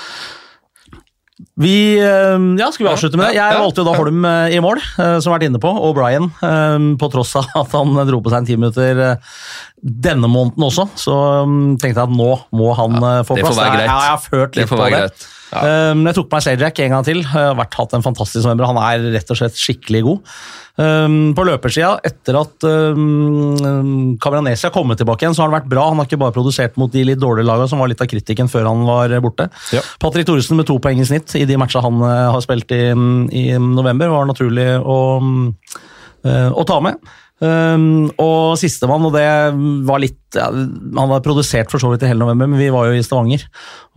Vi, 1.62 2.00
um, 2.36 2.54
ja, 2.60 2.70
Skal 2.72 2.86
vi 2.86 2.92
avslutte 2.92 3.20
med 3.20 3.30
det? 3.30 3.38
Jeg 3.40 3.60
valgte 3.60 3.84
jo 3.84 3.88
da 3.88 3.96
Holm 3.98 4.26
eh, 4.28 4.56
i 4.56 4.62
mål, 4.64 4.80
eh, 5.02 5.18
som 5.24 5.34
vært 5.34 5.48
inne 5.48 5.62
på, 5.62 5.72
og 5.72 5.96
Brian, 5.98 6.30
på 7.02 7.10
tross 7.14 7.36
av 7.40 7.50
at 7.64 7.76
han 7.78 7.98
dro 8.10 8.22
på 8.24 8.32
seg 8.32 8.44
en 8.44 8.50
ti 8.50 8.58
minutter 8.60 9.04
eh, 9.06 9.36
denne 9.82 10.30
måneden 10.32 10.68
også. 10.68 10.88
Så 11.00 11.18
um, 11.48 11.76
tenkte 11.82 12.04
jeg 12.04 12.08
at 12.10 12.16
nå 12.16 12.32
må 12.58 12.72
han 12.78 12.98
få 13.26 13.38
plass. 13.38 13.42
det 13.42 13.48
får 13.50 13.62
være 13.62 13.78
greit. 13.78 13.88
Ja, 13.90 14.00
jeg 14.06 14.16
har 14.16 14.26
ført 14.26 14.56
Det 14.56 14.64
litt 14.64 14.72
være 14.72 14.78
på 14.78 14.84
det. 14.86 14.98
greit. 14.98 15.30
Um, 15.52 16.06
jeg 16.08 16.16
tok 16.16 16.30
på 16.32 16.38
meg 16.38 16.46
Sajak 16.46 16.80
en 16.84 16.94
gang 16.96 17.06
til. 17.06 17.22
Jeg 17.22 17.30
har 17.32 17.56
vært, 17.60 17.76
hatt 17.76 17.96
en 17.98 18.06
fantastisk 18.06 18.46
november. 18.46 18.70
Han 18.72 18.80
er 18.82 19.08
rett 19.18 19.32
og 19.34 19.40
slett 19.40 19.60
skikkelig 19.60 20.02
god. 20.06 20.34
Um, 20.82 21.18
på 21.36 21.44
løpersida, 21.46 21.92
etter 22.08 22.38
at 22.40 22.66
um, 22.66 24.16
Cabranesia 24.24 24.70
har 24.70 24.76
kommet 24.76 25.02
tilbake 25.02 25.26
igjen, 25.26 25.36
så 25.36 25.44
har 25.44 25.52
han 25.52 25.58
vært 25.60 25.72
bra. 25.72 25.90
Han 25.92 26.00
har 26.00 26.08
ikke 26.08 26.22
bare 26.22 26.36
produsert 26.36 26.80
mot 26.80 26.94
de 26.94 27.04
litt 27.10 27.22
dårlige 27.22 27.50
lagene, 27.50 27.70
som 27.70 27.84
var 27.84 27.92
litt 27.92 28.02
av 28.02 28.10
kritikken 28.12 28.52
før 28.52 28.70
han 28.72 28.86
var 28.88 29.14
borte. 29.24 29.50
Ja. 29.76 29.84
Patrick 30.02 30.30
Thoresen 30.30 30.60
med 30.60 30.70
to 30.70 30.80
poeng 30.82 31.04
i 31.04 31.08
snitt 31.08 31.36
i 31.40 31.46
de 31.50 31.60
matcha 31.60 31.84
han 31.84 32.00
har 32.02 32.40
spilt 32.46 32.72
i, 32.76 32.84
i 32.92 33.46
november, 33.60 34.14
var 34.14 34.32
naturlig 34.32 34.70
å, 34.80 35.02
uh, 35.20 36.50
å 36.56 36.68
ta 36.70 36.80
med. 36.88 37.12
Um, 37.42 38.12
og 38.22 38.54
sistemann, 38.62 39.02
og 39.08 39.16
det 39.16 39.26
var 39.88 39.98
litt 40.04 40.20
ja, 40.38 40.46
Han 40.54 41.10
var 41.10 41.24
produsert 41.26 41.72
for 41.74 41.82
så 41.82 41.90
vidt 41.90 42.04
i 42.06 42.10
hele 42.12 42.22
november, 42.22 42.46
men 42.46 42.60
vi 42.62 42.68
var 42.70 42.86
jo 42.86 42.94
i 42.94 43.02
Stavanger. 43.02 43.48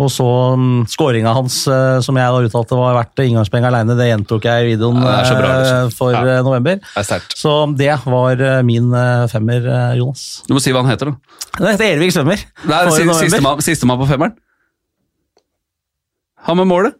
Og 0.00 0.08
så 0.08 0.24
um, 0.56 0.86
skåringa 0.88 1.34
hans, 1.36 1.58
uh, 1.68 1.98
som 2.04 2.16
jeg 2.16 2.24
da 2.32 2.40
uttalte 2.48 2.78
var 2.78 2.96
verdt 2.96 3.20
inngangspenger 3.26 3.68
alene, 3.68 3.98
det 3.98 4.08
gjentok 4.08 4.48
jeg 4.48 4.64
i 4.64 4.70
videoen 4.72 4.96
Ja, 5.04 5.18
bra, 5.36 5.52
liksom. 5.60 5.90
uh, 5.90 5.92
for 5.98 6.16
Ja. 6.16 6.24
uh, 6.24 6.40
november. 6.48 6.80
Det. 6.96 7.20
Så 7.36 7.52
det 7.76 7.92
var 8.08 8.40
uh, 8.48 8.62
min 8.64 8.88
femmer, 9.28 9.68
Jonas. 10.00 10.24
Du 10.48 10.56
må 10.56 10.64
si 10.64 10.72
hva 10.72 10.80
han 10.80 10.94
heter, 10.94 11.12
da. 11.12 11.38
Det 11.60 11.76
heter 11.76 11.90
Ervik 11.98 12.16
Svømmer. 12.16 12.40
Er. 12.64 12.90
Sistemann 13.20 13.60
siste 13.62 13.86
på 13.92 14.08
femmeren. 14.08 14.38
Han 16.48 16.56
med 16.60 16.72
målet? 16.72 16.96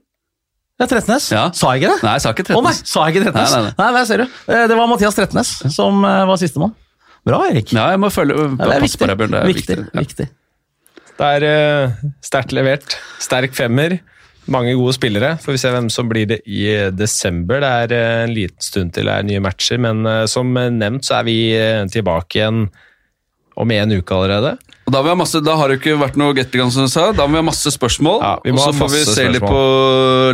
Ja, 0.81 0.87
Trettenes. 0.91 1.29
Ja. 1.31 1.45
Sa 1.55 1.71
jeg 1.75 1.85
ikke 1.85 1.93
det? 1.93 2.03
Nei, 2.03 2.13
jeg 2.17 2.23
sa 2.25 2.31
ikke 2.35 2.45
Å 2.59 2.63
nei, 2.67 2.73
sa 2.75 3.05
jeg 3.07 3.15
ikke 3.15 3.27
Trettenes? 3.29 3.53
Nei, 3.55 3.61
nei, 3.69 3.75
nei. 3.79 3.91
der 3.95 4.07
ser 4.09 4.23
du. 4.25 4.39
Eh, 4.51 4.65
Det 4.71 4.79
var 4.79 4.89
Mathias 4.91 5.15
Trettenes 5.19 5.53
som 5.75 6.01
eh, 6.09 6.23
var 6.27 6.41
sistemann. 6.41 6.73
Bra, 7.25 7.39
Erik. 7.49 7.71
Ja, 7.73 7.85
jeg 7.95 8.01
må 8.03 8.11
følge 8.13 8.35
Ja, 8.37 8.49
det 8.59 8.75
er 8.75 8.83
viktig. 8.83 9.07
deg. 9.07 9.21
Det 9.23 9.39
er 9.39 9.47
viktig, 9.49 9.77
viktig. 9.79 9.87
Ja. 9.95 10.03
viktig. 10.03 10.27
Det 11.15 11.29
er 11.37 11.47
eh, 11.51 11.95
sterkt 12.27 12.57
levert. 12.59 12.97
Sterk 13.23 13.55
femmer. 13.55 14.01
Mange 14.51 14.75
gode 14.77 14.93
spillere. 14.99 15.37
Får 15.41 15.55
vi 15.55 15.61
se 15.63 15.71
hvem 15.73 15.87
som 15.95 16.11
blir 16.11 16.27
det 16.35 16.41
i 16.45 16.67
desember. 16.93 17.63
Det 17.63 17.71
er 18.03 18.25
en 18.27 18.35
liten 18.35 18.61
stund 18.67 18.93
til 18.99 19.07
det 19.09 19.15
er 19.15 19.25
nye 19.31 19.41
matcher, 19.41 19.79
men 19.81 20.03
som 20.29 20.51
nevnt 20.53 21.07
så 21.07 21.21
er 21.23 21.25
vi 21.31 21.37
tilbake 21.95 22.43
igjen 22.43 22.67
om 23.57 23.73
en 23.73 23.95
uke 23.95 24.19
allerede. 24.19 24.57
Og 24.85 24.93
da, 24.93 25.01
ha 25.01 25.15
masse, 25.17 25.41
da 25.41 25.55
har 25.57 25.71
det 25.73 25.79
ikke 25.81 25.95
vært 26.01 26.19
noe 26.21 26.35
Gatligan, 26.37 26.73
som 26.73 26.85
du 26.85 26.93
sa. 26.93 27.07
Da 27.17 27.25
må 27.25 27.39
vi 27.39 27.41
ha 27.41 27.47
masse 27.47 27.71
spørsmål. 27.73 28.21
Ja, 28.21 28.35
og 28.53 28.61
så 28.61 28.75
får 28.77 28.93
vi 28.93 29.01
se 29.07 29.15
se 29.17 29.31
litt 29.33 29.45
på 29.45 29.63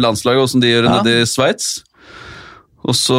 landslaget, 0.02 0.42
åssen 0.42 0.64
de 0.64 0.72
gjør 0.72 0.88
det 0.88 0.90
Ja. 0.90 1.02
nede 1.02 1.22
i 1.22 1.28
Sveits. 1.30 1.84
Og 2.80 2.94
så 2.96 3.16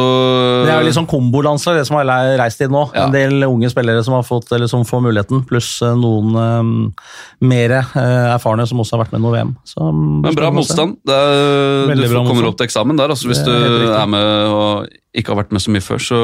Det 0.66 0.72
er 0.72 0.80
jo 0.80 0.86
litt 0.88 0.96
sånn 0.96 1.06
kombolandslag, 1.06 1.76
det 1.78 1.86
som 1.86 1.96
har 1.96 2.04
le- 2.04 2.36
reist 2.36 2.60
inn 2.60 2.72
nå. 2.74 2.82
Ja. 2.92 3.04
En 3.06 3.12
del 3.14 3.44
unge 3.46 3.70
spillere 3.70 4.02
som 4.04 4.14
har 4.14 4.24
fått, 4.26 4.50
eller 4.52 4.66
som 4.66 4.82
får 4.84 5.02
muligheten, 5.06 5.44
pluss 5.46 5.80
eh, 5.82 5.94
noen 5.94 6.34
um, 6.34 6.94
mer 7.40 7.70
uh, 7.94 8.34
erfarne 8.34 8.66
som 8.66 8.82
også 8.82 8.96
har 8.96 9.04
vært 9.04 9.12
med 9.14 9.20
i 9.20 9.22
noe 9.22 9.36
VM. 9.36 9.56
Så, 9.64 9.92
Men 9.94 10.34
bra 10.34 10.50
motstand. 10.50 10.98
Det 11.06 11.14
er, 11.14 11.94
du 11.94 12.02
får, 12.02 12.10
bra 12.10 12.24
kommer 12.26 12.48
opp 12.50 12.58
til 12.58 12.66
eksamen 12.66 12.98
der, 12.98 13.14
altså, 13.14 13.30
hvis 13.30 13.38
er 13.38 13.44
du 13.46 13.52
er 13.86 14.00
er 14.02 14.06
med 14.10 14.48
og 14.50 14.88
ikke 15.14 15.32
har 15.32 15.44
vært 15.44 15.52
med 15.52 15.62
så 15.62 15.70
mye 15.70 15.84
før. 15.86 16.02
Så, 16.02 16.18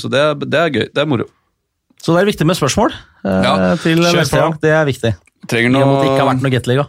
så 0.00 0.08
det, 0.10 0.18
er, 0.18 0.34
det 0.48 0.58
er 0.58 0.70
gøy. 0.70 0.86
Det 0.88 1.04
er 1.04 1.06
moro. 1.12 1.28
Så 2.02 2.14
det 2.14 2.22
er 2.22 2.28
viktig 2.30 2.46
med 2.46 2.56
spørsmål 2.58 2.92
eh, 2.94 3.40
Ja, 3.44 3.54
til 3.82 4.00
neste 4.04 4.38
gang. 4.38 4.54
Det 4.62 4.70
er 4.70 4.84
viktig. 4.88 5.14
Trenger 5.50 5.78
at 5.82 5.94
det 6.02 6.10
ikke 6.10 6.20
har 6.22 6.28
vært 6.32 6.44
noe 6.44 6.52
Gateliga. 6.54 6.84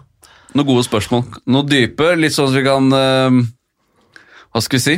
noen 0.58 0.68
gode 0.68 0.84
spørsmål. 0.88 1.24
Noe 1.50 1.66
dype, 1.70 2.12
litt 2.20 2.36
sånn 2.36 2.50
at 2.52 2.58
vi 2.58 2.66
kan 2.66 2.92
eh, 2.94 3.40
Hva 4.54 4.62
skal 4.66 4.80
vi 4.80 4.86
si? 4.86 4.98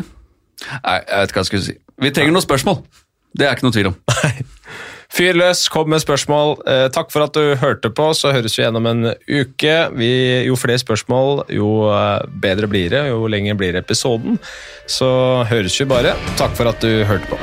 Nei, 0.71 0.97
jeg 0.99 1.17
vet 1.23 1.31
ikke 1.31 1.39
hva 1.39 1.45
jeg 1.45 1.51
skulle 1.51 1.67
si. 1.67 1.77
Vi 2.01 2.11
trenger 2.15 2.35
noen 2.35 2.45
spørsmål. 2.45 2.81
Det 3.37 3.47
er 3.47 3.55
ikke 3.55 3.65
noe 3.69 3.75
tvil 3.75 3.91
om. 3.91 3.97
Fyr 5.11 5.35
løs, 5.35 5.65
kom 5.67 5.89
med 5.91 5.99
spørsmål. 5.99 6.53
Eh, 6.71 6.85
takk 6.95 7.09
for 7.11 7.25
at 7.25 7.35
du 7.35 7.55
hørte 7.59 7.89
på. 7.91 8.05
Så 8.15 8.31
høres 8.31 8.55
vi 8.55 8.63
gjennom 8.63 8.87
en 8.87 9.09
uke. 9.27 9.73
Vi, 9.99 10.11
jo 10.47 10.55
flere 10.59 10.79
spørsmål, 10.79 11.43
jo 11.51 11.71
eh, 11.91 12.21
bedre 12.43 12.69
blir 12.71 12.93
det. 12.93 13.03
Jo 13.09 13.25
lenger 13.31 13.59
blir 13.59 13.75
episoden. 13.79 14.39
Så 14.87 15.09
høres 15.51 15.75
vi 15.81 15.89
bare. 15.91 16.15
Takk 16.39 16.55
for 16.55 16.71
at 16.71 16.79
du 16.83 17.03
hørte 17.09 17.27
på. 17.33 17.41